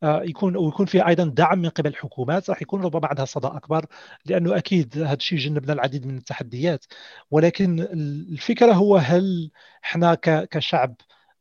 يكون 0.03 0.57
ويكون 0.57 0.87
فيه 0.87 1.09
أيضا 1.09 1.25
دعم 1.25 1.59
من 1.59 1.69
قبل 1.69 1.91
الحكومات 1.91 2.51
راح 2.51 2.63
يكون 2.63 2.83
ربما 2.83 3.07
عندها 3.09 3.25
صدى 3.25 3.47
أكبر 3.47 3.87
لأنه 4.27 4.57
أكيد 4.57 4.99
هذا 4.99 5.15
الشيء 5.15 5.39
جنبنا 5.39 5.73
العديد 5.73 6.07
من 6.07 6.17
التحديات. 6.19 6.85
ولكن 7.31 7.81
الفكرة 8.33 8.73
هو 8.73 8.97
هل 8.97 9.51
إحنا 9.85 10.15
كشعب 10.25 10.97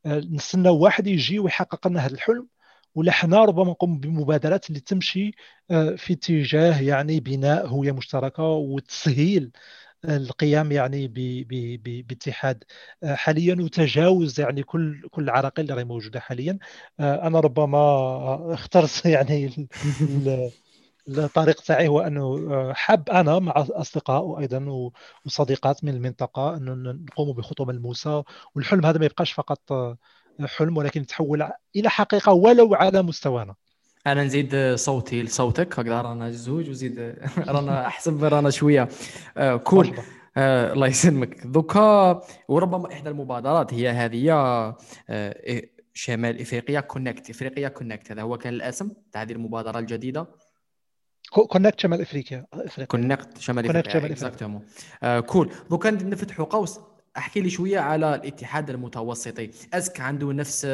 آه، 0.05 0.19
نستنى 0.19 0.69
واحد 0.69 1.07
يجي 1.07 1.39
ويحقق 1.39 1.87
لنا 1.87 1.99
هذا 2.05 2.13
الحلم 2.13 2.47
ولا 2.95 3.11
حنا 3.11 3.45
ربما 3.45 3.71
نقوم 3.71 3.99
بمبادرات 3.99 4.69
اللي 4.69 4.79
تمشي 4.79 5.31
آه، 5.71 5.95
في 5.95 6.13
اتجاه 6.13 6.81
يعني 6.81 7.19
بناء 7.19 7.67
هوية 7.67 7.91
مشتركة 7.91 8.43
وتسهيل 8.43 9.51
القيام 10.05 10.71
يعني 10.71 11.07
باتحاد. 12.07 12.63
آه، 13.03 13.15
حاليا 13.15 13.55
وتجاوز 13.61 14.39
يعني 14.39 14.63
كل 14.63 15.07
كل 15.11 15.23
العراقيل 15.23 15.65
اللي 15.65 15.73
راهي 15.75 15.83
موجودة 15.85 16.19
حاليا. 16.19 16.59
آه، 16.99 17.27
أنا 17.27 17.39
ربما 17.39 17.77
اخترت 18.53 19.05
يعني 19.05 19.67
الطريق 21.07 21.61
تاعي 21.61 21.87
هو 21.87 22.01
أنه 22.01 22.21
آه، 22.53 22.73
حاب 22.73 23.09
أنا 23.09 23.39
مع 23.39 23.53
أصدقاء 23.57 24.23
وأيضا 24.23 24.91
وصديقات 25.25 25.83
من 25.83 25.93
المنطقة 25.95 26.57
انه 26.57 26.73
نقوم 26.93 27.33
بخطوه 27.33 27.65
ملموسه 27.67 28.23
والحلم 28.55 28.85
هذا 28.85 28.99
ما 28.99 29.05
يبقاش 29.05 29.31
فقط 29.31 29.61
حلم 30.45 30.77
ولكن 30.77 31.01
يتحول 31.01 31.49
إلى 31.75 31.89
حقيقة 31.89 32.33
ولو 32.33 32.75
على 32.75 33.01
مستوانا. 33.01 33.55
أنا 34.07 34.23
نزيد 34.23 34.75
صوتي 34.75 35.23
لصوتك 35.23 35.79
هكذا 35.79 36.01
رانا 36.01 36.31
زوج 36.31 36.69
وزيد 36.69 36.99
رانا 37.47 37.87
أحسب 37.87 38.23
رانا 38.23 38.49
شوية. 38.49 38.87
آه 39.37 39.55
cool. 39.55 39.95
آه 40.37 40.73
الله 40.73 40.87
يسلمك. 40.87 41.47
دوكا 41.47 42.21
وربما 42.47 42.93
إحدى 42.93 43.09
المبادرات 43.09 43.73
هي 43.73 43.89
هذه 43.89 44.31
آه 45.09 45.63
شمال 45.93 46.41
إفريقيا 46.41 46.79
Connect 46.79 47.29
إفريقيا 47.29 47.67
Connect 47.67 48.11
هذا 48.11 48.21
هو 48.21 48.37
كان 48.37 48.53
الأسم 48.53 48.91
تاع 49.11 49.21
هذه 49.21 49.31
المبادرة 49.31 49.79
الجديدة. 49.79 50.27
Connect 51.29 51.79
شمال 51.79 52.01
إفريقيا 52.01 52.45
Connect 52.87 53.37
شمال 53.37 53.65
إفريقيا 53.65 54.05
exactement 54.05 54.61
cool. 55.25 55.51
دوكا 55.69 55.91
نفتحوا 55.91 56.45
قوس 56.45 56.79
أحكي 57.17 57.41
لي 57.41 57.49
شوية 57.49 57.79
على 57.79 58.15
الاتحاد 58.15 58.69
المتوسطي. 58.69 59.51
est-ce 59.73 59.91
que 59.91 59.99
عنده 59.99 60.33
نفس 60.33 60.67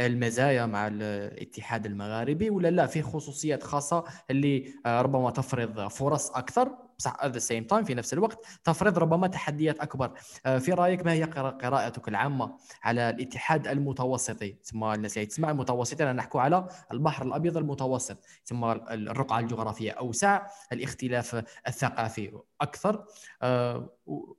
المزايا 0.00 0.66
مع 0.66 0.86
الاتحاد 0.86 1.86
المغاربي 1.86 2.50
ولا 2.50 2.70
لا؟ 2.70 2.86
في 2.86 3.02
خصوصيات 3.02 3.62
خاصة 3.62 4.04
اللي 4.30 4.74
آه، 4.86 5.02
ربما 5.02 5.30
تفرض 5.30 5.88
فرص 5.88 6.30
أكثر؟ 6.30 6.89
بصح 7.00 7.16
at 7.20 7.32
the 7.32 7.40
same 7.40 7.64
time 7.72 7.84
في 7.84 7.94
نفس 7.94 8.12
الوقت 8.12 8.38
تفرض 8.64 8.98
ربما 8.98 9.26
تحديات 9.26 9.80
أكبر. 9.80 10.12
آه، 10.46 10.58
في 10.58 10.72
رأيك 10.72 11.06
ما 11.06 11.12
هي 11.12 11.24
قراءتك 11.24 12.08
العامة 12.08 12.56
على 12.82 13.10
الاتحاد 13.10 13.68
المتوسطي؟ 13.68 14.56
ثم 14.62 14.84
الناس 14.84 15.16
اللي 15.16 15.26
تسمع 15.26 15.50
المتوسطي 15.50 16.02
أنا 16.02 16.12
نحكوا 16.12 16.40
على 16.40 16.68
البحر 16.92 17.26
الأبيض 17.26 17.56
المتوسط 17.56 18.18
ثم 18.44 18.64
الرقعة 18.64 19.40
الجغرافية 19.40 19.90
أوسع 19.90 20.46
الاختلاف 20.72 21.44
الثقافي 21.68 22.32
أكثر 22.60 23.04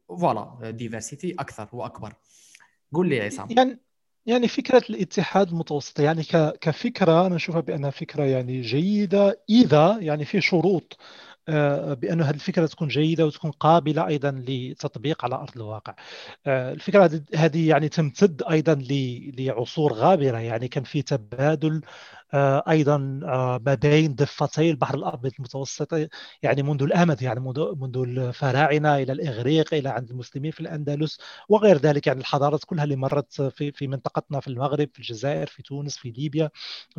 فوالا 0.08 0.72
ديفرسيتي 0.72 1.36
أكثر 1.40 1.68
وأكبر. 1.72 2.14
قول 2.94 3.10
لي 3.10 3.16
يا 3.16 3.26
عصام. 3.26 3.48
يعني 3.50 3.80
يعني 4.26 4.48
فكرة 4.48 4.84
الاتحاد 4.90 5.50
المتوسطي 5.50 6.04
يعني 6.04 6.24
كفكرة 6.62 7.28
أنا 7.28 7.36
أشوفها 7.36 7.62
بأنها 7.62 7.90
فكرة 7.90 8.24
يعني 8.24 8.62
جيدة 8.62 9.44
إذا 9.50 9.98
يعني 10.02 10.26
في 10.26 10.42
شروط 10.42 10.98
آه، 11.50 11.94
بأن 11.94 12.22
هذه 12.22 12.36
الفكرة 12.36 12.66
تكون 12.66 12.88
جيدة 12.88 13.26
وتكون 13.26 13.52
قابلة 13.52 14.08
أيضا 14.08 14.32
لتطبيق 14.48 15.26
على 15.26 15.36
أرض 15.36 15.50
الواقع. 15.56 15.96
آه، 16.48 16.74
الفكرة 16.74 17.22
هذه 17.36 17.70
يعني 17.70 17.90
تمتد 17.90 18.44
أيضا 18.44 18.76
لعصور 19.38 19.94
غابرة 19.94 20.38
يعني 20.38 20.68
كان 20.68 20.84
في 20.84 21.02
تبادل 21.02 21.82
أيضا 22.70 23.20
آه، 23.24 23.62
ما 23.66 23.74
بين 23.74 24.16
ضفتي 24.16 24.70
البحر 24.70 24.96
الأبيض 24.96 25.32
المتوسط 25.40 25.94
يعني 26.44 26.64
منذ 26.64 26.84
الأمد 26.84 27.22
يعني 27.22 27.40
منذ 27.40 27.76
منذ 27.76 27.98
الفراعنة 27.98 28.96
إلى 28.98 29.12
الإغريق 29.14 29.74
إلى 29.74 29.90
عند 29.90 30.10
المسلمين 30.10 30.52
في 30.52 30.60
الأندلس 30.60 31.20
وغير 31.50 31.78
ذلك 31.78 32.08
يعني 32.08 32.20
الحضارات 32.20 32.64
كلها 32.64 32.84
اللي 32.84 32.96
مرت 32.96 33.42
في 33.42 33.72
في 33.72 33.88
منطقتنا 33.88 34.40
في 34.40 34.48
المغرب 34.48 34.90
في 34.94 35.00
الجزائر 35.00 35.48
في 35.48 35.64
تونس 35.64 35.98
في 35.98 36.12
ليبيا 36.12 36.50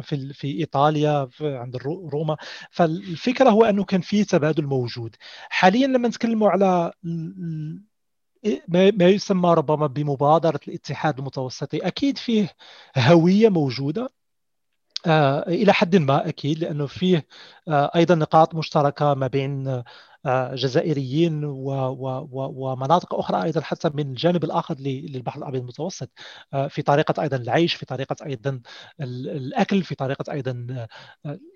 في 0.02 0.32
في 0.32 0.48
إيطاليا 0.58 1.26
في 1.26 1.56
عند 1.56 1.76
روما. 1.76 2.36
فالفكرة 2.70 3.50
هو 3.50 3.64
أنه 3.64 3.84
كان 3.84 4.00
في 4.00 4.24
تبادل 4.24 4.66
موجود. 4.66 5.16
حاليا 5.48 5.86
لما 5.86 6.08
نتكلموا 6.08 6.50
على 6.50 6.92
ما 8.68 9.08
يسمى 9.08 9.54
ربما 9.54 9.86
بمبادرة 9.86 10.60
الاتحاد 10.68 11.18
المتوسطي 11.18 11.78
أكيد 11.86 12.18
فيه 12.18 12.48
هوية 12.98 13.48
موجودة. 13.48 14.02
آه، 14.04 14.21
إلى 15.48 15.72
حد 15.72 15.96
ما 15.96 16.28
أكيد 16.28 16.58
لأنه 16.58 16.86
فيه 16.86 17.26
آه، 17.68 17.90
أيضا 17.96 18.14
نقاط 18.14 18.54
مشتركة 18.54 19.14
ما 19.14 19.26
بين 19.26 19.82
آه، 20.26 20.54
جزائريين 20.54 21.44
ومناطق 21.44 23.14
أخرى 23.14 23.42
أيضا 23.42 23.60
حتى 23.60 23.90
من 23.94 24.10
الجانب 24.10 24.44
الآخر 24.44 24.74
للبحر 24.78 25.38
الأبيض 25.38 25.60
المتوسط. 25.60 26.10
في 26.68 26.82
طريقة 26.82 27.22
أيضا 27.22 27.36
العيش 27.36 27.74
في 27.74 27.86
طريقة 27.86 28.16
أيضا 28.26 28.60
الأكل 29.00 29.82
في 29.82 29.94
طريقة 29.94 30.32
أيضا 30.32 30.86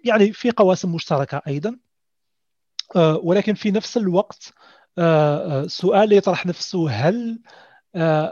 يعني 0.04 0.32
في 0.32 0.50
قواسم 0.50 0.94
مشتركة 0.94 1.42
أيضا. 1.46 1.78
ولكن 2.96 3.54
في 3.54 3.70
نفس 3.70 3.96
الوقت 3.96 4.54
سؤال 5.66 6.12
يطرح 6.12 6.46
نفسه 6.46 6.90
هل 6.90 7.38
آه، 7.38 7.65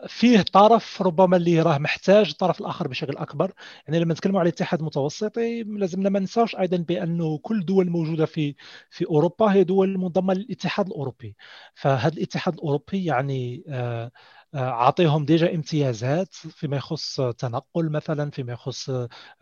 فيه 0.08 0.40
طرف 0.42 1.02
ربما 1.02 1.36
اللي 1.36 1.60
راه 1.62 1.78
محتاج 1.78 2.28
الطرف 2.30 2.60
الآخر 2.60 2.88
بشكل 2.88 3.16
أكبر. 3.16 3.52
يعني 3.88 4.00
لما 4.00 4.12
نتكلموا 4.14 4.40
على 4.40 4.48
الاتحاد 4.48 4.80
المتوسطي 4.80 5.62
لازمنا 5.62 6.08
ما 6.10 6.18
ننساوش 6.18 6.56
أيضا 6.56 6.76
بأنه 6.76 7.38
كل 7.38 7.64
دول 7.64 7.90
موجودة 7.90 8.26
في 8.26 8.54
في 8.90 9.06
أوروبا 9.06 9.46
هي 9.52 9.64
دول 9.64 9.98
منضمه 9.98 10.34
للاتحاد 10.34 10.86
الأوروبي. 10.86 11.36
فهذا 11.74 12.14
الاتحاد 12.14 12.54
الأوروبي 12.54 13.04
يعني 13.04 13.64
آه 13.68 14.10
أعطيهم 14.54 15.24
ديجا 15.24 15.54
امتيازات 15.54 16.34
فيما 16.34 16.76
يخص 16.76 17.20
تنقل 17.20 17.90
مثلا 17.90 18.30
فيما 18.30 18.52
يخص 18.52 18.90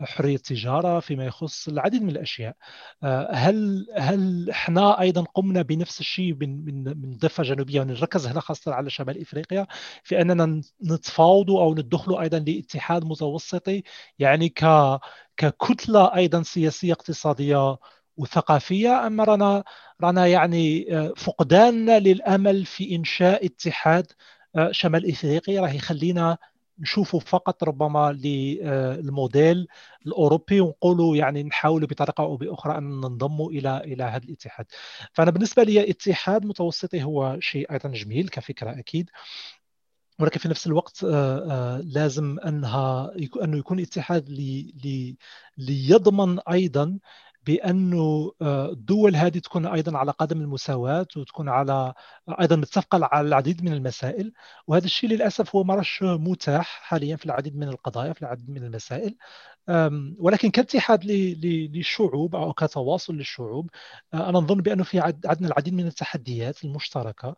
حرية 0.01 0.35
التجاره 0.35 0.99
فيما 0.99 1.25
يخص 1.25 1.67
العديد 1.67 2.03
من 2.03 2.09
الأشياء. 2.09 2.55
هل 3.33 3.85
هل 3.97 4.49
إحنا 4.49 4.99
أيضا 5.01 5.21
قمنا 5.23 5.61
بنفس 5.61 5.99
الشيء 5.99 6.33
من 6.33 6.65
من 6.65 6.83
من 6.83 7.11
الضفه 7.13 7.41
الجنوبيه 7.41 7.81
ونركز 7.81 8.27
هنا 8.27 8.39
خاصة 8.39 8.73
على 8.73 8.89
شمال 8.89 9.21
إفريقيا 9.21 9.67
في 10.03 10.21
أننا 10.21 10.61
نتفاوضوا 10.83 11.61
أو 11.61 11.73
ندخلوا 11.75 12.21
أيضا 12.21 12.39
لاتحاد 12.39 13.05
متوسطي؟ 13.05 13.83
يعني 14.19 14.49
ك 14.49 14.65
ككتلة 15.37 16.15
أيضا 16.15 16.43
سياسية 16.43 16.93
اقتصادية 16.93 17.77
وثقافية 18.17 19.07
اما 19.07 19.23
رانا 19.23 19.63
رانا 20.01 20.27
يعني 20.27 20.87
آه، 20.97 21.13
فقداننا 21.17 21.99
للأمل 21.99 22.65
في 22.65 22.95
إنشاء 22.95 23.45
اتحاد 23.45 24.07
شمال 24.71 25.11
إفريقيا 25.11 25.61
راح 25.61 25.73
يخلينا 25.73 26.37
نشوفوا 26.79 27.19
فقط 27.19 27.63
ربما 27.63 28.11
للموديل 28.11 29.67
الأوروبي 30.05 30.61
ونقولوا 30.61 31.15
يعني 31.15 31.43
نحاولوا 31.43 31.87
بطريقة 31.87 32.23
أو 32.23 32.37
بأخرى 32.37 32.77
أن 32.77 32.83
ننضموا 32.83 33.51
إلى 33.51 33.77
إلى 33.77 34.03
هذا 34.03 34.23
الاتحاد. 34.23 34.65
فأنا 35.13 35.31
بالنسبة 35.31 35.63
لي 35.63 35.89
اتحاد 35.89 36.45
متوسطي 36.45 37.03
هو 37.03 37.37
شيء 37.39 37.71
أيضا 37.71 37.89
جميل 37.89 38.29
كفكرة 38.29 38.79
أكيد 38.79 39.09
ولكن 40.19 40.39
في 40.39 40.47
نفس 40.47 40.67
الوقت 40.67 41.03
آه، 41.03 41.07
آه، 41.51 41.81
لازم 41.81 42.39
أنها 42.39 43.11
أنه 43.43 43.57
يكون 43.57 43.79
اتحاد 43.79 44.29
لي 44.29 45.15
ليضمن 45.57 46.39
أيضا 46.39 46.99
بأنه 47.45 48.31
الدول 48.41 49.15
هذه 49.15 49.39
تكون 49.39 49.65
أيضا 49.65 49.97
على 49.97 50.11
قدم 50.11 50.41
المساواة 50.41 51.07
وتكون 51.17 51.49
على 51.49 51.93
أيضا 52.41 52.55
متفقة 52.55 53.09
على 53.11 53.27
العديد 53.27 53.63
من 53.63 53.73
المسائل. 53.73 54.33
وهذا 54.67 54.85
الشيء 54.85 55.09
للأسف 55.09 55.55
هو 55.55 55.63
ما 55.63 55.83
متاح 56.01 56.67
حاليا 56.67 57.15
في 57.15 57.25
العديد 57.25 57.57
من 57.57 57.67
القضايا 57.67 58.13
في 58.13 58.21
العديد 58.21 58.49
من 58.49 58.63
المسائل. 58.63 59.15
ولكن 60.19 60.49
كاتحاد 60.51 61.05
للشعوب 61.05 62.35
أو 62.35 62.53
كتواصل 62.53 63.15
للشعوب 63.15 63.69
أنا 64.13 64.39
نظن 64.39 64.61
بأنه 64.61 64.83
في 64.83 64.99
عندنا 64.99 65.47
العديد 65.47 65.73
من 65.73 65.87
التحديات 65.87 66.63
المشتركة 66.63 67.35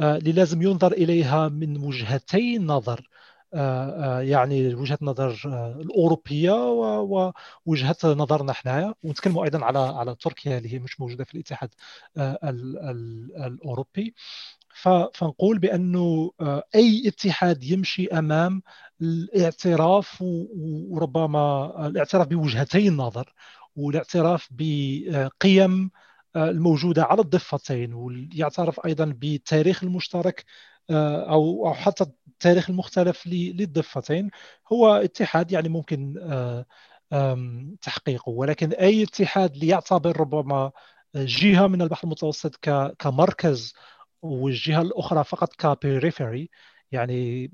اللي 0.00 0.32
لازم 0.32 0.62
ينظر 0.62 0.92
إليها 0.92 1.48
من 1.48 1.76
وجهتي 1.84 2.58
نظر. 2.58 3.00
آه، 3.00 3.02
آه، 3.02 3.33
يعني 4.22 4.74
وجهة 4.74 4.98
نظر 5.02 5.40
آه، 5.46 5.72
الأوروبية 5.80 6.52
ووجهه 7.66 7.96
نظرنا 8.04 8.52
حنايا. 8.52 8.94
ونتكلموا 9.02 9.44
أيضا 9.44 9.64
على 9.64 9.78
على 9.78 10.14
تركيا 10.14 10.58
اللي 10.58 10.72
هي 10.74 10.78
مش 10.78 11.00
موجودة 11.00 11.24
في 11.24 11.34
الاتحاد 11.34 11.74
الأوروبي. 13.46 14.14
فنقول 15.14 15.58
بأنه 15.58 16.30
أي 16.74 17.08
اتحاد 17.08 17.64
يمشي 17.64 18.06
أمام 18.08 18.62
الاعتراف 19.02 20.18
وربما 20.22 21.72
الاعتراف 21.86 22.26
بوجهتي 22.28 22.88
النظر 22.88 23.34
والاعتراف 23.76 24.48
بقيم 24.50 25.90
الموجودة 26.36 27.04
على 27.04 27.20
الضفتين. 27.20 27.94
ويعترف 27.94 28.80
أيضا 28.86 29.04
بالتاريخ 29.04 29.84
المشترك 29.84 30.44
أو 30.90 31.68
أو 31.68 31.74
حتى 31.74 32.04
التاريخ 32.28 32.70
المختلف 32.70 33.26
للضفتين 33.26 34.30
هو 34.72 34.94
اتحاد 34.94 35.52
يعني 35.52 35.68
ممكن 35.68 36.14
تحقيقه. 37.82 38.30
ولكن 38.30 38.72
أي 38.72 39.02
اتحاد 39.02 39.56
ليعتبر 39.56 40.20
ربما 40.20 40.72
جهة 41.14 41.66
من 41.66 41.82
البحر 41.82 42.04
المتوسط 42.04 42.56
كمركز 42.98 43.74
والجهة 44.22 44.82
الأخرى 44.82 45.24
فقط 45.24 45.54
كبيريفري 45.54 46.50
يعني 46.92 47.50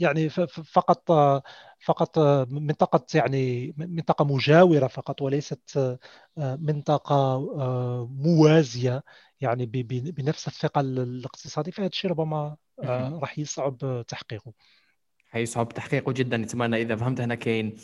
يعني 0.00 0.28
فقط 0.48 1.10
فقط 1.80 2.18
منطقة 2.50 3.06
يعني 3.18 3.72
منطقة 3.78 4.24
مجاورة 4.24 4.86
فقط 4.86 5.22
وليست 5.22 5.98
منطقة 6.36 7.38
موازية 8.10 9.02
يعني 9.40 9.66
بنفس 9.66 10.48
الثقل 10.48 10.98
الاقتصادي 10.98 11.72
فهذا 11.72 11.88
الشيء 11.88 12.10
ربما 12.10 12.56
راح 13.22 13.38
يصعب 13.38 14.04
تحقيقه. 14.08 14.52
حيصعب 15.30 15.68
تحقيقه 15.68 16.12
جدا 16.12 16.36
نتمنى 16.36 16.82
إذا 16.82 16.96
فهمت 16.96 17.20
هنا 17.20 17.34
كاين 17.34 17.76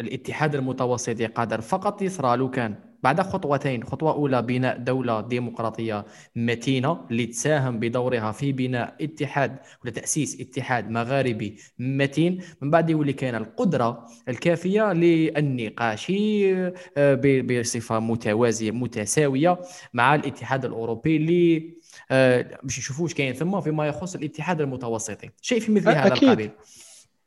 الاتحاد 0.00 0.54
المتوسط 0.54 1.22
قادر 1.22 1.60
فقط 1.60 2.02
يصرى 2.02 2.36
لو 2.36 2.50
كان 2.50 2.74
بعد 3.02 3.20
خطوتين. 3.20 3.84
خطوة 3.84 4.12
أولى 4.12 4.42
بناء 4.42 4.78
دولة 4.78 5.20
ديمقراطية 5.20 6.04
متينة 6.36 7.06
لتساهم 7.10 7.78
بدورها 7.78 8.32
في 8.32 8.52
بناء 8.52 8.96
اتحاد 9.00 9.56
ولا 9.84 9.92
تأسيس 9.92 10.40
اتحاد 10.40 10.90
مغاربي 10.90 11.56
متين. 11.78 12.40
من 12.60 12.70
بعد 12.70 12.90
يولي 12.90 13.12
كاين 13.12 13.34
القدرة 13.34 14.06
الكافية 14.28 14.92
للنقاش 14.92 16.12
آه، 16.96 17.42
بصفة 17.42 17.98
متوازية 17.98 18.70
متساوية 18.70 19.58
مع 19.94 20.14
الاتحاد 20.14 20.64
الأوروبي 20.64 21.16
اللي 21.16 21.56
آه، 21.56 21.85
باش 22.10 22.78
نشوفوا 22.78 23.04
واش 23.04 23.14
كاين. 23.14 23.34
ثم 23.34 23.60
فيما 23.60 23.86
يخص 23.86 24.14
الاتحاد 24.14 24.60
المتوسطي. 24.60 25.30
شيء 25.40 25.60
في 25.60 25.72
مثل 25.72 25.88
هذا 25.88 26.14
القبيل. 26.14 26.50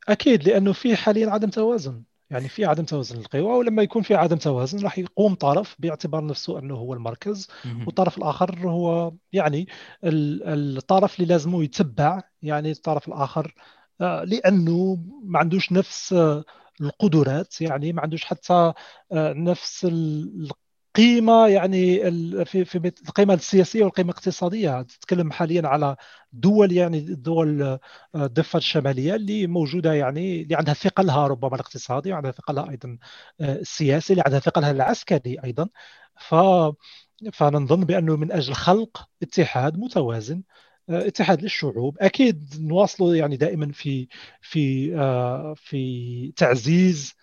أكيد 0.07 0.47
لأنه 0.47 0.73
في 0.73 0.95
حاليا 0.95 1.29
عدم 1.29 1.49
توازن. 1.49 2.03
يعني 2.29 2.47
في 2.47 2.65
عدم 2.65 2.83
توازن 2.85 3.17
القوى 3.17 3.41
ولما 3.41 3.83
يكون 3.83 4.01
في 4.01 4.15
عدم 4.15 4.37
توازن 4.37 4.83
راح 4.83 4.99
يقوم 4.99 5.35
طرف 5.35 5.75
باعتبار 5.79 6.25
نفسه 6.25 6.59
أنه 6.59 6.75
هو 6.75 6.93
المركز 6.93 7.47
والطرف 7.85 8.17
الآخر 8.17 8.69
هو 8.69 9.13
يعني 9.33 9.67
الطرف 10.03 11.19
اللي 11.19 11.27
لازمه 11.27 11.63
يتبع 11.63 12.21
يعني 12.41 12.71
الطرف 12.71 13.07
الآخر 13.07 13.53
آه، 14.01 14.23
لأنه 14.23 14.97
ما 15.23 15.39
عندوش 15.39 15.71
نفس 15.71 16.15
القدرات 16.81 17.61
يعني 17.61 17.93
ما 17.93 18.01
عندوش 18.01 18.25
حتى 18.25 18.73
آه، 19.11 19.33
نفس 19.33 19.87
قيمه 20.99 21.47
يعني 21.47 21.99
في 22.45 22.65
في 22.65 22.77
القيمة 23.07 23.33
السياسية 23.33 23.83
والقيمة 23.83 24.09
الاقتصادية. 24.11 24.81
تتكلم 24.81 25.31
حاليا 25.31 25.67
على 25.67 25.95
دول 26.33 26.71
يعني 26.71 26.99
دول 27.01 27.79
الضفة 28.15 28.57
الشمالية 28.57 29.15
اللي 29.15 29.47
موجودة 29.47 29.93
يعني 29.93 30.41
اللي 30.41 30.55
عندها 30.55 30.73
ثقلها 30.73 31.27
ربما 31.27 31.55
الاقتصادي 31.55 32.11
وعندها 32.13 32.31
ثقلها 32.31 32.69
أيضا 32.69 32.97
آه، 33.41 33.55
السياسي 33.55 34.13
اللي 34.13 34.23
عندها 34.25 34.39
ثقلها 34.39 34.71
العسكري 34.71 35.37
أيضا. 35.43 35.69
ف 36.19 36.35
فنظن 37.33 37.79
بأنه 37.85 38.15
من 38.15 38.31
أجل 38.31 38.53
خلق 38.53 39.09
اتحاد 39.21 39.77
متوازن 39.77 40.43
آه، 40.89 41.07
اتحاد 41.07 41.41
للشعوب. 41.41 41.97
أكيد 41.99 42.55
نواصلوا 42.59 43.15
يعني 43.15 43.37
دائما 43.37 43.71
في 43.71 44.07
في 44.41 44.95
آه، 44.95 45.53
في 45.57 46.33
تعزيز 46.37 47.13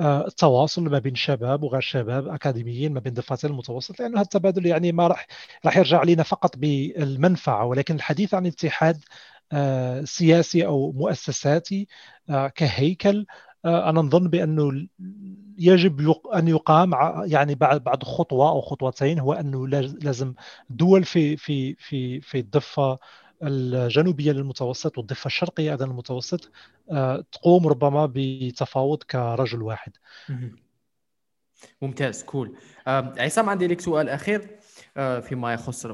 التواصل 0.00 0.82
ما 0.82 0.98
بين 0.98 1.14
شباب 1.14 1.62
وغير 1.62 1.80
شباب 1.80 2.28
أكاديميين 2.28 2.92
ما 2.94 3.00
بين 3.00 3.14
دفاتر 3.14 3.50
المتوسط 3.50 4.00
لأنه 4.00 4.14
هذا 4.16 4.22
التبادل 4.22 4.66
يعني 4.66 4.92
ما 4.92 5.06
راح 5.06 5.26
راح 5.64 5.76
يرجع 5.76 5.98
علينا 5.98 6.22
فقط 6.22 6.56
بالمنفعة 6.56 7.64
ولكن 7.64 7.94
الحديث 7.94 8.34
عن 8.34 8.46
اتحاد 8.46 9.04
آه، 9.52 10.04
سياسي 10.04 10.66
أو 10.66 10.92
مؤسساتي 10.92 11.88
آه، 12.30 12.48
كهيكل 12.48 13.26
آه، 13.64 13.90
أنا 13.90 14.00
نظن 14.02 14.28
بأنه 14.28 14.86
يجب 15.58 16.14
أن 16.34 16.48
يقام 16.48 16.90
يعني 17.26 17.54
بعد 17.54 17.84
بعد 17.84 18.02
خطوة 18.04 18.48
أو 18.48 18.60
خطوتين 18.60 19.18
هو 19.18 19.32
أنه 19.32 19.68
لازم 19.68 20.34
دول 20.70 21.04
في 21.04 21.36
في 21.36 21.74
في 21.74 22.20
في 22.20 22.38
الضفة 22.38 22.98
الجنوبية 23.42 24.32
للمتوسط 24.32 24.98
والضفة 24.98 25.26
الشرقية 25.26 25.70
أيضا 25.70 25.86
للمتوسط 25.86 26.50
آه، 26.90 27.24
تقوم 27.32 27.66
ربما 27.66 28.12
بتفاوض 28.14 29.02
كرجل 29.02 29.62
واحد. 29.62 29.92
ممتاز 31.82 32.22
cool. 32.24 32.56
عصام 32.86 33.48
عندي 33.48 33.66
لك 33.66 33.80
سؤال 33.80 34.08
أخير 34.08 34.58
آه، 34.96 35.20
فيما 35.20 35.52
يخص 35.54 35.86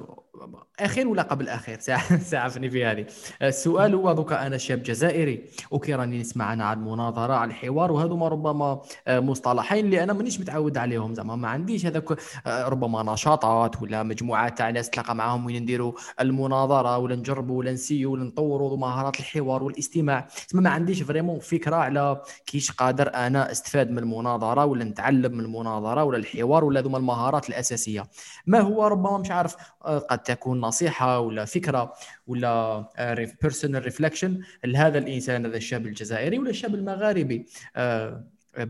أخير 0.80 1.08
ولا 1.08 1.22
قبل 1.22 1.48
أخير؟ 1.48 1.78
ساعفني 2.30 2.70
في 2.70 2.84
هذه. 2.84 3.06
السؤال 3.42 3.94
هو 3.94 4.12
دوكا 4.12 4.46
أنا 4.46 4.56
شاب 4.58 4.82
جزائري 4.82 5.44
okay 5.72 5.94
راني 5.94 6.18
نسمع 6.18 6.52
أنا 6.52 6.64
على 6.64 6.78
المناظرة 6.78 7.32
على 7.32 7.50
الحوار 7.50 7.92
وهذوما 7.92 8.28
ربما 8.28 8.80
آه، 9.06 9.20
مصطلحين 9.20 9.84
اللي 9.84 10.02
أنا 10.02 10.12
مانيش 10.12 10.40
متعود 10.40 10.78
عليهم 10.78 11.14
زعما 11.14 11.36
ما 11.36 11.48
عنديش 11.48 11.86
هذاك 11.86 12.18
آه، 12.46 12.68
ربما 12.68 13.12
نشاطات 13.12 13.82
ولا 13.82 14.02
مجموعات 14.02 14.58
تاع 14.58 14.70
ناس 14.70 14.90
تلقى 14.90 15.14
معاهم 15.14 15.46
وين 15.46 15.62
نديروا 15.62 15.92
المناظرة 16.20 16.98
ولا 16.98 17.16
نجربوا 17.16 17.58
ولا 17.58 17.72
نسيو 17.72 18.12
ولا 18.12 18.24
نطوروا 18.24 18.76
مهارات 18.76 19.20
الحوار 19.20 19.62
والاستماع. 19.62 20.28
ما 20.54 20.70
عنديش 20.70 21.02
vraiment 21.02 21.38
فكرة 21.38 21.76
على 21.76 22.22
كيش 22.46 22.70
قادر 22.70 23.14
أنا 23.14 23.50
أستفاد 23.50 23.90
من 23.90 23.98
المناظرة 23.98 24.64
ولا 24.64 24.84
نتعلم 24.84 25.32
من 25.32 25.40
المناظرة 25.40 26.04
ولا 26.04 26.18
الحوار 26.18 26.64
ولا 26.64 26.80
ذوما 26.80 26.98
المهارات 26.98 27.48
الأساسية. 27.48 28.04
ما 28.46 28.60
هو 28.60 28.86
ربما 28.86 29.18
مش 29.18 29.30
عارف 29.30 29.56
آه، 29.84 29.98
قد 30.22 30.36
تكون 30.36 30.60
نصيحة 30.60 31.20
ولا 31.20 31.44
فكرة 31.44 31.92
ولا 32.26 32.84
personal 33.42 33.82
reflection 33.82 34.40
لهذا 34.64 34.98
الإنسان 34.98 35.46
هذا 35.46 35.56
الشاب 35.56 35.86
الجزائري 35.86 36.38
ولا 36.38 36.50
الشاب 36.50 36.74
المغاربي 36.74 37.46
آه، 37.76 38.24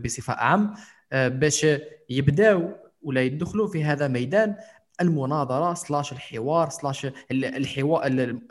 بصفة 0.05 0.33
عام 0.33 0.73
آه، 1.11 1.27
باش 1.27 1.67
يبداو 2.09 2.71
ولا 3.01 3.21
يدخلوا 3.21 3.67
في 3.67 3.83
هذا 3.83 4.07
ميدان 4.07 4.55
المناظرة 5.01 5.73
slash 5.73 6.11
الحوار 6.11 6.69
slash 6.69 7.07
الحوار 7.31 8.01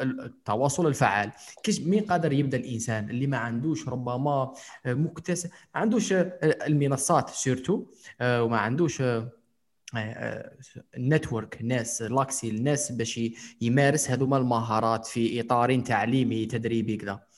التواصل 0.00 0.86
الفعال. 0.86 1.30
كيش 1.62 1.80
مين 1.80 2.04
قادر 2.04 2.32
يبدأ 2.32 2.56
الإنسان 2.56 3.10
اللي 3.10 3.26
ما 3.26 3.36
عندوش 3.36 3.88
ربما 3.88 4.52
مكتسب 4.86 5.50
ما 5.74 5.80
عندوش 5.80 6.12
المنصات 6.42 7.30
surtout 7.30 7.86
وما 8.20 8.58
عندوش 8.58 9.02
ال 10.96 11.04
network 11.04 11.60
الناس 11.60 12.02
l'accès 12.02 12.48
الناس 12.50 12.92
باش 12.92 13.20
يمارس. 13.60 14.10
هذوما 14.10 14.36
المهارات 14.36 15.06
في 15.06 15.40
إطار 15.40 15.80
تعليمي 15.80 16.46
تدريبي 16.46 16.96
كذا 16.96 17.31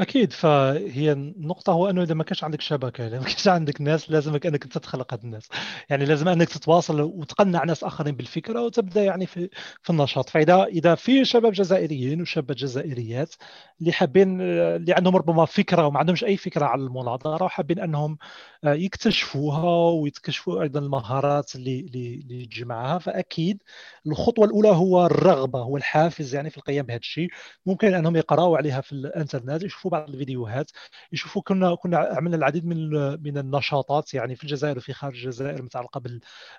أكيد 0.00 0.32
فهي 0.32 1.12
النقطة 1.12 1.72
هو 1.72 1.90
أنه 1.90 2.02
إذا 2.02 2.14
ما 2.14 2.24
كانش 2.24 2.44
عندك 2.44 2.60
شبكة 2.60 3.06
إذا 3.06 3.18
ما 3.18 3.24
كانش 3.24 3.48
عندك 3.48 3.80
ناس 3.80 4.10
لازمك 4.10 4.46
أنك 4.46 4.64
أنت 4.64 4.78
تخلق 4.78 5.14
هذه 5.14 5.20
الناس. 5.24 5.48
يعني 5.90 6.04
لازم 6.04 6.28
أنك 6.28 6.48
تتواصل 6.48 7.00
وتقنع 7.00 7.64
ناس 7.64 7.84
آخرين 7.84 8.16
بالفكرة 8.16 8.62
وتبدأ 8.62 9.04
يعني 9.04 9.26
في 9.26 9.48
في 9.82 9.90
النشاط. 9.90 10.28
فإذا 10.28 10.64
إذا 10.64 10.94
في 10.94 11.24
شباب 11.24 11.52
جزائريين 11.52 12.20
وشابات 12.22 12.56
جزائريات 12.56 13.34
اللي 13.80 13.92
حابين 13.92 14.40
اللي 14.40 14.92
عندهم 14.92 15.16
ربما 15.16 15.44
فكرة 15.44 15.86
وما 15.86 15.98
عندهمش 15.98 16.24
أي 16.24 16.36
فكرة 16.36 16.64
على 16.66 16.82
المناظرة 16.82 17.44
وحابين 17.44 17.78
أنهم 17.80 18.18
آه، 18.64 18.74
يكتشفوها 18.74 19.90
ويكتشفوا 20.00 20.62
أيضا 20.62 20.80
المهارات 20.80 21.54
اللي 21.56 21.80
اللي 21.80 22.46
تجي 22.46 22.64
معها 22.64 22.98
فأكيد 22.98 23.62
الخطوة 24.06 24.44
الأولى 24.46 24.68
هو 24.68 25.06
الرغبة 25.06 25.58
هو 25.58 25.76
الحافز 25.76 26.34
يعني 26.34 26.50
في 26.50 26.56
القيام 26.56 26.86
بهذا 26.86 26.98
الشيء. 26.98 27.28
ممكن 27.66 27.94
أنهم 27.94 28.16
يقراوا 28.16 28.56
عليها 28.58 28.80
في 28.80 28.92
الإنترنت 28.92 29.62
يشوفوا 29.62 29.85
يشوفوا 29.86 29.98
بعض 29.98 30.10
الفيديوهات 30.10 30.70
يشوفوا 31.12 31.42
كنا 31.42 31.74
كنا 31.74 31.98
عملنا 31.98 32.36
العديد 32.36 32.66
من 32.66 32.90
من 33.22 33.38
النشاطات 33.38 34.14
يعني 34.14 34.36
في 34.36 34.44
الجزائر 34.44 34.78
وفي 34.78 34.92
خارج 34.92 35.16
الجزائر 35.26 35.62
متعلقة 35.62 36.00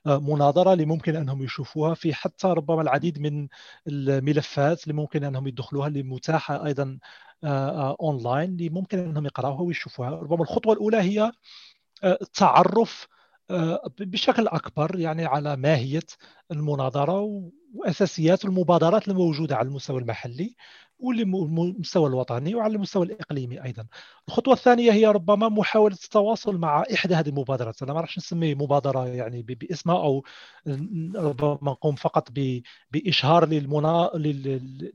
بالمناظرة 0.05 0.73
اللي 0.73 0.85
ممكن 0.85 1.15
أنهم 1.15 1.43
يشوفوها 1.43 1.93
في 1.93 2.13
حتى 2.13 2.47
ربما 2.47 2.81
العديد 2.81 3.19
من 3.19 3.47
الملفات 3.87 4.83
اللي 4.83 4.93
ممكن 4.93 5.23
أنهم 5.23 5.47
يدخلوها 5.47 5.87
اللي 5.87 6.03
متاحة 6.03 6.65
أيضا 6.65 6.99
أونلاين 7.43 8.49
اللي 8.49 8.69
ممكن 8.69 8.99
أنهم 8.99 9.25
يقرأوها 9.25 9.61
ويشوفوها. 9.61 10.09
ربما 10.09 10.41
الخطوة 10.41 10.73
الأولى 10.73 10.97
هي 10.97 11.31
التعرف 12.03 13.07
بشكل 13.99 14.47
أكبر 14.47 14.99
يعني 14.99 15.25
على 15.25 15.55
ماهية 15.55 16.03
المناظرة 16.51 17.43
وأساسيات 17.75 18.45
المبادرات 18.45 19.07
الموجودة 19.07 19.55
على 19.55 19.67
المستوى 19.67 20.01
المحلي. 20.01 20.55
والمستوى 20.99 22.09
الوطني 22.09 22.55
وعلى 22.55 22.75
المستوى 22.75 23.05
الإقليمي 23.05 23.63
أيضا. 23.63 23.87
الخطوة 24.27 24.53
الثانية 24.53 24.91
هي 24.91 25.05
ربما 25.05 25.49
محاولة 25.49 25.97
التواصل 26.03 26.57
مع 26.57 26.83
إحدى 26.93 27.15
هذه 27.15 27.29
المبادرات، 27.29 27.83
أنا 27.83 27.93
ما 27.93 28.01
راحش 28.01 28.17
نسمي 28.17 28.55
مبادرة 28.55 29.07
يعني 29.07 29.41
باسمها 29.41 29.97
أو 29.97 30.23
ربما 31.15 31.71
نقوم 31.71 31.95
فقط 31.95 32.29
بإشهار 32.91 33.47
للمنا... 33.47 34.11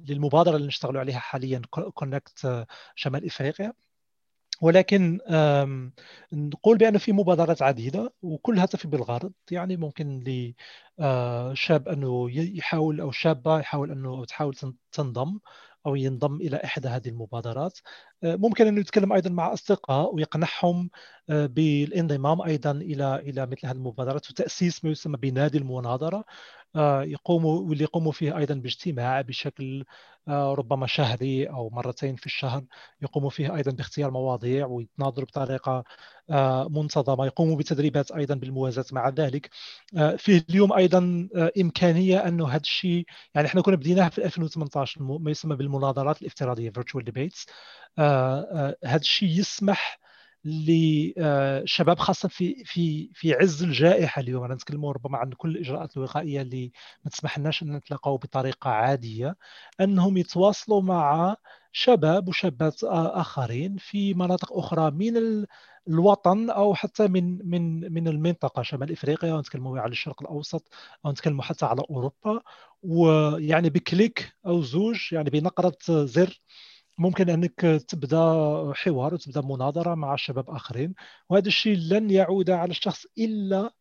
للمبادرة 0.09 0.57
اللي 0.57 0.67
نشتغل 0.67 0.97
عليها 0.97 1.19
حاليا 1.19 1.63
كونكت 1.95 2.67
شمال 2.95 3.27
إفريقيا. 3.27 3.73
ولكن 4.61 5.19
نقول 6.33 6.79
بأن 6.79 6.99
في 6.99 7.13
مبادرات 7.13 7.63
عديدة 7.63 8.13
وكلها 8.23 8.67
تفي 8.67 8.89
بالغرض 8.89 9.33
يعني 9.51 9.77
ممكن 9.77 10.25
لشاب 10.99 11.89
أنه 11.89 12.31
يحاول 12.31 13.01
أو 13.01 13.11
شابة 13.11 13.59
يحاول 13.61 13.91
أنه 13.91 14.25
تحاول 14.25 14.55
تنضم 14.93 15.39
أو 15.87 15.95
ينضم 15.97 16.37
إلى 16.37 16.57
إحدى 16.65 16.89
هذه 16.89 17.09
المبادرات. 17.09 17.79
ممكن 18.23 18.67
أن 18.67 18.79
يتكلم 18.79 19.13
أيضا 19.13 19.31
مع 19.31 19.53
أصدقاء 19.53 20.15
ويقنعهم 20.15 20.91
بالانضمام 21.29 22.43
أيضا 22.43 22.71
إلى 22.71 23.17
إلى 23.17 23.47
مثل 23.47 23.67
هذه 23.67 23.77
المبادرات 23.77 24.31
وتأسيس 24.31 24.85
ما 24.85 24.91
يسمى 24.91 25.17
بنادي 25.17 25.59
المناظرة. 25.59 26.25
يقوموا 27.05 27.61
واللي 27.61 27.85
يقوموا 27.85 28.13
فيه 28.13 28.37
أيضا 28.39 28.55
باجتماع 28.55 29.21
بشكل 29.21 29.85
ربما 30.29 30.87
شهري 30.87 31.45
أو 31.49 31.71
مرتين 31.71 32.17
في 32.17 32.27
الشهر 32.27 32.65
يقوموا 33.03 33.31
فيه 33.31 33.55
أيضا 33.57 33.71
باختيار 33.73 34.11
مواضيع 34.11 34.67
ويتناظروا 34.67 35.27
بطريقة 35.27 35.85
منتظمة 36.71 37.27
يقوموا 37.27 37.57
بتدريبات 37.57 38.11
أيضا 38.13 38.35
بالموازاة 38.35 38.85
مع 38.93 39.09
ذلك. 39.09 39.51
فيه 40.17 40.45
اليوم 40.51 40.73
أيضا 40.73 41.29
إمكانية 41.61 42.19
انه 42.29 42.49
هذا 42.49 42.61
الشيء 42.61 43.05
يعني 43.35 43.47
إحنا 43.49 43.61
كنا 43.63 43.77
بديناه 43.77 44.09
في 44.09 44.25
2018 44.25 45.03
ما 45.03 45.31
يسمى 45.31 45.57
بالمناظرات 45.57 46.23
الافتراضية 46.23 46.71
virtual 46.71 47.03
debates. 47.03 47.47
هذا 48.85 48.97
الشيء 48.97 49.29
يسمح 49.29 49.99
لشباب 50.45 51.99
خاصة 51.99 52.29
في 52.29 52.65
في 52.65 53.11
في 53.15 53.35
عز 53.35 53.63
الجائحة 53.63 54.21
اليوم. 54.21 54.45
أنا 54.45 54.55
نتكلم 54.55 54.87
ربما 54.87 55.19
عن 55.19 55.31
كل 55.33 55.51
الإجراءات 55.51 55.97
الوقائية 55.97 56.43
اللي 56.43 56.73
ما 57.05 57.11
تسمح 57.11 57.39
لناش 57.39 57.63
أن 57.63 57.77
نتلاقاو 57.77 58.17
بطريقة 58.17 58.71
عادية 58.71 59.37
أنهم 59.81 60.17
يتواصلوا 60.17 60.83
مع 60.83 61.37
شباب 61.73 62.29
وشابات 62.29 62.85
آخرين 62.85 63.77
في 63.79 64.15
مناطق 64.15 64.53
أخرى 64.59 64.91
من 64.91 65.45
الوطن 65.89 66.51
أو 66.51 66.75
حتى 66.75 67.09
من 67.09 67.49
من 67.51 67.93
من 67.93 68.09
المنطقة 68.09 68.63
شمال 68.63 68.93
إفريقيا 68.93 69.35
ونتكلموا 69.35 69.81
على 69.81 69.93
الشرق 69.93 70.23
الأوسط 70.23 70.69
أو 71.07 71.11
نتكلموا 71.11 71.43
حتى 71.45 71.67
على 71.67 71.83
أوروبا. 71.91 72.43
ويعني 72.83 73.71
بكليك 73.71 74.33
أو 74.47 74.63
زوج 74.63 75.13
يعني 75.13 75.31
بنقرة 75.31 75.77
زر 76.05 76.41
ممكن 76.99 77.31
أنك 77.31 77.61
تبدأ 77.89 78.73
حوار 78.75 79.15
وتبدا 79.15 79.41
مناظرة 79.41 79.95
مع 79.95 80.17
شباب 80.17 80.51
آخرين 80.51 80.95
وهذا 81.29 81.49
الشيء 81.49 81.77
لن 81.77 82.11
يعود 82.11 82.51
على 82.51 82.71
الشخص 82.71 83.07
إلا 83.19 83.75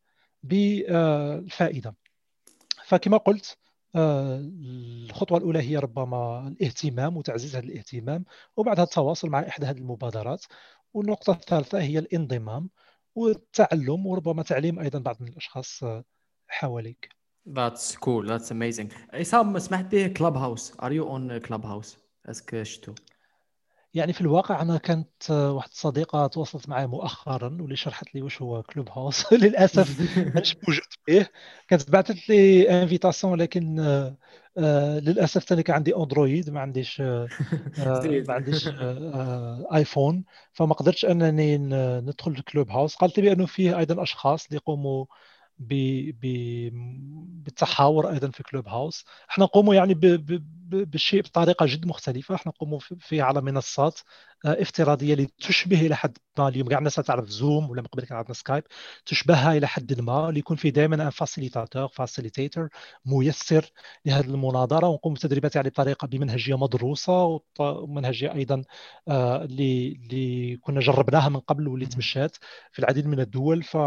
بالفائدة 0.43 1.95
فكما 2.85 3.17
قلت 3.17 3.57
آه، 3.95 4.39
الخطوة 4.41 5.37
الأولى 5.37 5.59
هي 5.59 5.77
ربما 5.77 6.47
الاهتمام 6.47 7.17
وتعزيز 7.17 7.55
هذا 7.55 7.65
الاهتمام 7.65 8.25
وبعدها 8.57 8.83
التواصل 8.83 9.29
مع 9.29 9.39
إحدى 9.39 9.65
هذه 9.65 9.77
المبادرات 9.77 10.45
والنقطة 10.93 11.33
الثالثة 11.33 11.81
هي 11.81 11.99
الانضمام 11.99 12.69
والتعلم 13.15 14.07
وربما 14.07 14.43
تعليم 14.43 14.79
أيضا 14.79 14.99
بعض 14.99 15.21
من 15.21 15.27
الأشخاص 15.27 15.83
حواليك 16.47 17.21
That's 17.45 17.95
cool. 17.95 18.23
That's 18.27 18.51
amazing. 18.51 18.93
عصام 19.13 19.59
سمحت 19.59 19.85
به 19.85 20.07
Clubhouse. 20.07 20.71
Are 20.71 20.91
you 20.91 21.05
on 21.05 21.47
Clubhouse؟ 21.47 21.65
est-ce 22.27 22.29
que 22.29 22.63
شتو؟ 22.63 22.93
يعني 23.93 24.13
في 24.13 24.21
الواقع 24.21 24.61
أنا 24.61 24.77
كانت 24.77 25.31
واحد 25.31 25.69
الصديقة 25.69 26.27
تواصلت 26.27 26.69
معي 26.69 26.87
مؤخرا 26.87 27.57
واللي 27.61 27.75
شرحت 27.75 28.15
لي 28.15 28.21
واش 28.21 28.41
هو 28.41 28.63
Clubhouse 28.63 29.33
للأسف 29.43 29.95
مانيش 30.35 30.57
موجود 30.67 30.83
فيه. 31.05 31.31
كانت 31.67 31.91
بعثت 31.91 32.29
لي 32.29 32.69
invitation 32.83 33.33
ولكن 33.33 33.79
آه 34.57 34.99
للأسف 34.99 35.43
ثاني 35.43 35.63
كان 35.63 35.75
عندي 35.75 35.95
Android 35.95 36.49
ما 36.49 36.59
عنديش 36.61 37.01
آه 37.01 37.31
ما 38.27 38.33
عنديش 38.33 38.67
آه 38.67 39.67
iPhone 39.75 40.25
فما 40.53 40.73
قدرتش 40.73 41.05
أنني 41.05 41.57
ندخل 42.01 42.31
ال 42.31 42.69
Clubhouse 42.71 42.95
قالت 42.95 43.19
لي 43.19 43.29
بأنه 43.29 43.45
فيه 43.45 43.77
أيضا 43.79 44.03
أشخاص 44.03 44.45
اللي 44.45 44.57
يقوموا 44.57 45.05
بالتحاور 47.41 48.09
أيضا 48.09 48.29
في 48.31 48.43
Clubhouse 48.43 49.05
إحنا 49.29 49.43
نقوموا 49.43 49.75
يعني 49.75 49.93
بالشيء 50.71 51.21
بطريقة 51.21 51.65
جد 51.65 51.85
مختلفة. 51.87 52.35
إحنا 52.35 52.51
نقوموا 52.51 52.79
فيه 52.79 53.23
على 53.23 53.41
منصات 53.41 53.99
آه، 54.45 54.61
افتراضية 54.61 55.13
اللي 55.13 55.25
تشبه 55.39 55.81
إلى 55.81 55.95
حد 55.95 56.17
ما. 56.37 56.47
اليوم 56.47 56.67
كاع 56.69 56.77
الناس 56.77 56.95
تعرف 56.95 57.29
Zoom 57.29 57.69
ولا 57.69 57.81
من 57.81 57.87
قبل 57.87 58.03
كان 58.05 58.17
عندنا 58.17 58.33
Skype 58.33 58.63
تشبهها 59.05 59.57
إلى 59.57 59.67
حد 59.67 60.01
ما 60.01 60.29
اللي 60.29 60.39
يكون 60.39 60.57
فيه 60.57 60.69
دائما 60.69 60.95
un 60.95 61.09
facilitateur 61.09 61.87
facilitator 61.87 62.69
ميسر 63.05 63.71
لهذه 64.05 64.25
المناظرة. 64.25 64.87
ونقوم 64.87 65.13
بتدريبات 65.13 65.55
يعني 65.55 65.69
بطريقة 65.69 66.07
بمنهجية 66.07 66.57
مدروسة 66.57 67.39
ومنهجيه 67.59 68.33
أيضا 68.33 68.63
آه، 69.07 69.43
اللي 69.43 69.87
اللي 69.93 70.57
كنا 70.57 70.79
جربناها 70.79 71.29
من 71.29 71.39
قبل 71.39 71.67
واللي 71.67 71.85
تمشات 71.85 72.37
في 72.71 72.79
العديد 72.79 73.07
من 73.07 73.19
الدول. 73.19 73.63
ف 73.63 73.77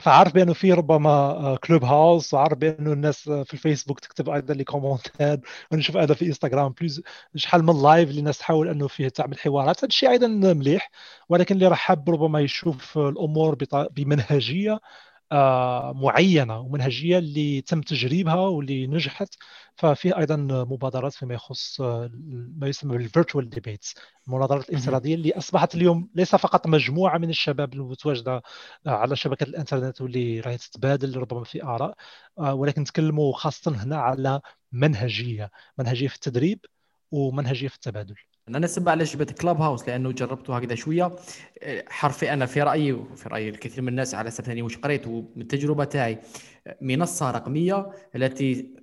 فعارف 0.00 0.32
بأنه 0.34 0.52
في 0.52 0.72
ربما 0.72 1.58
Clubhouse 1.64 2.34
وعارف 2.34 2.58
بأنه 2.58 2.92
الناس 2.92 3.22
في 3.22 3.54
الفيسبوك 3.54 4.00
تكتب 4.00 4.30
أيضا 4.30 4.54
لي 4.54 4.64
commentات 4.64 5.40
ونشوف 5.72 5.96
هذا 5.96 6.14
في 6.14 6.26
انستغرام 6.26 6.72
plus 6.72 7.02
شحال 7.36 7.64
من 7.64 7.82
live 7.82 8.08
اللي 8.10 8.20
الناس 8.20 8.38
تحاول 8.38 8.68
أنه 8.68 8.88
فيه 8.88 9.08
تعمل 9.08 9.38
حوارات. 9.38 9.78
هذا 9.78 9.88
الشيء 9.88 10.10
أيضا 10.10 10.26
مليح 10.28 10.90
ولكن 11.28 11.54
اللي 11.54 11.66
راح 11.68 11.78
حاب 11.78 12.10
ربما 12.10 12.40
يشوف 12.40 12.98
الأمور 12.98 13.56
بمنهجية 13.72 14.72
آه، 14.72 14.80
معينة 15.94 16.58
ومنهجية 16.60 17.18
اللي 17.18 17.60
تم 17.60 17.80
تجريبها 17.80 18.34
واللي 18.34 18.86
نجحت. 18.86 19.34
ففيه 19.76 20.18
أيضا 20.18 20.36
مبادرات 20.64 21.12
فيما 21.12 21.34
يخص 21.34 21.80
آه، 21.80 22.10
ما 22.56 22.68
يسمى 22.68 22.96
بال 22.98 23.10
virtual 23.10 23.50
debates 23.50 23.94
المناظرات 24.28 24.68
الافتراضية 24.70 25.14
اللي 25.14 25.32
أصبحت 25.32 25.74
اليوم 25.74 26.10
ليس 26.14 26.34
فقط 26.36 26.66
مجموعة 26.66 27.18
من 27.18 27.30
الشباب 27.30 27.74
المتواجدة 27.74 28.42
آه، 28.86 28.90
على 28.90 29.16
شبكة 29.16 29.44
الإنترنت 29.44 30.00
واللي 30.00 30.40
راهي 30.40 30.56
تتبادل 30.58 31.16
ربما 31.16 31.44
في 31.44 31.62
آراء 31.64 31.94
ولكن 32.36 32.82
نتكلموا 32.82 33.32
خاصة 33.32 33.72
هنا 33.84 33.96
على 33.96 34.40
منهجية 34.72 35.50
منهجية 35.78 36.08
في 36.08 36.14
التدريب 36.14 36.64
ومنهجية 37.10 37.68
في 37.68 37.74
التبادل. 37.74 38.16
أنا 38.48 38.58
نسب 38.58 38.88
على 38.88 39.04
جبت 39.04 39.40
كلاب 39.40 39.60
هاوس 39.60 39.88
لأنه 39.88 40.12
جربته 40.12 40.56
هكذا 40.56 40.74
شوية. 40.74 41.16
حرفي 41.88 42.32
أنا 42.32 42.46
في 42.46 42.62
رأيي 42.62 42.92
وفي 42.92 43.28
رأي 43.28 43.48
الكثير 43.48 43.82
من 43.82 43.88
الناس 43.88 44.14
على 44.14 44.30
إني 44.48 44.62
واش 44.62 44.76
قريت 44.76 45.06
ومن 45.06 45.26
التجربه 45.36 45.84
تاعي 45.84 46.18
منصة 46.80 47.30
رقمية 47.30 47.90
التي 48.16 48.74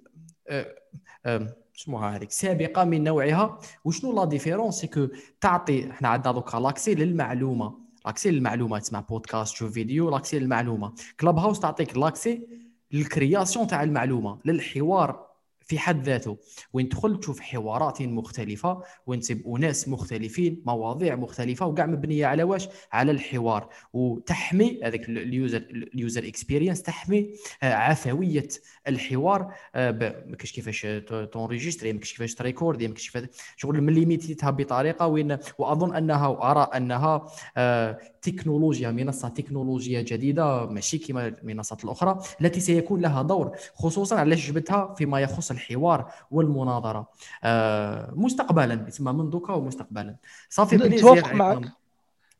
اسمها 1.77 2.15
هذيك 2.15 2.31
سابقة 2.31 2.83
من 2.83 3.03
نوعها. 3.03 3.59
وشنو 3.85 4.13
la 4.15 4.25
différence 4.25 4.75
c'est 4.75 5.09
تعطي 5.41 5.91
إحنا 5.91 6.07
عندنا 6.07 6.33
دوكا 6.33 6.57
l'accès 6.57 6.95
للمعلومة. 6.95 7.79
l'accès 8.05 8.31
للمعلومة 8.31 8.79
تسمع 8.79 8.99
بودكاست 8.99 9.53
تشوف 9.53 9.71
فيديو 9.71 10.09
l'accès 10.09 10.39
للمعلومة. 10.39 10.93
Clubhouse 11.19 11.59
تعطيك 11.59 11.97
l'accès 11.97 12.47
لل 12.91 13.07
création 13.07 13.67
تاع 13.67 13.83
المعلومة 13.83 14.39
للحوار 14.45 15.24
في 15.65 15.79
حد 15.79 16.03
ذاته. 16.03 16.37
وين 16.73 16.89
تدخل 16.89 17.19
تشوف 17.19 17.39
حوارات 17.39 18.01
مختلفة 18.01 18.81
وين 19.07 19.19
تسيب 19.19 19.47
أناس 19.47 19.87
مختلفين 19.89 20.61
مواضيع 20.65 21.15
مختلفة 21.15 21.65
وكاع 21.65 21.85
مبنية 21.85 22.25
على 22.25 22.43
واش؟ 22.43 22.67
على 22.91 23.11
الحوار. 23.11 23.69
وتحمي 23.93 24.79
هذاك 24.83 25.09
ال 25.09 25.19
user 25.19 25.57
ال 25.93 26.00
user 26.00 26.27
experience 26.27 26.81
تحمي 26.81 27.33
آه، 27.63 27.73
عفوية 27.73 28.47
الحوار 28.87 29.53
آه، 29.75 29.91
ما 30.27 30.35
كاينش 30.35 30.51
كيفاش 30.51 30.87
تونريجيستري 31.31 31.93
ما 31.93 31.99
كاينش 31.99 32.11
كيفاش 32.11 32.35
تريكوردي 32.35 32.87
ما 32.87 32.93
كاينش 32.93 33.11
كيفاش 33.11 33.29
شغل 33.55 33.81
مليميتيتها 33.81 34.49
بطريقة 34.49 35.07
وين 35.07 35.37
وأظن 35.57 35.95
أنها 35.95 36.27
وارى 36.27 36.69
أنها 36.75 37.25
آه، 37.57 37.99
تكنولوجيا 38.21 38.91
منصة 38.91 39.27
تكنولوجيا 39.27 40.01
جديدة 40.01 40.65
ماشي 40.65 40.97
كما 40.97 41.27
المنصات 41.27 41.83
الأخرى 41.83 42.19
التي 42.41 42.59
سيكون 42.59 43.01
لها 43.01 43.21
دور 43.21 43.51
خصوصا 43.75 44.15
علاش 44.15 44.47
جبتها 44.51 44.93
فيما 44.97 45.19
يخص 45.19 45.51
الحوار 45.55 46.11
والمناظرة. 46.31 47.09
آه، 47.43 48.13
مستقبلا 48.15 48.85
يسمى 48.87 49.13
من 49.13 49.29
دوكا 49.29 49.53
ومستقبلا. 49.53 50.15
صافي 50.49 50.75
نتوافق 50.77 51.33
معك. 51.33 51.71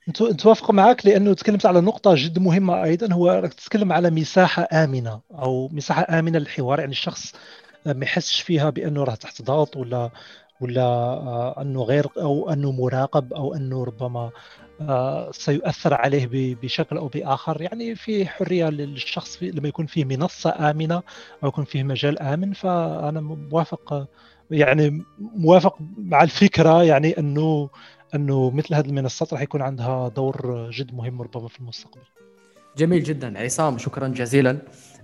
نتوافق 0.10 0.72
معك 0.72 1.06
لأنه 1.06 1.34
تكلمت 1.34 1.66
على 1.66 1.82
نقطة 1.82 2.16
جد 2.16 2.40
مهمة 2.40 2.84
أيضا 2.84 3.14
هو 3.14 3.32
راك 3.32 3.54
تتكلم 3.54 3.94
على 3.94 4.10
مساحة 4.10 4.68
آمنة 4.74 5.22
أو 5.32 5.70
مساحة 5.72 6.20
آمنة 6.20 6.40
للحوار 6.40 6.80
يعني 6.80 6.92
الشخص 6.92 7.34
ما 7.86 8.06
يحسش 8.06 8.42
فيها 8.42 8.70
بأنه 8.70 9.04
راه 9.04 9.16
تحت 9.16 9.42
ضغط 9.42 9.78
ولا 9.78 10.10
ولا 10.62 10.82
آه، 10.82 11.62
أنه 11.62 11.84
غير 11.84 12.08
أو 12.18 12.50
أنه 12.50 12.72
مراقب 12.72 13.34
أو 13.34 13.54
أنه 13.56 13.84
ربما 13.84 14.32
آه، 14.82 15.32
سيؤثر 15.32 15.94
عليه 15.94 16.56
بشكل 16.64 16.98
أو 16.98 17.08
بآخر. 17.08 17.62
يعني 17.62 17.96
في 17.96 18.28
حرية 18.28 18.70
للشخص 18.70 19.44
لما 19.44 19.68
يكون 19.68 19.86
فيه 19.86 20.06
منصة 20.06 20.70
آمنة 20.72 21.04
أو 21.44 21.48
يكون 21.48 21.66
فيه 21.66 21.84
مجال 21.84 22.20
آمن 22.20 22.54
فأنا 22.54 23.22
موافق 23.22 24.08
يعني 24.52 25.04
موافق 25.20 25.78
مع 25.98 26.24
الفكرة 26.24 26.84
يعني 26.84 27.20
أنه 27.20 27.70
أنه 28.16 28.52
مثل 28.52 28.76
هذه 28.76 28.86
المنصات 28.86 29.34
راح 29.34 29.42
يكون 29.42 29.62
عندها 29.62 30.08
دور 30.10 30.70
جد 30.72 30.94
مهم 30.94 31.22
ربما 31.22 31.48
في 31.48 31.60
المستقبل. 31.60 32.02
جميل 32.78 33.04
جدا. 33.04 33.40
عصام 33.40 33.78
شكرا 33.78 34.08
جزيلا. 34.08 34.58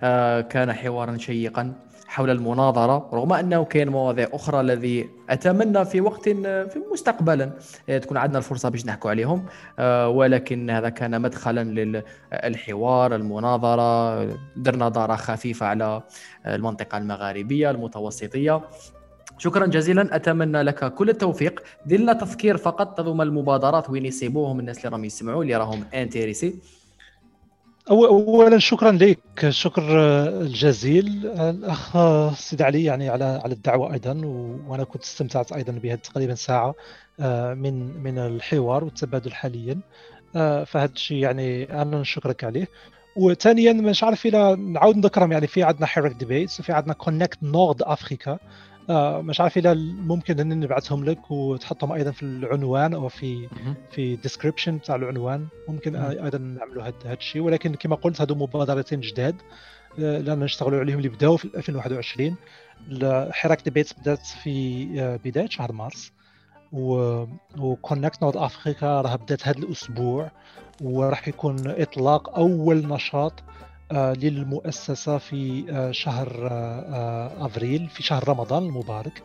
آه 0.04 0.42
كان 0.42 0.74
حوارا 0.74 1.18
شيقا. 1.18 1.74
حول 2.12 2.30
المناظرة 2.30 3.10
رغم 3.14 3.34
أنه 3.34 3.64
كاين 3.64 3.90
مواضيع 3.90 4.28
أخرى 4.34 4.62
الذي 4.62 5.10
أتمنى 5.30 5.86
في 5.86 6.02
وقت 6.02 6.30
في 6.30 6.82
مستقبلا 6.92 7.52
آه، 7.90 7.98
تكون 7.98 8.18
عندنا 8.18 8.38
الفرصة 8.38 8.70
باش 8.70 8.86
نحكوا 8.86 9.10
عليهم. 9.10 9.46
آه، 9.80 10.10
ولكن 10.10 10.70
هذا 10.70 10.90
كان 10.90 11.22
مدخلا 11.22 11.64
للحوار 12.34 13.16
المناظرة. 13.16 14.24
درنا 14.56 14.86
نظرة 14.86 15.16
خفيفة 15.16 15.66
على 15.66 16.02
المنطقة 16.48 16.98
المغاربية 16.98 17.72
المتوسطية. 17.72 18.62
شكرا 19.38 19.66
جزيلا. 19.66 20.16
أتمنى 20.16 20.62
لك 20.62 20.94
كل 20.94 21.10
التوفيق. 21.10 21.64
دير 21.86 22.14
تذكير 22.14 22.58
فقط. 22.58 23.00
هذوما 23.00 23.24
المبادرات 23.24 23.90
وين 23.90 24.06
يصيبوهم 24.06 24.60
الناس 24.60 24.78
اللي 24.78 24.90
راهم 24.90 25.06
يسمعوا 25.06 25.44
اللي 25.44 25.56
راهم 25.56 25.84
انتريسي. 25.94 26.81
اولا 27.92 28.60
شكرا 28.60 28.92
لك. 28.92 29.50
شكر 29.50 29.84
الجزيل. 30.42 31.28
الأخ 31.28 31.98
سيد 32.36 32.62
علي 32.62 32.84
يعني 32.84 33.10
على 33.10 33.24
على 33.44 33.54
الدعوة 33.54 33.94
أيضا 33.94 34.22
وأنا 34.68 34.84
كنت 34.84 35.04
استمتعت 35.04 35.52
أيضا 35.52 35.72
بهذه 35.74 36.00
تقريبا 36.00 36.36
ساعة 36.36 36.76
آه، 37.20 37.54
من 37.54 38.04
من 38.04 38.18
الحوار 38.18 38.84
والتبادل 38.84 39.32
حاليا. 39.34 39.80
آه، 40.36 40.64
فهذا 40.64 40.92
الشيء 40.92 41.18
يعني 41.18 41.82
أنا 41.82 42.02
نشكرك 42.02 42.44
عليه. 42.44 42.68
وثانيا 43.16 43.74
مش 43.74 44.04
عارف 44.04 44.26
إلى 44.26 44.56
نعاود 44.56 44.98
نذكرهم 44.98 45.32
يعني 45.32 45.48
في 45.48 45.64
عندنا 45.64 45.86
حراك 45.86 46.12
Debates 46.12 46.60
وفي 46.60 46.74
عندنا 46.74 46.94
Connect 46.94 47.44
North 47.44 47.82
Africa 47.84 48.40
آه 48.90 49.22
مش 49.22 49.42
عارف 49.42 49.58
إذا 49.58 49.74
ممكن 49.74 50.40
ان 50.40 50.60
نبعثهم 50.60 51.06
لك 51.06 51.32
وتحطهم 51.32 51.92
أيضا 51.92 52.12
في 52.12 52.24
العنوان 52.24 52.94
أو 52.94 53.08
في 53.08 53.48
في 53.92 54.16
description 54.16 54.78
بتاع 54.78 54.96
العنوان. 54.96 55.48
ممكن 55.68 55.96
أيضا 55.96 56.38
نعملوا 56.38 56.84
هذا 56.84 57.14
الشيء. 57.14 57.42
ولكن 57.42 57.76
كما 57.76 57.96
قلت 57.96 58.22
هذو 58.22 58.36
مبادرتين 58.36 59.00
جداد. 59.00 59.36
آه 60.00 60.18
لأن 60.20 60.40
نشتغلوا 60.40 60.80
عليهم 60.80 60.98
اللي 60.98 61.10
بداوا 61.10 61.38
في 61.38 61.46
2021 61.46 62.36
حراك 63.32 63.62
Debates 63.64 63.94
بدات 63.94 64.26
في 64.26 64.88
آه 65.00 65.20
بداية 65.26 65.50
شهر 65.50 65.72
مارس. 65.72 66.12
و 67.58 67.66
Connect 67.66 68.22
North 68.22 68.38
Africa 68.38 69.02
راه 69.02 69.16
بدات 69.16 69.48
هذا 69.48 69.58
الأسبوع. 69.58 70.32
وراح 70.82 71.28
يكون 71.28 71.56
إطلاق 71.68 72.38
أول 72.38 72.88
نشاط 72.88 73.34
للمؤسسة 73.92 75.18
في 75.18 75.66
آه، 75.70 75.92
شهر 75.92 76.48
آه، 76.52 77.46
أفريل 77.46 77.90
في 77.90 78.04
شهر 78.04 78.30
رمضان 78.30 78.64
المبارك. 78.64 79.24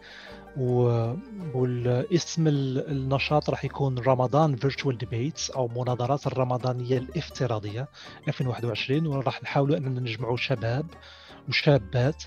والاسم 1.54 2.48
النشاط 2.48 3.50
راح 3.50 3.64
يكون 3.64 3.98
Ramadan 3.98 4.56
virtual 4.56 4.98
debates 4.98 5.50
أو 5.50 5.68
مناظرات 5.68 6.26
الرمضانية 6.26 6.98
الافتراضية 6.98 7.88
2021 8.28 9.06
وراح 9.06 9.42
نحاولوا 9.42 9.76
أننا 9.76 10.00
نجمعوا 10.00 10.36
شباب 10.36 10.86
وشابات 11.48 12.22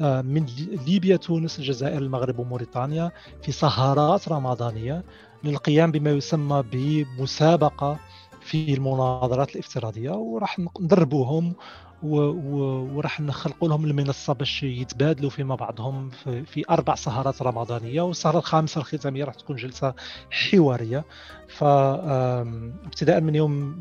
من 0.00 0.46
ليبيا 0.86 1.16
تونس 1.16 1.58
الجزائر 1.58 1.98
المغرب 1.98 2.38
وموريتانيا 2.38 3.12
في 3.42 3.52
سهرات 3.52 4.28
رمضانية 4.28 5.04
للقيام 5.44 5.90
بما 5.90 6.10
يسمى 6.10 6.64
بمسابقة 6.72 7.98
في 8.40 8.74
المناظرات 8.74 9.50
الافتراضية. 9.50 10.10
وراح 10.10 10.58
ندربوهم 10.80 11.54
وراح 12.02 13.20
نخلقوا 13.20 13.68
لهم 13.68 13.84
المنصة 13.84 14.32
باش 14.32 14.62
يتبادلوا 14.62 15.30
فيما 15.30 15.54
بعضهم 15.54 16.10
في, 16.44 16.64
أربع 16.70 16.94
سهرات 16.94 17.42
رمضانية 17.42 18.02
والسهرة 18.02 18.38
الخامسة 18.38 18.80
الختامية 18.80 19.24
راح 19.24 19.34
تكون 19.34 19.56
جلسة 19.56 19.94
حوارية. 20.30 21.04
فابتداء 21.48 23.20
من 23.20 23.34
يوم 23.34 23.80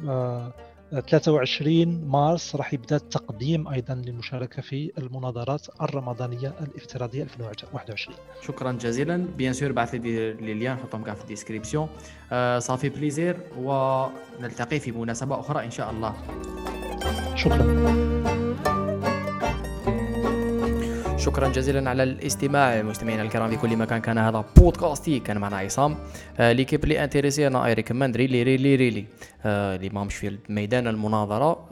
23 0.92 2.06
مارس 2.06 2.56
راح 2.56 2.74
يبدأ 2.74 2.96
التقديم 2.96 3.68
أيضا 3.68 3.94
للمشاركة 3.94 4.62
في 4.62 4.92
المناظرات 4.98 5.68
الرمضانية 5.82 6.54
الافتراضية 6.62 7.24
2021 7.24 8.18
شكرا 8.42 8.72
جزيلا. 8.72 9.18
bien 9.38 9.54
sûr 9.54 9.72
بعث 9.72 9.96
لي 9.96 10.34
les 10.34 10.54
liens 10.54 10.76
نحطهم 10.76 11.04
كاع 11.04 11.14
في 11.14 11.22
ال 11.22 11.27
description. 11.27 11.90
آه 12.32 12.60
صافي 12.60 12.90
plaisir 12.90 13.38
ونلتقي 13.58 14.80
في 14.80 14.92
مناسبة 14.92 15.40
أخرى 15.40 15.66
إن 15.66 15.72
شاء 15.72 15.92
الله. 15.92 16.14
شكرا. 17.36 18.13
شكرا 21.24 21.48
جزيلا 21.48 21.90
على 21.90 22.04
الاستماع 22.04 22.82
مستمعينا 22.82 23.22
الكرام 23.22 23.50
في 23.50 23.58
كل 23.58 23.78
مكان. 23.78 24.02
كان 24.02 24.18
هذا 24.18 24.46
بودكاستي. 24.58 25.20
كان 25.20 25.38
معنا 25.38 25.58
عصام 25.58 25.96
آه 26.40 26.52
l'équipe 26.52 26.86
لي 26.86 27.04
intéressés 27.04 27.48
أنا 27.48 27.66
I 27.66 27.74
recommend 27.74 28.18
really 28.18 28.44
really 28.44 28.76
really 28.76 29.06
آه 29.46 29.76
اللي 29.76 29.90
ماهمش 29.90 30.16
في 30.16 30.38
ميدان 30.50 30.88
المناظرة. 30.88 31.70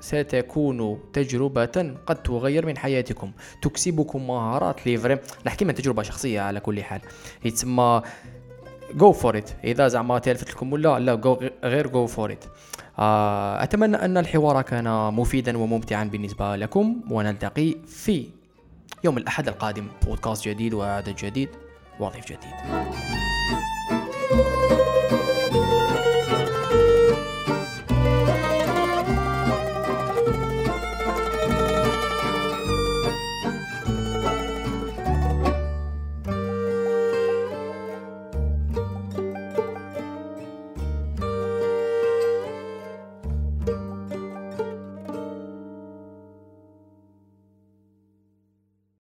ستكون 0.00 0.98
تجربة 1.12 1.94
قد 2.06 2.22
تغير 2.22 2.66
من 2.66 2.78
حياتكم. 2.78 3.32
تكسبكم 3.62 4.26
مهارات 4.26 4.86
لي 4.86 4.96
vraiment. 4.96 5.18
نحكي 5.46 5.64
من 5.64 5.74
تجربة 5.74 6.02
شخصية 6.02 6.40
على 6.40 6.60
كل 6.60 6.82
حال. 6.82 7.00
يتسمى 7.44 8.02
go 8.94 9.12
for 9.12 9.42
إذا 9.64 9.88
زعما 9.88 10.18
تألفت 10.18 10.50
لكم 10.50 10.72
ولا 10.72 10.98
لا 10.98 11.14
غير 11.64 11.86
go 11.86 12.06
for 12.06 12.32
it 12.32 12.44
أتمنى 13.62 13.96
أن 13.96 14.16
الحوار 14.16 14.62
كان 14.62 15.14
مفيدا 15.14 15.58
وممتعا 15.58 16.04
بالنسبة 16.04 16.56
لكم. 16.56 17.00
ونلتقي 17.10 17.74
في 17.86 18.37
يوم 19.04 19.18
الأحد 19.18 19.48
القادم 19.48 19.88
بودكاست 20.06 20.48
جديد 20.48 20.74
وعدد 20.74 21.16
جديد 21.16 21.48
وضيف 22.00 22.24
جديد. 22.24 23.27